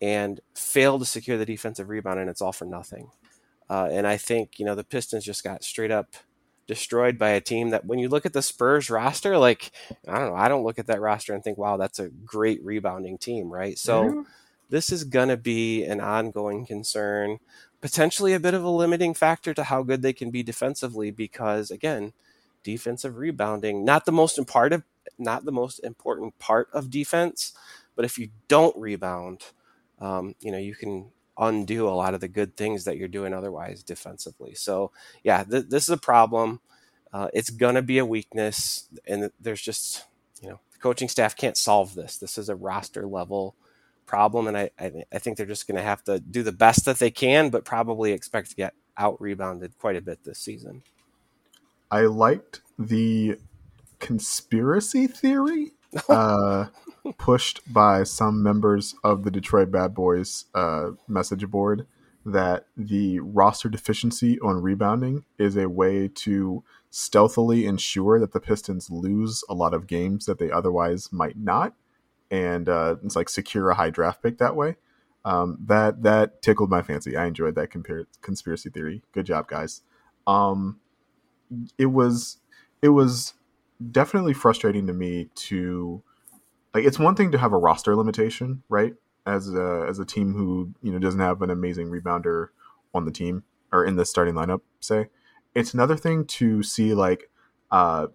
and 0.00 0.40
fail 0.54 0.98
to 0.98 1.04
secure 1.04 1.36
the 1.36 1.46
defensive 1.46 1.88
rebound, 1.88 2.20
and 2.20 2.30
it's 2.30 2.40
all 2.40 2.52
for 2.52 2.64
nothing. 2.64 3.10
Uh, 3.68 3.88
and 3.90 4.06
I 4.06 4.16
think 4.16 4.58
you 4.58 4.64
know 4.64 4.74
the 4.74 4.84
Pistons 4.84 5.24
just 5.24 5.44
got 5.44 5.64
straight 5.64 5.90
up 5.90 6.14
destroyed 6.66 7.18
by 7.18 7.30
a 7.30 7.40
team 7.40 7.70
that 7.70 7.84
when 7.84 7.98
you 7.98 8.08
look 8.08 8.26
at 8.26 8.32
the 8.32 8.42
Spurs 8.42 8.90
roster, 8.90 9.38
like 9.38 9.70
I 10.08 10.18
don't 10.18 10.30
know, 10.30 10.36
I 10.36 10.48
don't 10.48 10.64
look 10.64 10.78
at 10.78 10.86
that 10.86 11.00
roster 11.00 11.34
and 11.34 11.42
think, 11.42 11.58
wow, 11.58 11.76
that's 11.76 11.98
a 11.98 12.08
great 12.08 12.64
rebounding 12.64 13.18
team, 13.18 13.50
right? 13.50 13.78
So 13.78 14.04
mm-hmm. 14.04 14.20
this 14.68 14.90
is 14.90 15.04
gonna 15.04 15.36
be 15.36 15.84
an 15.84 16.00
ongoing 16.00 16.66
concern 16.66 17.38
potentially 17.80 18.32
a 18.32 18.40
bit 18.40 18.54
of 18.54 18.64
a 18.64 18.70
limiting 18.70 19.14
factor 19.14 19.54
to 19.54 19.64
how 19.64 19.82
good 19.82 20.02
they 20.02 20.12
can 20.12 20.30
be 20.30 20.42
defensively 20.42 21.10
because 21.10 21.70
again, 21.70 22.12
defensive 22.62 23.16
rebounding 23.16 23.84
not 23.84 24.04
the 24.04 24.12
most 24.12 24.38
important 24.38 24.84
not 25.18 25.44
the 25.44 25.52
most 25.52 25.78
important 25.84 26.36
part 26.38 26.68
of 26.72 26.90
defense, 26.90 27.52
but 27.94 28.04
if 28.04 28.18
you 28.18 28.28
don't 28.48 28.76
rebound, 28.76 29.44
um, 30.00 30.34
you 30.40 30.50
know 30.50 30.58
you 30.58 30.74
can 30.74 31.10
undo 31.38 31.88
a 31.88 31.90
lot 31.90 32.14
of 32.14 32.20
the 32.20 32.28
good 32.28 32.56
things 32.56 32.84
that 32.84 32.96
you're 32.96 33.08
doing 33.08 33.34
otherwise 33.34 33.82
defensively. 33.82 34.54
So 34.54 34.92
yeah, 35.22 35.44
th- 35.44 35.66
this 35.68 35.84
is 35.84 35.90
a 35.90 35.96
problem. 35.98 36.60
Uh, 37.12 37.28
it's 37.32 37.50
gonna 37.50 37.82
be 37.82 37.98
a 37.98 38.06
weakness, 38.06 38.88
and 39.06 39.30
there's 39.40 39.62
just 39.62 40.04
you 40.40 40.48
know 40.48 40.60
the 40.72 40.78
coaching 40.78 41.08
staff 41.08 41.36
can't 41.36 41.56
solve 41.56 41.94
this. 41.94 42.18
This 42.18 42.38
is 42.38 42.48
a 42.48 42.56
roster 42.56 43.06
level 43.06 43.54
problem, 44.06 44.46
and 44.46 44.56
I 44.56 44.70
I, 44.78 45.04
I 45.12 45.18
think 45.18 45.36
they're 45.36 45.46
just 45.46 45.66
going 45.66 45.76
to 45.76 45.82
have 45.82 46.04
to 46.04 46.20
do 46.20 46.42
the 46.42 46.52
best 46.52 46.84
that 46.84 46.98
they 46.98 47.10
can, 47.10 47.50
but 47.50 47.64
probably 47.64 48.12
expect 48.12 48.50
to 48.50 48.56
get 48.56 48.74
out 48.96 49.20
rebounded 49.20 49.78
quite 49.78 49.96
a 49.96 50.00
bit 50.00 50.24
this 50.24 50.38
season. 50.38 50.82
I 51.90 52.02
liked 52.02 52.62
the 52.78 53.38
conspiracy 53.98 55.06
theory 55.06 55.72
uh, 56.08 56.66
pushed 57.18 57.60
by 57.72 58.02
some 58.02 58.42
members 58.42 58.94
of 59.04 59.24
the 59.24 59.30
Detroit 59.30 59.70
Bad 59.70 59.94
Boys 59.94 60.46
uh, 60.54 60.90
message 61.08 61.48
board 61.48 61.86
that 62.24 62.66
the 62.76 63.20
roster 63.20 63.68
deficiency 63.68 64.38
on 64.40 64.60
rebounding 64.60 65.24
is 65.38 65.56
a 65.56 65.68
way 65.68 66.08
to 66.08 66.64
stealthily 66.90 67.66
ensure 67.66 68.18
that 68.18 68.32
the 68.32 68.40
Pistons 68.40 68.90
lose 68.90 69.44
a 69.48 69.54
lot 69.54 69.72
of 69.72 69.86
games 69.86 70.26
that 70.26 70.38
they 70.38 70.50
otherwise 70.50 71.12
might 71.12 71.36
not 71.38 71.74
and 72.30 72.68
uh, 72.68 72.96
it's 73.04 73.16
like 73.16 73.28
secure 73.28 73.70
a 73.70 73.74
high 73.74 73.90
draft 73.90 74.22
pick 74.22 74.38
that 74.38 74.56
way. 74.56 74.76
Um, 75.24 75.58
that 75.66 76.02
that 76.02 76.42
tickled 76.42 76.70
my 76.70 76.82
fancy. 76.82 77.16
I 77.16 77.26
enjoyed 77.26 77.56
that 77.56 77.70
compar- 77.70 78.06
conspiracy 78.20 78.70
theory. 78.70 79.02
Good 79.12 79.26
job, 79.26 79.48
guys. 79.48 79.82
Um, 80.26 80.78
it 81.78 81.86
was 81.86 82.38
it 82.82 82.90
was 82.90 83.34
definitely 83.90 84.34
frustrating 84.34 84.86
to 84.86 84.92
me 84.92 85.28
to 85.34 86.02
like 86.74 86.84
it's 86.84 86.98
one 86.98 87.14
thing 87.14 87.32
to 87.32 87.38
have 87.38 87.52
a 87.52 87.58
roster 87.58 87.96
limitation, 87.96 88.62
right? 88.68 88.94
As 89.26 89.52
a 89.52 89.86
as 89.88 89.98
a 89.98 90.04
team 90.04 90.34
who 90.34 90.72
you 90.82 90.92
know 90.92 90.98
doesn't 90.98 91.20
have 91.20 91.42
an 91.42 91.50
amazing 91.50 91.88
rebounder 91.88 92.48
on 92.94 93.04
the 93.04 93.10
team 93.10 93.44
or 93.72 93.84
in 93.84 93.96
the 93.96 94.04
starting 94.04 94.34
lineup, 94.34 94.60
say. 94.80 95.08
It's 95.54 95.72
another 95.72 95.96
thing 95.96 96.26
to 96.26 96.62
see 96.62 96.92
like 96.92 97.30
uh, 97.70 98.08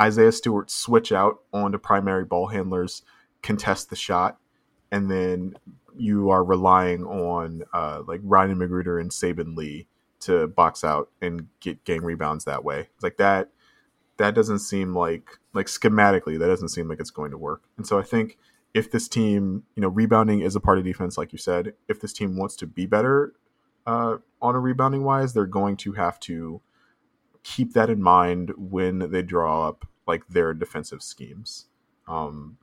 Isaiah 0.00 0.32
Stewart 0.32 0.70
switch 0.70 1.12
out 1.12 1.40
onto 1.52 1.78
primary 1.78 2.24
ball 2.24 2.48
handlers, 2.48 3.02
contest 3.42 3.90
the 3.90 3.96
shot, 3.96 4.38
and 4.90 5.10
then 5.10 5.54
you 5.96 6.30
are 6.30 6.42
relying 6.42 7.04
on 7.04 7.62
uh, 7.72 8.02
like 8.06 8.20
Ryan 8.22 8.56
McGruder 8.56 9.00
and 9.00 9.10
Saben 9.10 9.56
Lee 9.56 9.86
to 10.20 10.48
box 10.48 10.82
out 10.82 11.10
and 11.20 11.48
get 11.60 11.84
gang 11.84 12.02
rebounds 12.02 12.44
that 12.46 12.64
way. 12.64 12.88
Like 13.02 13.18
that 13.18 13.50
that 14.16 14.34
doesn't 14.34 14.60
seem 14.60 14.94
like 14.94 15.38
like 15.52 15.66
schematically 15.66 16.38
that 16.38 16.46
doesn't 16.46 16.68
seem 16.68 16.88
like 16.88 17.00
it's 17.00 17.10
going 17.10 17.30
to 17.30 17.38
work. 17.38 17.62
And 17.76 17.86
so 17.86 17.98
I 17.98 18.02
think 18.02 18.38
if 18.72 18.90
this 18.90 19.08
team, 19.08 19.62
you 19.76 19.80
know, 19.80 19.88
rebounding 19.88 20.40
is 20.40 20.56
a 20.56 20.60
part 20.60 20.78
of 20.78 20.84
defense, 20.84 21.16
like 21.16 21.32
you 21.32 21.38
said, 21.38 21.74
if 21.88 22.00
this 22.00 22.12
team 22.12 22.36
wants 22.36 22.56
to 22.56 22.66
be 22.66 22.86
better 22.86 23.34
uh, 23.86 24.16
on 24.42 24.54
a 24.54 24.60
rebounding 24.60 25.04
wise, 25.04 25.32
they're 25.32 25.46
going 25.46 25.76
to 25.78 25.92
have 25.92 26.18
to 26.20 26.60
keep 27.44 27.72
that 27.74 27.90
in 27.90 28.02
mind 28.02 28.52
when 28.56 29.10
they 29.10 29.22
draw 29.22 29.68
up 29.68 29.86
like 30.06 30.26
their 30.28 30.52
defensive 30.52 31.02
schemes. 31.02 31.66
Um, 32.08 32.58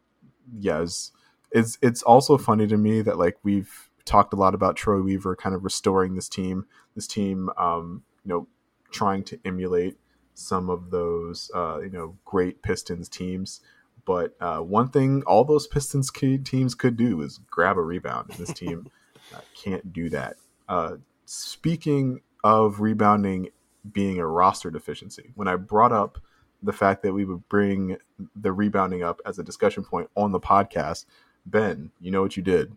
yes, 0.53 1.11
it's 1.51 1.77
it's 1.81 2.03
also 2.03 2.37
funny 2.37 2.67
to 2.67 2.77
me 2.77 3.01
that 3.01 3.17
like 3.17 3.37
we've 3.43 3.89
talked 4.05 4.33
a 4.33 4.37
lot 4.37 4.53
about 4.53 4.75
Troy 4.75 5.01
Weaver 5.01 5.35
kind 5.35 5.55
of 5.55 5.63
restoring 5.63 6.15
this 6.15 6.27
team, 6.27 6.65
this 6.95 7.07
team, 7.07 7.49
um, 7.57 8.03
you 8.25 8.29
know, 8.29 8.47
trying 8.91 9.23
to 9.25 9.39
emulate 9.45 9.97
some 10.33 10.69
of 10.69 10.91
those 10.91 11.51
uh, 11.53 11.79
you 11.81 11.89
know 11.89 12.17
great 12.25 12.61
Pistons 12.61 13.09
teams. 13.09 13.61
But 14.05 14.35
uh, 14.41 14.59
one 14.59 14.89
thing 14.89 15.23
all 15.23 15.43
those 15.43 15.67
Pistons 15.67 16.11
teams 16.11 16.75
could 16.75 16.97
do 16.97 17.21
is 17.21 17.39
grab 17.49 17.77
a 17.77 17.81
rebound, 17.81 18.29
and 18.29 18.39
this 18.39 18.53
team 18.53 18.89
uh, 19.33 19.41
can't 19.55 19.93
do 19.93 20.09
that. 20.09 20.37
Uh, 20.67 20.95
speaking 21.25 22.21
of 22.43 22.79
rebounding 22.79 23.49
being 23.91 24.19
a 24.19 24.27
roster 24.27 24.71
deficiency, 24.71 25.31
when 25.35 25.47
I 25.47 25.55
brought 25.55 25.91
up 25.91 26.19
the 26.63 26.73
fact 26.73 27.03
that 27.03 27.13
we 27.13 27.25
would 27.25 27.47
bring 27.49 27.97
the 28.35 28.51
rebounding 28.51 29.03
up 29.03 29.19
as 29.25 29.39
a 29.39 29.43
discussion 29.43 29.83
point 29.83 30.09
on 30.15 30.31
the 30.31 30.39
podcast, 30.39 31.05
Ben, 31.45 31.91
you 31.99 32.11
know 32.11 32.21
what 32.21 32.37
you 32.37 32.43
did? 32.43 32.75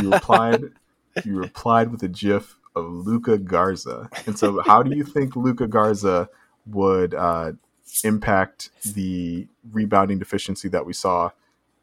You 0.00 0.12
replied. 0.12 0.64
you 1.24 1.36
replied 1.36 1.90
with 1.90 2.02
a 2.02 2.08
GIF 2.08 2.56
of 2.74 2.86
Luka 2.90 3.36
Garza, 3.36 4.08
and 4.26 4.38
so 4.38 4.62
how 4.62 4.82
do 4.82 4.96
you 4.96 5.04
think 5.04 5.36
Luka 5.36 5.66
Garza 5.66 6.28
would 6.66 7.14
uh, 7.14 7.52
impact 8.04 8.70
the 8.84 9.46
rebounding 9.70 10.18
deficiency 10.18 10.68
that 10.68 10.86
we 10.86 10.92
saw 10.92 11.30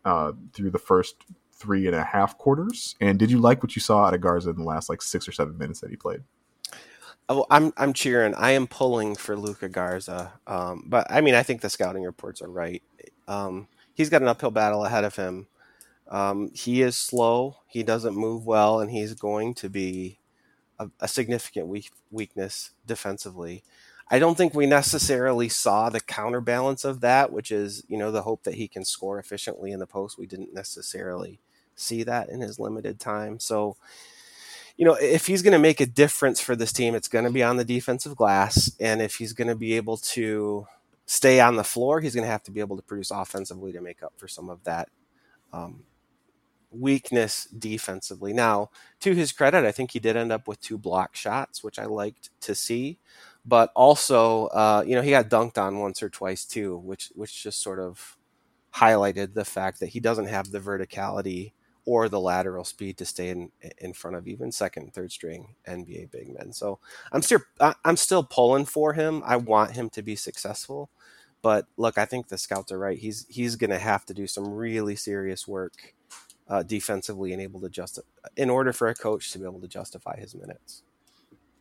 uh, 0.06 0.32
through 0.54 0.72
the 0.72 0.80
first 0.80 1.16
three 1.52 1.88
and 1.88 1.96
a 1.96 2.04
half 2.04 2.38
quarters. 2.38 2.96
And 3.02 3.20
did 3.20 3.30
you 3.30 3.40
like 3.40 3.62
what 3.62 3.76
you 3.76 3.82
saw 3.82 4.06
out 4.06 4.14
of 4.14 4.22
Garza 4.22 4.50
in 4.50 4.58
the 4.58 4.64
last 4.64 4.90
like 4.90 5.02
six 5.02 5.28
or 5.28 5.32
seven 5.32 5.58
minutes 5.58 5.82
that 5.82 5.90
he 5.90 5.96
played? 5.96 6.22
Oh, 7.28 7.46
I'm 7.52 7.72
I'm 7.78 7.94
cheering. 7.94 8.34
I 8.36 8.52
am 8.52 8.66
pulling 8.66 9.16
for 9.16 9.38
Luka 9.38 9.70
Garza. 9.70 10.34
Um, 10.48 10.86
but 10.88 11.06
I 11.12 11.22
mean, 11.22 11.36
I 11.36 11.44
think 11.44 11.62
the 11.62 11.70
scouting 11.70 12.04
reports 12.04 12.42
are 12.42 12.50
right. 12.50 12.82
Um, 13.28 13.68
he's 13.94 14.10
got 14.10 14.24
an 14.24 14.28
uphill 14.28 14.50
battle 14.50 14.84
ahead 14.84 15.04
of 15.04 15.16
him. 15.16 15.48
Um, 16.10 16.50
he 16.56 16.82
is 16.82 16.98
slow. 16.98 17.58
He 17.68 17.84
doesn't 17.84 18.16
move 18.16 18.48
well, 18.48 18.80
and 18.80 18.90
he's 18.90 19.14
going 19.14 19.54
to 19.56 19.70
be 19.70 20.18
a, 20.80 20.90
a 21.00 21.08
significant 21.08 21.68
weak, 21.68 21.92
weakness 22.10 22.72
defensively. 22.88 23.64
I 24.12 24.18
don't 24.18 24.36
think 24.36 24.53
we 24.53 24.66
necessarily 24.66 25.49
saw 25.49 25.89
the 25.89 25.99
counterbalance 25.99 26.84
of 26.84 27.01
that, 27.01 27.32
which 27.32 27.51
is, 27.51 27.84
you 27.88 27.97
know, 27.97 28.12
the 28.12 28.24
hope 28.24 28.43
that 28.43 28.55
he 28.55 28.68
can 28.68 28.84
score 28.84 29.20
efficiently 29.20 29.72
in 29.72 29.80
the 29.80 29.86
post. 29.86 30.18
We 30.18 30.26
didn't 30.26 30.53
necessarily 30.53 31.39
see 31.76 32.03
that 32.03 32.30
in 32.30 32.41
his 32.41 32.60
limited 32.60 32.99
time. 32.99 33.39
So, 33.39 33.78
you 34.78 34.86
know, 34.86 34.95
if 34.95 35.28
he's 35.28 35.41
going 35.41 35.53
to 35.53 35.60
make 35.60 35.80
a 35.80 35.86
difference 35.86 36.41
for 36.41 36.55
this 36.55 36.74
team, 36.74 36.95
it's 36.95 37.07
going 37.07 37.26
to 37.26 37.32
be 37.32 37.43
on 37.43 37.57
the 37.57 37.66
defensive 37.66 38.16
glass. 38.16 38.72
And 38.80 39.01
if 39.01 39.16
he's 39.16 39.34
going 39.34 39.47
to 39.47 39.55
be 39.55 39.74
able 39.74 39.97
to 39.97 40.66
stay 41.05 41.39
on 41.39 41.55
the 41.55 41.64
floor, 41.64 42.01
he's 42.01 42.16
going 42.16 42.26
to 42.26 42.32
have 42.32 42.43
to 42.43 42.51
be 42.51 42.62
able 42.62 42.78
to 42.78 42.84
produce 42.84 43.12
offensively 43.12 43.72
to 43.74 43.82
make 43.82 44.01
up 44.01 44.14
for 44.18 44.28
some 44.28 44.49
of 44.49 44.64
that 44.64 44.89
um, 45.53 45.84
weakness 46.72 47.45
defensively. 47.45 48.34
Now, 48.34 48.70
to 49.01 49.14
his 49.14 49.32
credit, 49.32 49.66
I 49.66 49.72
think 49.72 49.91
he 49.91 49.99
did 49.99 50.16
end 50.16 50.32
up 50.32 50.47
with 50.47 50.62
two 50.62 50.78
block 50.78 51.16
shots, 51.16 51.64
which 51.64 51.78
I 51.78 51.86
liked 51.86 52.30
to 52.41 52.55
see 52.55 52.97
but 53.46 53.72
also 53.76 54.48
uh, 54.48 54.84
you 54.86 54.96
know 54.96 55.02
he 55.02 55.12
got 55.12 55.30
dunked 55.30 55.58
on 55.58 55.80
once 55.80 56.04
or 56.04 56.10
twice 56.10 56.46
too, 56.46 56.78
which 56.78 57.12
which 57.16 57.44
just 57.44 57.62
sort 57.62 57.80
of 57.80 58.18
highlighted 58.76 59.34
the 59.34 59.46
fact 59.46 59.80
that 59.80 59.90
he 59.90 60.00
doesn't 60.00 60.28
have 60.28 60.52
the 60.52 60.60
verticality 60.60 61.54
or 61.86 62.08
the 62.08 62.20
lateral 62.20 62.64
speed 62.64 62.98
to 62.98 63.06
stay 63.06 63.30
in 63.30 63.52
in 63.80 63.94
front 63.94 64.16
of 64.16 64.28
even 64.28 64.52
second 64.52 64.94
third 64.94 65.12
string 65.12 65.56
NBA 65.68 66.12
big 66.12 66.34
men. 66.38 66.54
So 66.54 66.80
I'm 67.12 67.22
still 67.22 67.40
I'm 67.84 67.98
still 67.98 68.24
pulling 68.24 68.66
for 68.66 68.94
him. 68.94 69.24
I 69.26 69.38
want 69.38 69.72
him 69.72 69.90
to 69.92 70.02
be 70.02 70.16
successful. 70.16 70.90
But 71.42 71.66
look, 71.78 71.98
I 71.98 72.06
think 72.06 72.28
the 72.28 72.38
scouts 72.38 72.72
are 72.72 72.80
right. 72.80 72.98
He's 72.98 73.26
he's 73.30 73.56
going 73.56 73.70
to 73.70 73.80
have 73.80 74.06
to 74.06 74.14
do 74.14 74.28
some 74.28 74.54
really 74.54 74.96
serious 74.96 75.48
work 75.48 75.96
uh, 76.48 76.64
defensively 76.64 77.32
and 77.32 77.42
able 77.42 77.62
to 77.62 77.70
just 77.70 78.00
in 78.36 78.50
order 78.50 78.74
for 78.74 78.88
a 78.88 78.96
coach 78.96 79.32
to 79.32 79.40
be 79.40 79.46
able 79.46 79.62
to 79.62 79.68
justify 79.68 80.20
his 80.20 80.36
minutes. 80.36 80.84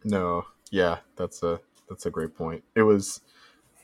No, 0.04 0.46
yeah, 0.70 0.98
that's 1.16 1.42
a 1.42 1.60
that's 1.88 2.06
a 2.06 2.10
great 2.10 2.34
point. 2.34 2.64
It 2.74 2.82
was 2.82 3.20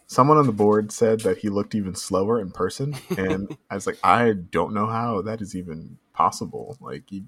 someone 0.07 0.37
on 0.37 0.47
the 0.47 0.53
board 0.53 0.93
said 0.93 1.20
that 1.20 1.39
he 1.39 1.49
looked 1.49 1.74
even 1.74 1.95
slower 1.95 2.41
in 2.41 2.51
person, 2.51 2.97
and 3.16 3.57
I 3.70 3.74
was 3.74 3.87
like, 3.87 3.99
I 4.03 4.32
don't 4.32 4.74
know 4.74 4.87
how 4.87 5.22
that 5.22 5.41
is 5.41 5.55
even 5.57 5.99
possible. 6.12 6.76
Like 6.80 7.05
he 7.09 7.24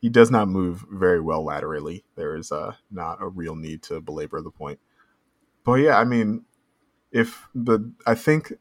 he 0.00 0.08
does 0.08 0.30
not 0.30 0.48
move 0.48 0.84
very 0.90 1.20
well 1.20 1.44
laterally. 1.44 2.04
There 2.14 2.36
is 2.36 2.52
uh, 2.52 2.74
not 2.90 3.22
a 3.22 3.28
real 3.28 3.54
need 3.54 3.82
to 3.84 4.00
belabor 4.00 4.40
the 4.42 4.50
point. 4.50 4.78
But 5.64 5.74
yeah, 5.74 5.98
I 5.98 6.04
mean, 6.04 6.44
if 7.10 7.48
the 7.54 7.92
I 8.06 8.14
think 8.14 8.52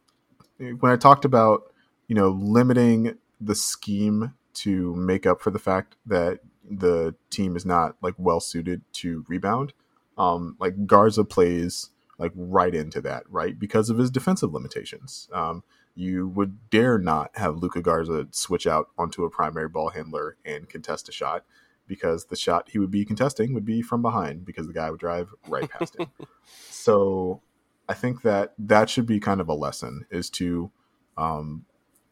when 0.58 0.92
I 0.92 0.96
talked 0.96 1.26
about 1.26 1.74
you 2.08 2.16
know 2.16 2.30
limiting 2.30 3.18
the 3.40 3.56
scheme 3.56 4.34
to 4.54 4.96
make 4.96 5.26
up 5.26 5.42
for 5.42 5.52
the 5.52 5.60
fact 5.60 5.96
that 6.06 6.40
the 6.70 7.14
team 7.30 7.58
is 7.58 7.66
not 7.66 7.96
like 8.02 8.14
well 8.18 8.40
suited 8.40 8.82
to 8.94 9.26
rebound 9.28 9.74
um, 10.18 10.55
like 10.59 10.86
Garza 10.86 11.24
plays 11.24 11.89
like 12.18 12.32
right 12.36 12.74
into 12.74 13.01
that, 13.01 13.24
right? 13.30 13.57
Because 13.57 13.89
of 13.89 13.97
his 13.97 14.11
defensive 14.11 14.53
limitations. 14.53 15.28
Um, 15.34 15.64
you 15.95 16.28
would 16.30 16.70
dare 16.70 16.97
not 16.97 17.32
have 17.36 17.57
Luka 17.57 17.82
Garza 17.82 18.28
switch 18.32 18.66
out 18.66 18.88
onto 18.97 19.26
a 19.26 19.30
primary 19.30 19.70
ball 19.70 19.89
handler 19.89 20.38
and 20.43 20.68
contest 20.68 21.07
a 21.07 21.11
shot 21.11 21.45
because 21.88 22.26
the 22.26 22.36
shot 22.36 22.70
he 22.72 22.80
would 22.80 22.89
be 22.89 23.05
contesting 23.05 23.53
would 23.53 23.66
be 23.66 23.82
from 23.82 24.01
behind 24.01 24.45
because 24.45 24.68
the 24.68 24.74
guy 24.74 24.89
would 24.89 24.99
drive 24.99 25.34
right 25.47 25.70
past 25.70 25.95
him. 25.95 26.07
So 26.70 27.41
I 27.88 27.93
think 27.93 28.22
that 28.24 28.53
that 28.59 28.89
should 28.89 29.05
be 29.05 29.20
kind 29.20 29.39
of 29.39 29.47
a 29.47 29.53
lesson 29.53 30.05
is 30.11 30.30
to, 30.32 30.70
um, 31.18 31.66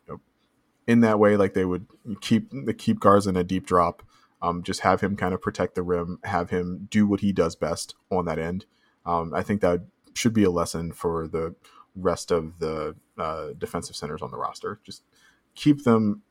you 0.07 0.13
know, 0.13 0.21
in 0.87 1.01
that 1.01 1.19
way, 1.19 1.35
like 1.35 1.53
they 1.53 1.65
would 1.65 1.87
keep 2.21 2.49
the 2.51 2.73
keep 2.73 2.99
Garza 2.99 3.29
in 3.29 3.35
a 3.35 3.43
deep 3.43 3.65
drop 3.65 4.01
um, 4.41 4.63
just 4.63 4.81
have 4.81 5.01
him 5.01 5.15
kind 5.15 5.33
of 5.33 5.41
protect 5.41 5.75
the 5.75 5.83
rim, 5.83 6.19
have 6.23 6.49
him 6.49 6.87
do 6.89 7.05
what 7.07 7.19
he 7.19 7.31
does 7.31 7.55
best 7.55 7.95
on 8.09 8.25
that 8.25 8.39
end. 8.39 8.65
Um, 9.05 9.33
I 9.33 9.43
think 9.43 9.61
that 9.61 9.81
should 10.13 10.33
be 10.33 10.43
a 10.43 10.51
lesson 10.51 10.91
for 10.91 11.27
the 11.27 11.55
rest 11.95 12.31
of 12.31 12.59
the 12.59 12.95
uh, 13.17 13.49
defensive 13.57 13.95
centers 13.95 14.21
on 14.21 14.31
the 14.31 14.37
roster. 14.37 14.79
Just 14.83 15.03
keep 15.55 15.83
them, 15.83 16.21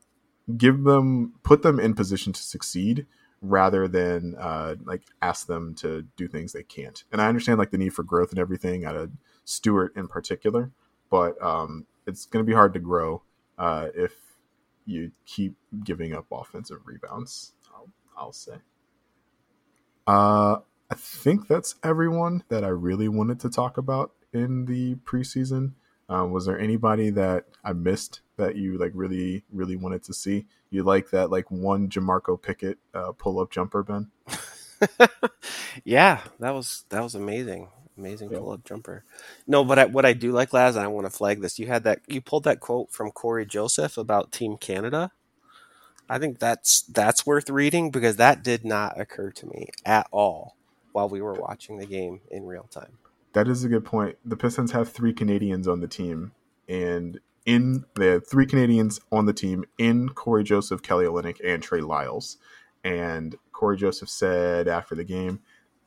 give 0.57 0.83
them, 0.83 1.33
put 1.43 1.61
them 1.61 1.79
in 1.79 1.93
position 1.93 2.33
to 2.33 2.41
succeed 2.41 3.05
rather 3.41 3.87
than 3.87 4.35
uh, 4.39 4.75
like 4.85 5.01
ask 5.21 5.47
them 5.47 5.73
to 5.75 6.05
do 6.15 6.27
things 6.27 6.53
they 6.53 6.63
can't. 6.63 7.03
And 7.11 7.21
I 7.21 7.27
understand 7.27 7.59
like 7.59 7.71
the 7.71 7.77
need 7.77 7.93
for 7.93 8.03
growth 8.03 8.31
and 8.31 8.39
everything 8.39 8.85
out 8.85 8.95
of 8.95 9.11
Stewart 9.45 9.95
in 9.95 10.07
particular, 10.07 10.71
but 11.09 11.41
um, 11.41 11.87
it's 12.05 12.25
going 12.25 12.45
to 12.45 12.49
be 12.49 12.53
hard 12.55 12.73
to 12.73 12.79
grow 12.79 13.23
uh, 13.57 13.87
if 13.95 14.13
you 14.85 15.11
keep 15.25 15.55
giving 15.83 16.13
up 16.13 16.25
offensive 16.31 16.79
rebounds. 16.85 17.53
I'll 18.17 18.33
say. 18.33 18.55
Uh, 20.07 20.57
I 20.89 20.95
think 20.95 21.47
that's 21.47 21.75
everyone 21.83 22.43
that 22.49 22.63
I 22.63 22.69
really 22.69 23.07
wanted 23.07 23.39
to 23.41 23.49
talk 23.49 23.77
about 23.77 24.11
in 24.33 24.65
the 24.65 24.95
preseason. 24.95 25.73
Uh, 26.09 26.25
was 26.25 26.45
there 26.45 26.59
anybody 26.59 27.09
that 27.11 27.45
I 27.63 27.73
missed 27.73 28.21
that 28.37 28.55
you 28.57 28.77
like 28.77 28.91
really, 28.93 29.43
really 29.51 29.77
wanted 29.77 30.03
to 30.03 30.13
see? 30.13 30.45
You 30.69 30.83
like 30.83 31.09
that 31.11 31.31
like 31.31 31.49
one 31.49 31.89
Jamorko 31.89 32.41
Pickett 32.41 32.77
uh, 32.93 33.13
pull 33.13 33.39
up 33.39 33.51
jumper, 33.51 33.83
Ben? 33.83 34.11
yeah, 35.83 36.21
that 36.39 36.51
was 36.51 36.85
that 36.89 37.01
was 37.01 37.15
amazing. 37.15 37.69
Amazing 37.97 38.31
Yeah. 38.31 38.39
pull 38.39 38.51
up 38.51 38.65
jumper. 38.65 39.03
No, 39.47 39.63
but 39.63 39.79
I, 39.79 39.85
what 39.85 40.05
I 40.05 40.13
do 40.13 40.31
like, 40.31 40.53
Laz, 40.53 40.75
and 40.75 40.83
I 40.83 40.87
want 40.87 41.05
to 41.05 41.11
flag 41.11 41.41
this. 41.41 41.59
You 41.59 41.67
had 41.67 41.83
that. 41.83 41.99
You 42.07 42.21
pulled 42.21 42.45
that 42.45 42.59
quote 42.59 42.91
from 42.91 43.11
Cory 43.11 43.45
Joseph 43.45 43.97
about 43.97 44.31
Team 44.31 44.57
Canada. 44.57 45.11
I 46.11 46.19
think 46.19 46.39
that's 46.39 46.81
that's 46.81 47.25
worth 47.25 47.49
reading 47.49 47.89
because 47.89 48.17
that 48.17 48.43
did 48.43 48.65
not 48.65 48.99
occur 48.99 49.31
to 49.31 49.45
me 49.45 49.69
at 49.85 50.07
all 50.11 50.57
while 50.91 51.07
we 51.07 51.21
were 51.21 51.35
watching 51.35 51.77
the 51.77 51.85
game 51.85 52.19
in 52.29 52.45
real 52.45 52.67
time. 52.69 52.97
That 53.31 53.47
is 53.47 53.63
a 53.63 53.69
good 53.69 53.85
point. 53.85 54.17
The 54.25 54.35
Pistons 54.35 54.73
have 54.73 54.89
three 54.89 55.13
Canadians 55.13 55.69
on 55.69 55.79
the 55.79 55.87
team, 55.87 56.33
and 56.67 57.21
in 57.45 57.85
the 57.95 58.19
three 58.19 58.45
Canadians 58.45 58.99
on 59.09 59.25
the 59.25 59.31
team 59.31 59.63
in 59.77 60.09
Cory 60.09 60.43
Joseph, 60.43 60.81
Kelly 60.81 61.05
Olynyk, 61.05 61.37
and 61.45 61.63
Trey 61.63 61.79
Lyles. 61.79 62.37
And 62.83 63.37
Cory 63.53 63.77
Joseph 63.77 64.09
said 64.09 64.67
after 64.67 64.95
the 64.95 65.05
game, 65.05 65.39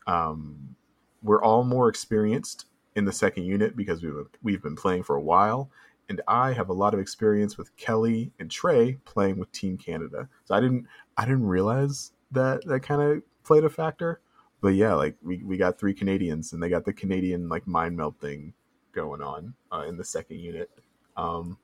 um, 0.07 0.75
"We're 1.23 1.43
all 1.43 1.65
more 1.65 1.91
experienced 1.91 2.65
in 2.97 3.05
the 3.05 3.13
second 3.13 3.45
unit 3.45 3.77
because 3.77 4.03
we've 4.03 4.15
we've 4.43 4.63
been 4.63 4.77
playing 4.77 5.03
for 5.03 5.17
a 5.17 5.23
while, 5.23 5.71
and 6.09 6.21
I 6.29 6.53
have 6.53 6.69
a 6.69 6.75
lot 6.75 6.95
of 6.95 7.01
experience 7.01 7.57
with 7.57 7.77
Kelly 7.77 8.33
and 8.39 8.51
Trey 8.51 8.99
playing 9.05 9.39
with 9.39 9.53
Team 9.53 9.77
Canada. 9.79 10.29
So 10.45 10.55
I 10.55 10.61
didn't 10.61 10.87
I 11.17 11.25
didn't 11.25 11.47
realize 11.47 12.13
that 12.33 12.65
that 12.67 12.81
kind 12.81 13.03
of 13.03 13.23
played 13.45 13.65
a 13.65 13.71
factor." 13.71 14.21
but 14.65 14.73
yeah, 14.73 14.95
like 14.95 15.15
we, 15.23 15.43
we 15.45 15.59
got 15.59 15.79
three 15.79 15.93
Canadians 15.93 16.55
and 16.55 16.63
they 16.63 16.71
got 16.71 16.87
the 16.87 16.93
Canadian 16.95 17.51
like 17.51 17.67
mind 17.67 17.99
meld 17.99 18.19
thing 18.19 18.55
going 18.93 19.21
on 19.21 19.53
uh, 19.71 19.85
in 19.87 19.99
the 19.99 20.05
second 20.05 20.41
unit. 20.41 20.71
Um, 21.19 21.59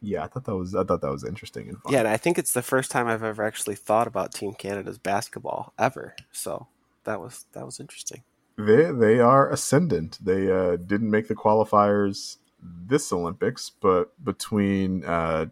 yeah, 0.00 0.22
I 0.22 0.28
thought 0.28 0.44
that 0.44 0.54
was 0.54 0.76
I 0.76 0.84
thought 0.84 1.00
that 1.00 1.10
was 1.10 1.24
interesting 1.24 1.68
and 1.68 1.82
fun. 1.82 1.92
Yeah, 1.92 1.98
and 1.98 2.08
I 2.08 2.16
think 2.16 2.38
it's 2.38 2.52
the 2.52 2.62
first 2.62 2.92
time 2.92 3.08
I've 3.08 3.24
ever 3.24 3.42
actually 3.42 3.74
thought 3.74 4.06
about 4.06 4.32
Team 4.32 4.54
Canada's 4.54 4.96
basketball 4.96 5.72
ever. 5.76 6.14
So 6.30 6.68
that 7.02 7.20
was 7.20 7.46
that 7.50 7.66
was 7.66 7.80
interesting. 7.80 8.22
they 8.56 8.92
they 8.92 9.18
are 9.18 9.50
ascendant. 9.50 10.20
They 10.22 10.52
uh, 10.52 10.76
didn't 10.76 11.10
make 11.10 11.26
the 11.26 11.34
qualifiers 11.34 12.36
this 12.62 13.12
Olympics, 13.12 13.70
but 13.70 14.12
between 14.24 15.04
uh, 15.04 15.46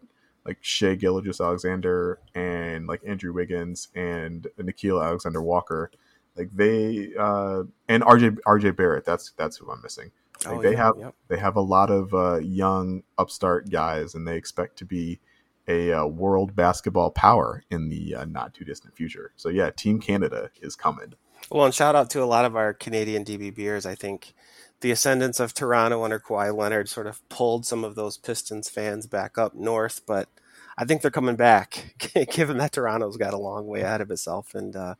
like 0.45 0.57
Shai 0.61 0.95
Gilgeous-Alexander 0.95 2.19
and 2.33 2.87
like 2.87 3.01
Andrew 3.05 3.33
Wiggins 3.33 3.89
and 3.95 4.47
Nickeil 4.59 5.03
Alexander-Walker, 5.03 5.91
like 6.35 6.49
they 6.55 7.11
uh, 7.19 7.63
and 7.87 8.03
RJ 8.03 8.39
RJ 8.47 8.75
Barrett. 8.75 9.05
That's 9.05 9.31
that's 9.37 9.57
who 9.57 9.69
I'm 9.71 9.81
missing. 9.81 10.11
Like 10.45 10.57
Oh, 10.57 10.61
they 10.61 10.71
yeah, 10.71 10.77
have 10.77 11.13
they 11.27 11.37
have 11.37 11.55
a 11.55 11.61
lot 11.61 11.91
of 11.91 12.13
uh, 12.13 12.37
young 12.37 13.03
upstart 13.17 13.69
guys, 13.69 14.15
and 14.15 14.27
they 14.27 14.37
expect 14.37 14.77
to 14.77 14.85
be 14.85 15.19
a 15.67 15.91
uh, 15.91 16.05
world 16.05 16.55
basketball 16.55 17.11
power 17.11 17.63
in 17.69 17.89
the 17.89 18.15
uh, 18.15 18.25
not 18.25 18.53
too 18.53 18.65
distant 18.65 18.95
future. 18.95 19.31
So 19.35 19.49
yeah, 19.49 19.69
Team 19.69 19.99
Canada 19.99 20.49
is 20.61 20.75
coming. 20.75 21.13
Well, 21.51 21.65
and 21.65 21.73
shout 21.73 21.95
out 21.95 22.09
to 22.11 22.23
a 22.23 22.25
lot 22.25 22.45
of 22.45 22.55
our 22.55 22.73
Canadian 22.73 23.25
DBBers. 23.25 23.85
I 23.85 23.95
think 23.95 24.33
the 24.81 24.91
ascendance 24.91 25.39
of 25.39 25.53
Toronto 25.53 26.03
under 26.03 26.19
Kawhi 26.19 26.55
Leonard 26.55 26.89
sort 26.89 27.07
of 27.07 27.27
pulled 27.29 27.65
some 27.65 27.83
of 27.83 27.95
those 27.95 28.17
Pistons 28.17 28.69
fans 28.69 29.07
back 29.07 29.37
up 29.37 29.53
north, 29.53 30.01
but 30.05 30.29
I 30.77 30.85
think 30.85 31.01
they're 31.01 31.11
coming 31.11 31.35
back, 31.35 31.95
given 32.31 32.57
that 32.57 32.71
Toronto's 32.71 33.17
got 33.17 33.33
a 33.33 33.37
long 33.37 33.67
way 33.67 33.81
ahead 33.81 34.01
of 34.01 34.09
itself, 34.11 34.55
and 34.55 34.75
uh, 34.75 34.95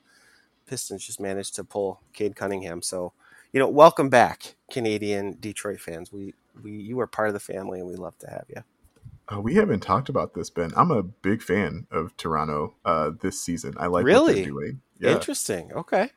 Pistons 0.68 1.06
just 1.06 1.20
managed 1.22 1.56
to 1.56 1.64
pull 1.64 2.02
Cade 2.14 2.36
Cunningham. 2.36 2.82
So, 2.82 3.14
you 3.54 3.60
know, 3.60 3.70
welcome 3.70 4.10
back, 4.10 4.56
Canadian 4.70 5.38
Detroit 5.40 5.80
fans. 5.80 6.12
We 6.12 6.34
we 6.62 6.72
you 6.72 7.00
are 7.00 7.08
part 7.08 7.30
of 7.30 7.34
the 7.34 7.40
family, 7.40 7.80
and 7.80 7.88
we 7.88 7.96
love 7.96 8.18
to 8.20 8.30
have 8.30 8.46
you. 8.50 8.64
Uh, 9.32 9.40
we 9.40 9.56
haven't 9.56 9.80
talked 9.82 10.10
about 10.10 10.34
this, 10.34 10.50
Ben. 10.50 10.72
I'm 10.76 10.92
a 10.92 11.04
big 11.04 11.42
fan 11.42 11.88
of 11.92 12.18
Toronto 12.18 12.74
uh, 12.84 13.12
this 13.22 13.40
season. 13.42 13.76
I 13.78 13.86
like 13.86 14.04
what 14.04 14.06
Really? 14.06 14.34
they're 14.36 14.46
doing. 14.46 14.82
Yeah, 15.00 15.12
Interesting. 15.12 15.72
Okay. 15.74 16.10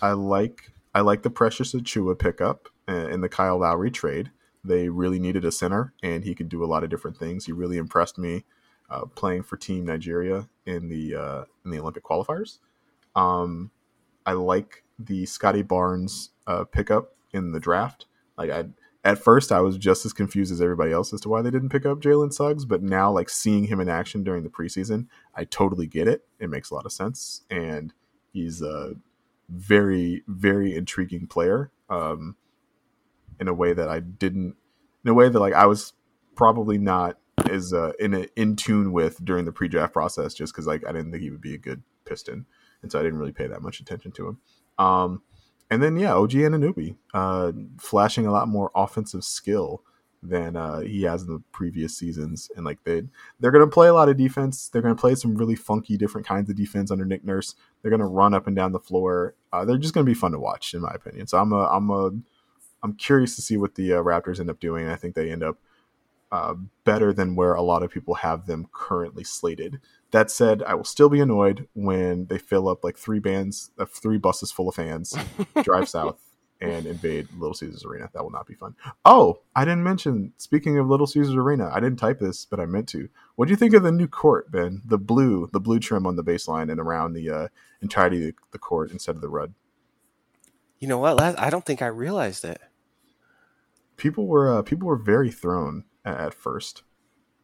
I 0.00 0.12
like 0.12 0.70
I 0.94 1.00
like 1.00 1.22
the 1.22 1.30
Precious 1.30 1.72
Achiuwa 1.74 2.18
pickup 2.18 2.68
uh, 2.88 3.08
in 3.08 3.20
the 3.20 3.28
Kyle 3.28 3.58
Lowry 3.58 3.90
trade. 3.90 4.30
They 4.64 4.88
really 4.88 5.18
needed 5.18 5.44
a 5.44 5.52
center, 5.52 5.92
and 6.02 6.24
he 6.24 6.34
could 6.34 6.48
do 6.48 6.62
a 6.62 6.66
lot 6.66 6.84
of 6.84 6.90
different 6.90 7.16
things. 7.16 7.46
He 7.46 7.52
really 7.52 7.78
impressed 7.78 8.18
me 8.18 8.44
uh, 8.90 9.06
playing 9.06 9.42
for 9.42 9.56
Team 9.56 9.86
Nigeria 9.86 10.48
in 10.66 10.88
the 10.88 11.14
uh, 11.16 11.44
in 11.64 11.70
the 11.70 11.80
Olympic 11.80 12.04
qualifiers. 12.04 12.58
Um, 13.16 13.70
I 14.24 14.32
like 14.34 14.84
the 14.98 15.26
Scottie 15.26 15.62
Barnes 15.62 16.30
uh, 16.46 16.64
pickup 16.64 17.14
in 17.32 17.52
the 17.52 17.60
draft. 17.60 18.06
Like 18.36 18.50
I, 18.50 18.66
at 19.04 19.18
first, 19.18 19.50
I 19.50 19.60
was 19.60 19.78
just 19.78 20.06
as 20.06 20.12
confused 20.12 20.52
as 20.52 20.60
everybody 20.60 20.92
else 20.92 21.12
as 21.12 21.20
to 21.22 21.28
why 21.28 21.42
they 21.42 21.50
didn't 21.50 21.70
pick 21.70 21.84
up 21.84 22.00
Jalen 22.00 22.32
Suggs. 22.32 22.64
But 22.64 22.82
now, 22.82 23.10
like 23.10 23.30
seeing 23.30 23.64
him 23.64 23.80
in 23.80 23.88
action 23.88 24.22
during 24.22 24.44
the 24.44 24.50
preseason, 24.50 25.06
I 25.34 25.44
totally 25.44 25.86
get 25.86 26.06
it. 26.06 26.24
It 26.38 26.50
makes 26.50 26.70
a 26.70 26.74
lot 26.74 26.86
of 26.86 26.92
sense, 26.92 27.42
and 27.50 27.92
he's 28.32 28.62
a 28.62 28.94
very, 29.52 30.22
very 30.26 30.74
intriguing 30.74 31.26
player. 31.26 31.70
Um, 31.88 32.36
in 33.42 33.48
a 33.48 33.54
way 33.54 33.72
that 33.72 33.88
I 33.88 34.00
didn't, 34.00 34.56
in 35.04 35.10
a 35.10 35.14
way 35.14 35.28
that 35.28 35.38
like 35.38 35.52
I 35.52 35.66
was 35.66 35.92
probably 36.36 36.78
not 36.78 37.18
as 37.50 37.72
uh, 37.72 37.92
in 37.98 38.14
a, 38.14 38.26
in 38.36 38.56
tune 38.56 38.92
with 38.92 39.22
during 39.24 39.44
the 39.44 39.52
pre-draft 39.52 39.92
process, 39.92 40.32
just 40.32 40.52
because 40.52 40.66
like 40.66 40.86
I 40.86 40.92
didn't 40.92 41.10
think 41.10 41.22
he 41.22 41.30
would 41.30 41.40
be 41.40 41.54
a 41.54 41.58
good 41.58 41.82
Piston, 42.04 42.46
and 42.82 42.90
so 42.90 42.98
I 42.98 43.02
didn't 43.02 43.18
really 43.18 43.32
pay 43.32 43.48
that 43.48 43.60
much 43.60 43.80
attention 43.80 44.12
to 44.12 44.28
him. 44.28 44.38
Um, 44.78 45.22
and 45.70 45.82
then 45.82 45.96
yeah, 45.96 46.14
OG 46.14 46.34
and 46.34 46.54
Anunoby, 46.54 46.96
uh, 47.12 47.52
flashing 47.78 48.26
a 48.26 48.32
lot 48.32 48.48
more 48.48 48.70
offensive 48.74 49.24
skill 49.24 49.82
than 50.22 50.56
uh, 50.56 50.80
he 50.80 51.02
has 51.02 51.22
in 51.22 51.28
the 51.28 51.42
previous 51.52 51.96
seasons, 51.96 52.50
and 52.56 52.64
like 52.64 52.82
they 52.84 53.02
they're 53.40 53.50
gonna 53.50 53.66
play 53.66 53.88
a 53.88 53.94
lot 53.94 54.08
of 54.08 54.16
defense. 54.16 54.68
They're 54.68 54.82
gonna 54.82 54.94
play 54.94 55.14
some 55.14 55.34
really 55.34 55.56
funky 55.56 55.96
different 55.96 56.26
kinds 56.26 56.48
of 56.48 56.56
defense 56.56 56.90
under 56.90 57.04
Nick 57.04 57.24
Nurse. 57.24 57.54
They're 57.80 57.90
gonna 57.90 58.06
run 58.06 58.34
up 58.34 58.46
and 58.46 58.54
down 58.54 58.72
the 58.72 58.78
floor. 58.78 59.34
Uh, 59.52 59.64
they're 59.64 59.78
just 59.78 59.94
gonna 59.94 60.04
be 60.04 60.14
fun 60.14 60.32
to 60.32 60.38
watch, 60.38 60.74
in 60.74 60.82
my 60.82 60.92
opinion. 60.94 61.26
So 61.26 61.38
I'm 61.38 61.52
a 61.52 61.66
I'm 61.66 61.90
a 61.90 62.10
I'm 62.82 62.94
curious 62.94 63.36
to 63.36 63.42
see 63.42 63.56
what 63.56 63.74
the 63.74 63.94
uh, 63.94 64.02
Raptors 64.02 64.40
end 64.40 64.50
up 64.50 64.60
doing. 64.60 64.88
I 64.88 64.96
think 64.96 65.14
they 65.14 65.30
end 65.30 65.42
up 65.42 65.58
uh, 66.32 66.54
better 66.84 67.12
than 67.12 67.36
where 67.36 67.54
a 67.54 67.62
lot 67.62 67.82
of 67.82 67.90
people 67.90 68.14
have 68.14 68.46
them 68.46 68.66
currently 68.72 69.22
slated. 69.22 69.80
That 70.12 70.30
said, 70.30 70.62
I 70.62 70.74
will 70.74 70.84
still 70.84 71.08
be 71.08 71.20
annoyed 71.20 71.68
when 71.74 72.26
they 72.26 72.38
fill 72.38 72.68
up 72.68 72.82
like 72.82 72.96
three 72.96 73.18
bands, 73.18 73.70
uh, 73.78 73.84
three 73.84 74.18
buses 74.18 74.50
full 74.50 74.68
of 74.68 74.74
fans, 74.74 75.14
drive 75.62 75.88
south, 75.88 76.18
and 76.62 76.86
invade 76.86 77.28
Little 77.36 77.54
Caesars 77.54 77.84
Arena. 77.84 78.08
That 78.12 78.22
will 78.22 78.30
not 78.30 78.46
be 78.46 78.54
fun. 78.54 78.76
Oh, 79.04 79.40
I 79.56 79.64
didn't 79.64 79.82
mention. 79.82 80.32
Speaking 80.36 80.78
of 80.78 80.88
Little 80.88 81.06
Caesars 81.06 81.34
Arena, 81.34 81.70
I 81.72 81.80
didn't 81.80 81.98
type 81.98 82.20
this, 82.20 82.44
but 82.44 82.60
I 82.60 82.66
meant 82.66 82.88
to. 82.90 83.08
What 83.34 83.46
do 83.46 83.50
you 83.50 83.56
think 83.56 83.74
of 83.74 83.82
the 83.82 83.90
new 83.90 84.06
court, 84.06 84.50
Ben? 84.52 84.82
The 84.84 84.98
blue, 84.98 85.48
the 85.52 85.60
blue 85.60 85.80
trim 85.80 86.06
on 86.06 86.16
the 86.16 86.24
baseline 86.24 86.70
and 86.70 86.80
around 86.80 87.14
the 87.14 87.30
uh, 87.30 87.48
entirety 87.80 88.28
of 88.28 88.34
the 88.52 88.58
court 88.58 88.92
instead 88.92 89.16
of 89.16 89.22
the 89.22 89.28
red. 89.28 89.54
You 90.78 90.88
know 90.88 90.98
what? 90.98 91.20
I 91.20 91.50
don't 91.50 91.64
think 91.64 91.82
I 91.82 91.86
realized 91.86 92.44
it. 92.44 92.60
People 93.96 94.26
were 94.26 94.58
uh, 94.58 94.62
people 94.62 94.88
were 94.88 94.96
very 94.96 95.30
thrown 95.30 95.84
at, 96.04 96.34
first. 96.34 96.82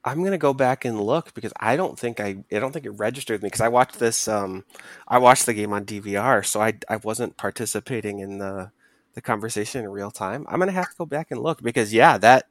I'm 0.05 0.25
gonna 0.25 0.39
go 0.39 0.55
back 0.55 0.85
and 0.85 1.01
look 1.01 1.35
because 1.35 1.53
I 1.59 1.77
don't 1.77 1.99
think 1.99 2.21
I 2.21 2.45
I 2.51 2.59
don't 2.59 2.73
think 2.73 2.87
it 2.87 2.91
registered 2.91 3.37
with 3.37 3.43
me 3.43 3.49
because 3.49 3.61
I 3.61 3.69
watched 3.69 3.99
this 3.99 4.27
um 4.27 4.65
I 5.07 5.19
watched 5.19 5.47
the 5.47 5.55
game 5.55 5.73
on 5.73 5.85
DVR 5.85 6.45
so 6.47 6.61
I 6.61 6.75
I 6.89 6.97
wasn't 6.97 7.37
participating 7.37 8.21
in 8.21 8.39
the 8.39 8.71
the 9.15 9.21
conversation 9.21 9.85
in 9.85 9.91
real 9.91 10.11
time. 10.11 10.47
I'm 10.49 10.59
gonna 10.59 10.73
have 10.73 10.91
to 10.91 10.97
go 10.97 11.07
back 11.07 11.31
and 11.31 11.41
look 11.41 11.63
because 11.63 11.93
yeah 11.93 12.19
that 12.19 12.47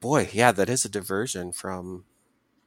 boy 0.00 0.28
yeah 0.32 0.52
that 0.52 0.68
is 0.68 0.84
a 0.84 0.88
diversion 0.88 1.52
from 1.52 2.04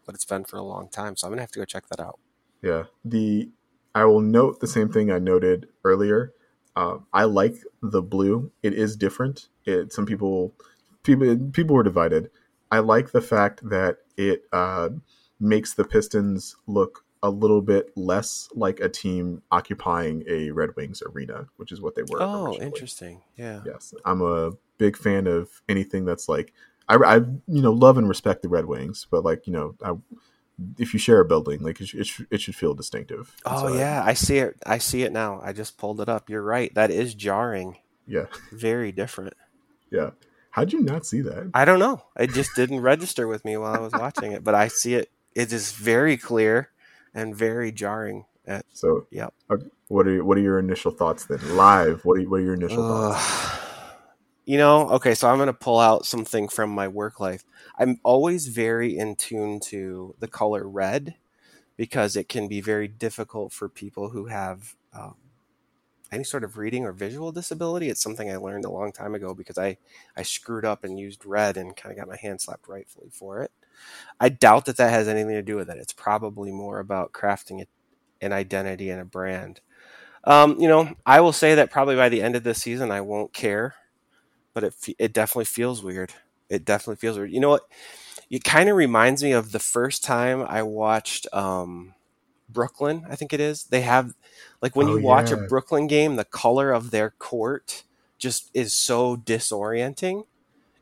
what 0.05 0.15
it's 0.15 0.25
been 0.25 0.43
for 0.43 0.57
a 0.57 0.63
long 0.63 0.89
time 0.89 1.15
so 1.15 1.27
I'm 1.27 1.31
gonna 1.31 1.41
have 1.41 1.51
to 1.51 1.59
go 1.59 1.65
check 1.65 1.87
that 1.87 1.99
out. 1.99 2.19
Yeah. 2.61 2.85
The 3.03 3.49
I 3.93 4.05
will 4.05 4.21
note 4.21 4.59
the 4.59 4.67
same 4.67 4.89
thing 4.89 5.11
I 5.11 5.19
noted 5.19 5.67
earlier. 5.83 6.33
Uh, 6.75 6.99
I 7.11 7.25
like 7.25 7.55
the 7.81 8.01
blue. 8.01 8.51
It 8.63 8.73
is 8.73 8.95
different. 8.95 9.49
It 9.65 9.91
some 9.91 10.05
people 10.05 10.53
people 11.03 11.37
people 11.51 11.75
were 11.75 11.83
divided. 11.83 12.31
I 12.71 12.79
like 12.79 13.11
the 13.11 13.21
fact 13.21 13.67
that 13.69 13.97
it 14.15 14.43
uh, 14.53 14.89
makes 15.39 15.73
the 15.73 15.83
Pistons 15.83 16.55
look 16.67 17.03
a 17.23 17.29
little 17.29 17.61
bit 17.61 17.91
less 17.95 18.49
like 18.55 18.79
a 18.79 18.89
team 18.89 19.41
occupying 19.51 20.23
a 20.27 20.49
Red 20.51 20.75
Wings 20.75 21.03
arena, 21.05 21.47
which 21.57 21.71
is 21.71 21.79
what 21.81 21.95
they 21.95 22.01
were. 22.03 22.21
Oh, 22.21 22.45
originally. 22.47 22.65
interesting. 22.65 23.21
Yeah. 23.37 23.61
Yes, 23.65 23.93
I'm 24.05 24.21
a 24.21 24.51
big 24.77 24.97
fan 24.97 25.27
of 25.27 25.49
anything 25.69 26.05
that's 26.05 26.27
like 26.27 26.53
I, 26.89 26.95
I 26.95 27.15
you 27.17 27.61
know 27.61 27.71
love 27.73 27.97
and 27.97 28.09
respect 28.09 28.41
the 28.41 28.49
Red 28.49 28.65
Wings, 28.65 29.05
but 29.11 29.23
like 29.23 29.45
you 29.45 29.53
know 29.53 29.75
I, 29.83 29.93
if 30.77 30.93
you 30.93 30.99
share 30.99 31.19
a 31.21 31.25
building, 31.25 31.61
like 31.61 31.79
it, 31.79 31.93
it, 31.93 32.07
sh- 32.07 32.21
it 32.31 32.41
should 32.41 32.55
feel 32.55 32.73
distinctive. 32.73 33.35
Oh 33.45 33.67
so 33.67 33.73
I- 33.73 33.77
yeah, 33.77 34.03
I 34.05 34.13
see 34.13 34.37
it. 34.39 34.57
I 34.65 34.79
see 34.79 35.03
it 35.03 35.11
now. 35.11 35.39
I 35.43 35.53
just 35.53 35.77
pulled 35.77 36.01
it 36.01 36.09
up. 36.09 36.29
You're 36.29 36.41
right. 36.43 36.73
That 36.73 36.89
is 36.91 37.13
jarring. 37.13 37.77
yeah, 38.07 38.25
Very 38.51 38.91
different. 38.91 39.35
yeah. 39.91 40.11
How'd 40.49 40.73
you 40.73 40.81
not 40.81 41.05
see 41.05 41.21
that? 41.21 41.49
I 41.53 41.63
don't 41.63 41.79
know. 41.79 42.03
It 42.19 42.31
just 42.33 42.55
didn't 42.57 42.81
register 42.81 43.25
with 43.25 43.45
me 43.45 43.55
while 43.55 43.73
I 43.73 43.79
was 43.79 43.93
watching 43.93 44.33
it, 44.33 44.43
but 44.43 44.53
I 44.53 44.67
see 44.67 44.95
it. 44.95 45.09
It 45.33 45.53
is 45.53 45.71
very 45.71 46.17
clear 46.17 46.70
and 47.13 47.35
very 47.35 47.71
jarring. 47.71 48.25
At 48.47 48.65
So, 48.73 49.05
yep. 49.11 49.33
okay, 49.51 49.67
what 49.87 50.07
are 50.07 50.23
what 50.23 50.37
are 50.37 50.41
your 50.41 50.59
initial 50.59 50.91
thoughts 50.91 51.25
then? 51.25 51.39
Live, 51.55 52.03
what 52.05 52.19
are 52.19 52.23
what 52.23 52.37
are 52.37 52.43
your 52.43 52.55
initial 52.55 52.77
thoughts? 52.77 53.57
You 54.45 54.57
know, 54.57 54.89
okay, 54.89 55.13
so 55.13 55.29
I'm 55.29 55.37
going 55.37 55.47
to 55.47 55.53
pull 55.53 55.79
out 55.79 56.05
something 56.05 56.47
from 56.47 56.71
my 56.71 56.87
work 56.87 57.19
life. 57.19 57.43
I'm 57.77 57.99
always 58.03 58.47
very 58.47 58.97
in 58.97 59.15
tune 59.15 59.59
to 59.65 60.15
the 60.19 60.27
color 60.27 60.67
red 60.67 61.15
because 61.77 62.15
it 62.15 62.27
can 62.27 62.47
be 62.47 62.59
very 62.59 62.87
difficult 62.87 63.53
for 63.53 63.69
people 63.69 64.09
who 64.09 64.25
have 64.25 64.75
um, 64.93 65.15
any 66.11 66.23
sort 66.23 66.43
of 66.43 66.57
reading 66.57 66.85
or 66.85 66.91
visual 66.91 67.31
disability. 67.31 67.89
It's 67.89 68.01
something 68.01 68.29
I 68.29 68.37
learned 68.37 68.65
a 68.65 68.71
long 68.71 68.91
time 68.91 69.15
ago 69.15 69.33
because 69.33 69.57
I 69.57 69.77
I 70.17 70.23
screwed 70.23 70.65
up 70.65 70.83
and 70.83 70.99
used 70.99 71.25
red 71.25 71.55
and 71.55 71.75
kind 71.75 71.91
of 71.91 71.97
got 71.97 72.09
my 72.09 72.17
hand 72.17 72.41
slapped 72.41 72.67
rightfully 72.67 73.09
for 73.11 73.41
it. 73.41 73.51
I 74.19 74.29
doubt 74.29 74.65
that 74.65 74.77
that 74.77 74.91
has 74.91 75.07
anything 75.07 75.33
to 75.33 75.41
do 75.41 75.55
with 75.55 75.69
it. 75.69 75.77
It's 75.77 75.93
probably 75.93 76.51
more 76.51 76.79
about 76.79 77.11
crafting 77.11 77.65
an 78.21 78.33
identity 78.33 78.89
and 78.89 79.01
a 79.01 79.05
brand. 79.05 79.61
Um, 80.25 80.59
you 80.59 80.67
know, 80.67 80.93
I 81.05 81.21
will 81.21 81.33
say 81.33 81.55
that 81.55 81.71
probably 81.71 81.95
by 81.95 82.09
the 82.09 82.21
end 82.21 82.35
of 82.35 82.43
this 82.43 82.61
season, 82.61 82.91
I 82.91 83.01
won't 83.01 83.33
care, 83.33 83.75
but 84.53 84.63
it 84.63 84.75
it 84.99 85.13
definitely 85.13 85.45
feels 85.45 85.83
weird. 85.83 86.13
It 86.49 86.65
definitely 86.65 86.97
feels 86.97 87.17
weird. 87.17 87.31
You 87.31 87.39
know 87.39 87.49
what? 87.49 87.63
It 88.29 88.43
kind 88.43 88.69
of 88.69 88.75
reminds 88.77 89.23
me 89.23 89.31
of 89.33 89.51
the 89.51 89.59
first 89.59 90.03
time 90.03 90.43
I 90.47 90.63
watched 90.63 91.27
um, 91.33 91.93
Brooklyn. 92.49 93.05
I 93.09 93.15
think 93.15 93.33
it 93.33 93.39
is. 93.39 93.65
They 93.65 93.81
have 93.81 94.13
like 94.61 94.75
when 94.75 94.87
Oh, 94.87 94.95
you 94.97 94.99
watch 94.99 95.31
a. 95.31 95.37
Brooklyn 95.37 95.87
game, 95.87 96.15
the 96.17 96.25
color 96.25 96.71
of 96.71 96.91
their 96.91 97.11
court 97.11 97.83
just 98.19 98.51
is 98.53 98.73
so 98.73 99.17
disorienting 99.17 100.25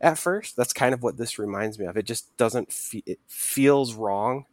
at 0.01 0.17
first. 0.17 0.55
That's 0.55 0.73
kind 0.73 0.93
of 0.93 1.03
what 1.03 1.17
this 1.17 1.39
reminds 1.39 1.77
me 1.79 1.85
of. 1.85 1.97
It 1.97 2.05
just 2.05 2.35
doesn't 2.37 2.71
fe- 2.71 3.03
it 3.05 3.19
feels 3.27 3.93
wrong, 3.93 4.45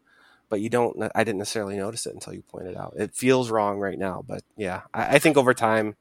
but 0.48 0.60
you 0.60 0.68
don't. 0.68 0.96
I 1.14 1.24
didn't 1.24 1.38
necessarily 1.38 1.76
notice 1.76 2.06
it 2.06 2.14
until 2.14 2.34
you 2.34 2.42
pointed 2.42 2.76
out. 2.76 2.94
It 2.96 3.14
feels 3.14 3.50
wrong 3.50 3.78
right 3.78 3.98
now, 3.98 4.24
but 4.26 4.42
yeah, 4.56 4.82
I, 4.92 5.16
I 5.16 5.18
think 5.18 5.36
over 5.36 5.54
time 5.54 5.96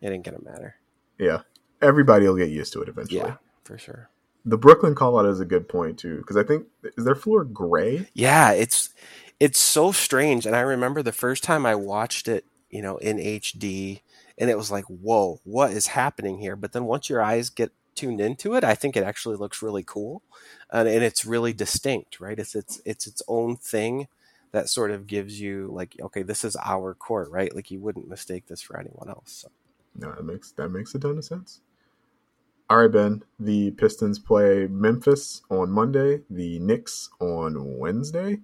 it 0.00 0.10
ain't 0.10 0.24
gonna 0.24 0.42
matter. 0.42 0.76
Yeah, 1.18 1.40
everybody 1.82 2.26
will 2.26 2.36
get 2.36 2.50
used 2.50 2.72
to 2.74 2.82
it 2.82 2.88
eventually. 2.88 3.20
Yeah, 3.20 3.36
for 3.64 3.78
sure. 3.78 4.08
The 4.44 4.58
Brooklyn 4.58 4.94
call 4.94 5.18
out 5.18 5.26
is 5.26 5.40
a 5.40 5.44
good 5.44 5.68
point 5.68 5.98
too, 5.98 6.18
because 6.18 6.36
I 6.36 6.42
think 6.42 6.66
is 6.96 7.04
their 7.04 7.14
floor 7.14 7.44
gray? 7.44 8.08
Yeah, 8.14 8.52
it's 8.52 8.90
it's 9.38 9.58
so 9.58 9.92
strange, 9.92 10.46
and 10.46 10.56
I 10.56 10.60
remember 10.60 11.02
the 11.02 11.12
first 11.12 11.44
time 11.44 11.66
I 11.66 11.74
watched 11.74 12.28
it, 12.28 12.44
you 12.70 12.82
know, 12.82 12.96
in 12.98 13.18
HD, 13.18 14.00
and 14.38 14.48
it 14.48 14.56
was 14.56 14.70
like, 14.70 14.84
whoa, 14.86 15.40
what 15.44 15.72
is 15.72 15.88
happening 15.88 16.38
here? 16.38 16.56
But 16.56 16.72
then 16.72 16.84
once 16.84 17.10
your 17.10 17.22
eyes 17.22 17.50
get 17.50 17.72
tuned 18.00 18.20
into 18.20 18.54
it, 18.54 18.64
I 18.64 18.74
think 18.74 18.96
it 18.96 19.04
actually 19.04 19.36
looks 19.36 19.62
really 19.62 19.84
cool, 19.84 20.22
and, 20.70 20.88
and 20.88 21.04
it's 21.04 21.24
really 21.24 21.52
mm-hmm. 21.52 21.58
distinct, 21.58 22.20
right? 22.20 22.38
It's 22.38 22.54
it's 22.54 22.80
it's 22.84 23.06
its 23.06 23.22
own 23.28 23.56
thing 23.56 24.08
that 24.52 24.68
sort 24.68 24.90
of 24.90 25.06
gives 25.06 25.40
you 25.40 25.68
like, 25.72 25.96
okay, 26.00 26.22
this 26.22 26.44
is 26.44 26.56
our 26.64 26.94
court, 26.94 27.30
right? 27.30 27.54
Like 27.54 27.70
you 27.70 27.80
wouldn't 27.80 28.08
mistake 28.08 28.46
this 28.46 28.62
for 28.62 28.78
anyone 28.78 29.08
else. 29.08 29.32
So. 29.32 29.48
No, 29.96 30.12
that 30.12 30.24
makes 30.24 30.52
that 30.52 30.70
makes 30.70 30.94
a 30.94 30.98
ton 30.98 31.18
of 31.18 31.24
sense. 31.24 31.60
All 32.68 32.78
right, 32.78 32.90
Ben. 32.90 33.22
The 33.38 33.72
Pistons 33.72 34.18
play 34.18 34.66
Memphis 34.68 35.42
on 35.50 35.70
Monday, 35.70 36.20
the 36.30 36.58
Knicks 36.60 37.10
on 37.20 37.78
Wednesday, 37.78 38.38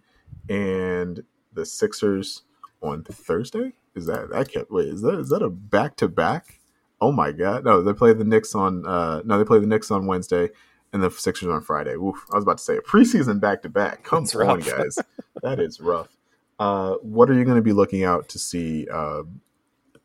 and 0.48 1.22
the 1.52 1.64
Sixers 1.64 2.42
on 2.82 3.04
Thursday. 3.04 3.72
Is 3.94 4.07
that 4.07 4.28
I 4.34 4.44
can't 4.44 4.70
wait? 4.70 4.88
Is 4.88 5.02
that 5.02 5.18
is 5.18 5.28
that 5.30 5.42
a 5.42 5.48
back 5.48 5.96
to 5.96 6.09
back? 6.09 6.61
Oh 7.01 7.12
my 7.12 7.32
god! 7.32 7.64
No, 7.64 7.82
they 7.82 7.92
play 7.92 8.12
the 8.12 8.24
Knicks 8.24 8.55
on. 8.55 8.86
Uh, 8.86 9.22
no, 9.24 9.38
they 9.38 9.44
play 9.44 9.59
the 9.59 9.66
Knicks 9.66 9.90
on 9.90 10.07
Wednesday, 10.07 10.49
and 10.92 11.03
the 11.03 11.11
Sixers 11.11 11.49
on 11.49 11.62
Friday. 11.62 11.94
Oof, 11.94 12.24
I 12.32 12.36
was 12.36 12.44
about 12.44 12.59
to 12.59 12.64
say 12.64 12.76
a 12.76 12.80
preseason 12.80 13.40
back 13.40 13.62
to 13.62 13.68
back. 13.68 14.03
Come 14.03 14.24
That's 14.24 14.34
on, 14.34 14.47
rough. 14.47 14.66
guys, 14.66 14.99
that 15.42 15.61
is 15.61 15.80
rough. 15.80 16.16
Uh, 16.59 16.94
what 17.03 17.28
are 17.28 17.34
you 17.34 17.44
going 17.44 17.57
to 17.57 17.62
be 17.62 17.72
looking 17.72 18.05
out 18.05 18.28
to 18.30 18.38
see 18.38 18.88
uh, 18.90 19.22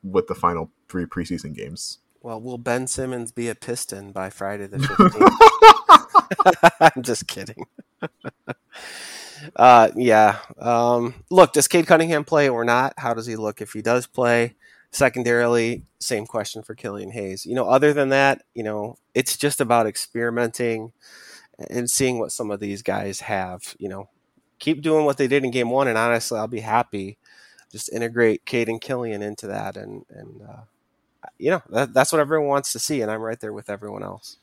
with 0.04 0.28
the 0.28 0.36
final 0.36 0.70
three 0.90 1.06
preseason 1.06 1.56
games? 1.56 2.00
Well, 2.22 2.40
will 2.40 2.58
Ben 2.58 2.86
Simmons 2.88 3.32
be 3.32 3.50
a 3.50 3.56
Piston 3.56 4.12
by 4.12 4.30
Friday 4.30 4.68
the 4.68 4.78
15th? 4.78 6.02
I'm 6.96 7.02
just 7.02 7.28
kidding. 7.28 7.66
uh, 9.56 9.90
yeah. 9.96 10.38
Um, 10.60 11.16
look, 11.32 11.54
does 11.54 11.68
Cade 11.68 11.88
Cunningham 11.88 12.24
play 12.24 12.48
or 12.48 12.64
not? 12.64 12.94
How 12.98 13.16
does 13.16 13.26
he 13.26 13.36
look 13.36 13.60
if 13.60 13.74
he 13.74 13.82
does 13.82 14.06
play? 14.06 14.56
Secondarily, 14.92 15.86
same 16.00 16.26
question 16.26 16.64
for 16.64 16.76
Killian 16.76 17.12
Hayes. 17.12 17.46
You 17.46 17.56
know, 17.56 17.70
other 17.70 17.94
than 17.94 18.10
that, 18.10 18.44
you 18.54 18.64
know, 18.64 18.98
it's 19.14 19.38
just 19.38 19.62
about 19.62 19.88
experimenting 19.88 20.92
and 21.70 21.90
seeing 21.90 22.20
what 22.20 22.32
some 22.32 22.52
of 22.52 22.60
these 22.60 22.82
guys 22.82 23.22
have. 23.22 23.76
You 23.80 23.90
know, 23.90 24.10
keep 24.60 24.82
doing 24.82 25.06
what 25.06 25.18
they 25.18 25.28
did 25.28 25.44
in 25.44 25.52
game 25.52 25.70
one, 25.70 25.88
and 25.88 25.98
honestly, 25.98 26.38
I'll 26.38 26.48
be 26.48 26.62
happy. 26.62 27.18
Just 27.72 27.92
integrate 27.94 28.46
Cade 28.46 28.70
and 28.70 28.82
Killian 28.82 29.22
into 29.22 29.48
that, 29.48 29.78
and 29.78 30.06
and 30.10 30.42
uh, 30.42 30.62
you 31.38 31.52
know 31.52 31.62
that, 31.70 31.94
that's 31.94 32.12
what 32.12 32.20
everyone 32.20 32.48
wants 32.48 32.72
to 32.74 32.80
see, 32.80 33.02
and 33.02 33.12
I'm 33.12 33.22
right 33.22 33.40
there 33.40 33.54
with 33.54 33.70
everyone 33.70 34.04
else. 34.04 34.38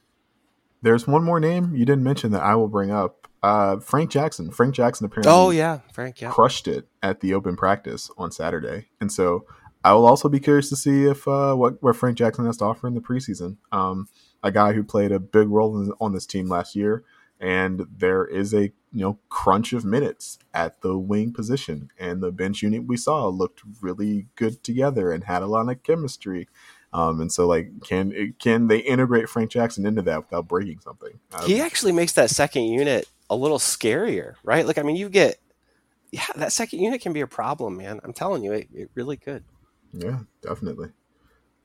There's 0.80 1.06
one 1.06 1.24
more 1.24 1.40
name 1.40 1.74
you 1.74 1.84
didn't 1.84 2.04
mention 2.04 2.30
that 2.32 2.42
I 2.42 2.54
will 2.54 2.68
bring 2.68 2.90
up. 2.90 3.28
Uh, 3.40 3.78
Frank 3.78 4.10
Jackson. 4.10 4.50
Frank 4.50 4.74
Jackson 4.74 5.06
apparently 5.06 5.32
Oh 5.32 5.50
yeah, 5.50 5.80
Frank. 5.92 6.20
Yeah, 6.20 6.30
crushed 6.30 6.66
it 6.66 6.88
at 7.02 7.20
the 7.20 7.34
open 7.34 7.56
practice 7.56 8.10
on 8.16 8.32
Saturday, 8.32 8.86
and 9.00 9.12
so 9.12 9.44
I 9.88 9.94
will 9.94 10.04
also 10.04 10.28
be 10.28 10.38
curious 10.38 10.68
to 10.68 10.76
see 10.76 11.04
if 11.04 11.26
uh, 11.26 11.54
what 11.54 11.82
what 11.82 11.96
Frank 11.96 12.18
Jackson 12.18 12.44
has 12.44 12.58
to 12.58 12.66
offer 12.66 12.86
in 12.86 12.94
the 12.94 13.00
preseason. 13.00 13.56
Um, 13.72 14.08
a 14.42 14.52
guy 14.52 14.74
who 14.74 14.84
played 14.84 15.12
a 15.12 15.18
big 15.18 15.48
role 15.48 15.80
in, 15.80 15.92
on 15.98 16.12
this 16.12 16.26
team 16.26 16.46
last 16.46 16.76
year, 16.76 17.04
and 17.40 17.86
there 17.96 18.26
is 18.26 18.52
a 18.52 18.64
you 18.64 18.72
know 18.92 19.18
crunch 19.30 19.72
of 19.72 19.86
minutes 19.86 20.38
at 20.52 20.82
the 20.82 20.98
wing 20.98 21.32
position, 21.32 21.90
and 21.98 22.22
the 22.22 22.30
bench 22.30 22.62
unit 22.62 22.84
we 22.84 22.98
saw 22.98 23.28
looked 23.28 23.62
really 23.80 24.26
good 24.36 24.62
together 24.62 25.10
and 25.10 25.24
had 25.24 25.40
a 25.40 25.46
lot 25.46 25.70
of 25.70 25.82
chemistry. 25.82 26.48
Um, 26.92 27.22
and 27.22 27.32
so, 27.32 27.46
like, 27.46 27.70
can 27.82 28.34
can 28.38 28.66
they 28.66 28.80
integrate 28.80 29.30
Frank 29.30 29.50
Jackson 29.50 29.86
into 29.86 30.02
that 30.02 30.18
without 30.18 30.48
breaking 30.48 30.80
something? 30.80 31.18
Um, 31.32 31.46
he 31.46 31.62
actually 31.62 31.92
makes 31.92 32.12
that 32.12 32.28
second 32.28 32.64
unit 32.64 33.08
a 33.30 33.36
little 33.36 33.58
scarier, 33.58 34.34
right? 34.42 34.66
Like, 34.66 34.76
I 34.76 34.82
mean, 34.82 34.96
you 34.96 35.08
get 35.08 35.38
yeah, 36.10 36.26
that 36.36 36.52
second 36.52 36.80
unit 36.80 37.00
can 37.00 37.14
be 37.14 37.22
a 37.22 37.26
problem, 37.26 37.78
man. 37.78 38.00
I'm 38.04 38.12
telling 38.12 38.44
you, 38.44 38.52
it, 38.52 38.68
it 38.74 38.90
really 38.94 39.16
could. 39.16 39.44
Yeah, 39.92 40.20
definitely. 40.42 40.88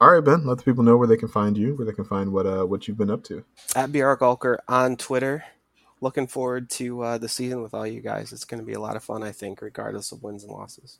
All 0.01 0.11
right, 0.11 0.24
Ben. 0.24 0.45
Let 0.45 0.57
the 0.57 0.63
people 0.63 0.84
know 0.84 0.97
where 0.97 1.07
they 1.07 1.17
can 1.17 1.28
find 1.30 1.57
you, 1.57 1.76
where 1.76 1.86
they 1.86 1.93
can 1.93 2.05
find 2.05 2.32
what 2.34 2.45
uh 2.45 2.63
what 2.65 2.88
you've 2.88 2.97
been 2.97 3.11
up 3.11 3.24
to. 3.26 3.43
At 3.76 3.91
BR 3.91 4.15
Gulker 4.15 4.57
on 4.67 4.97
Twitter. 4.97 5.43
Looking 6.01 6.28
forward 6.28 6.69
to 6.71 7.01
uh, 7.01 7.17
the 7.17 7.30
season 7.30 7.61
with 7.61 7.74
all 7.74 7.88
you 7.88 8.01
guys. 8.01 8.34
It's 8.34 8.43
going 8.43 8.59
to 8.59 8.65
be 8.65 8.74
a 8.74 8.80
lot 8.82 8.97
of 8.97 9.03
fun, 9.05 9.24
I 9.24 9.32
think, 9.32 9.61
regardless 9.61 10.11
of 10.11 10.21
wins 10.21 10.43
and 10.43 10.51
losses. 10.51 10.99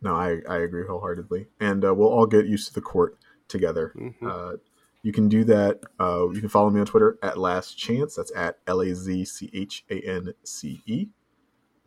No, 0.00 0.16
I 0.16 0.38
I 0.48 0.56
agree 0.58 0.84
wholeheartedly, 0.84 1.46
and 1.60 1.84
uh, 1.84 1.94
we'll 1.94 2.08
all 2.08 2.26
get 2.26 2.46
used 2.46 2.66
to 2.66 2.74
the 2.74 2.80
court 2.80 3.16
together. 3.46 3.92
Mhm. 3.96 4.14
Uh, 4.22 4.56
you 5.04 5.12
can 5.12 5.28
do 5.28 5.44
that. 5.44 5.80
Uh, 6.00 6.28
you 6.30 6.40
can 6.40 6.48
follow 6.48 6.70
me 6.70 6.80
on 6.80 6.86
Twitter 6.86 7.18
at 7.22 7.34
LazChance. 7.34 8.16
That's 8.16 8.32
at 8.34 8.58
L 8.66 8.80
A 8.80 8.92
Z 8.94 9.24
C 9.26 9.48
H 9.54 9.84
A 9.90 10.00
N 10.00 10.34
C 10.42 10.82
E. 10.86 11.06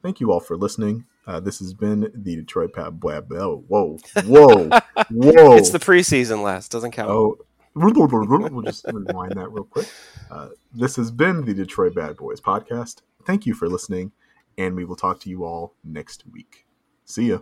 Thank 0.02 0.22
you 0.22 0.32
all 0.32 0.40
for 0.40 0.56
listening. 0.56 1.06
Uh, 1.28 1.40
this 1.40 1.60
has 1.60 1.74
been 1.74 2.12
the 2.14 2.36
Detroit 2.36 2.74
Pad 2.74 3.00
Boy. 3.00 3.20
Oh, 3.32 3.64
whoa, 3.68 3.98
whoa, 4.26 4.70
whoa! 5.10 5.56
It's 5.56 5.72
the 5.72 5.80
preseason 5.80 6.44
Laz. 6.44 6.70
Doesn't 6.70 6.92
count. 6.92 7.10
Oh, 7.10 7.38
we'll 7.76 8.62
just 8.62 8.86
rewind 8.92 9.34
that 9.34 9.50
real 9.52 9.64
quick. 9.64 9.90
Uh, 10.30 10.50
this 10.74 10.96
has 10.96 11.12
been 11.12 11.44
the 11.44 11.54
Detroit 11.54 11.96
Bad 11.96 12.18
Boys 12.18 12.40
podcast. 12.40 13.02
Thank 13.26 13.46
you 13.46 13.54
for 13.54 13.68
listening, 13.68 14.12
and 14.58 14.76
we 14.76 14.86
will 14.86 14.96
talk 14.96 15.20
to 15.22 15.30
you 15.30 15.44
all 15.46 15.74
next 15.84 16.24
week. 16.32 16.68
See 17.06 17.30
ya. 17.30 17.40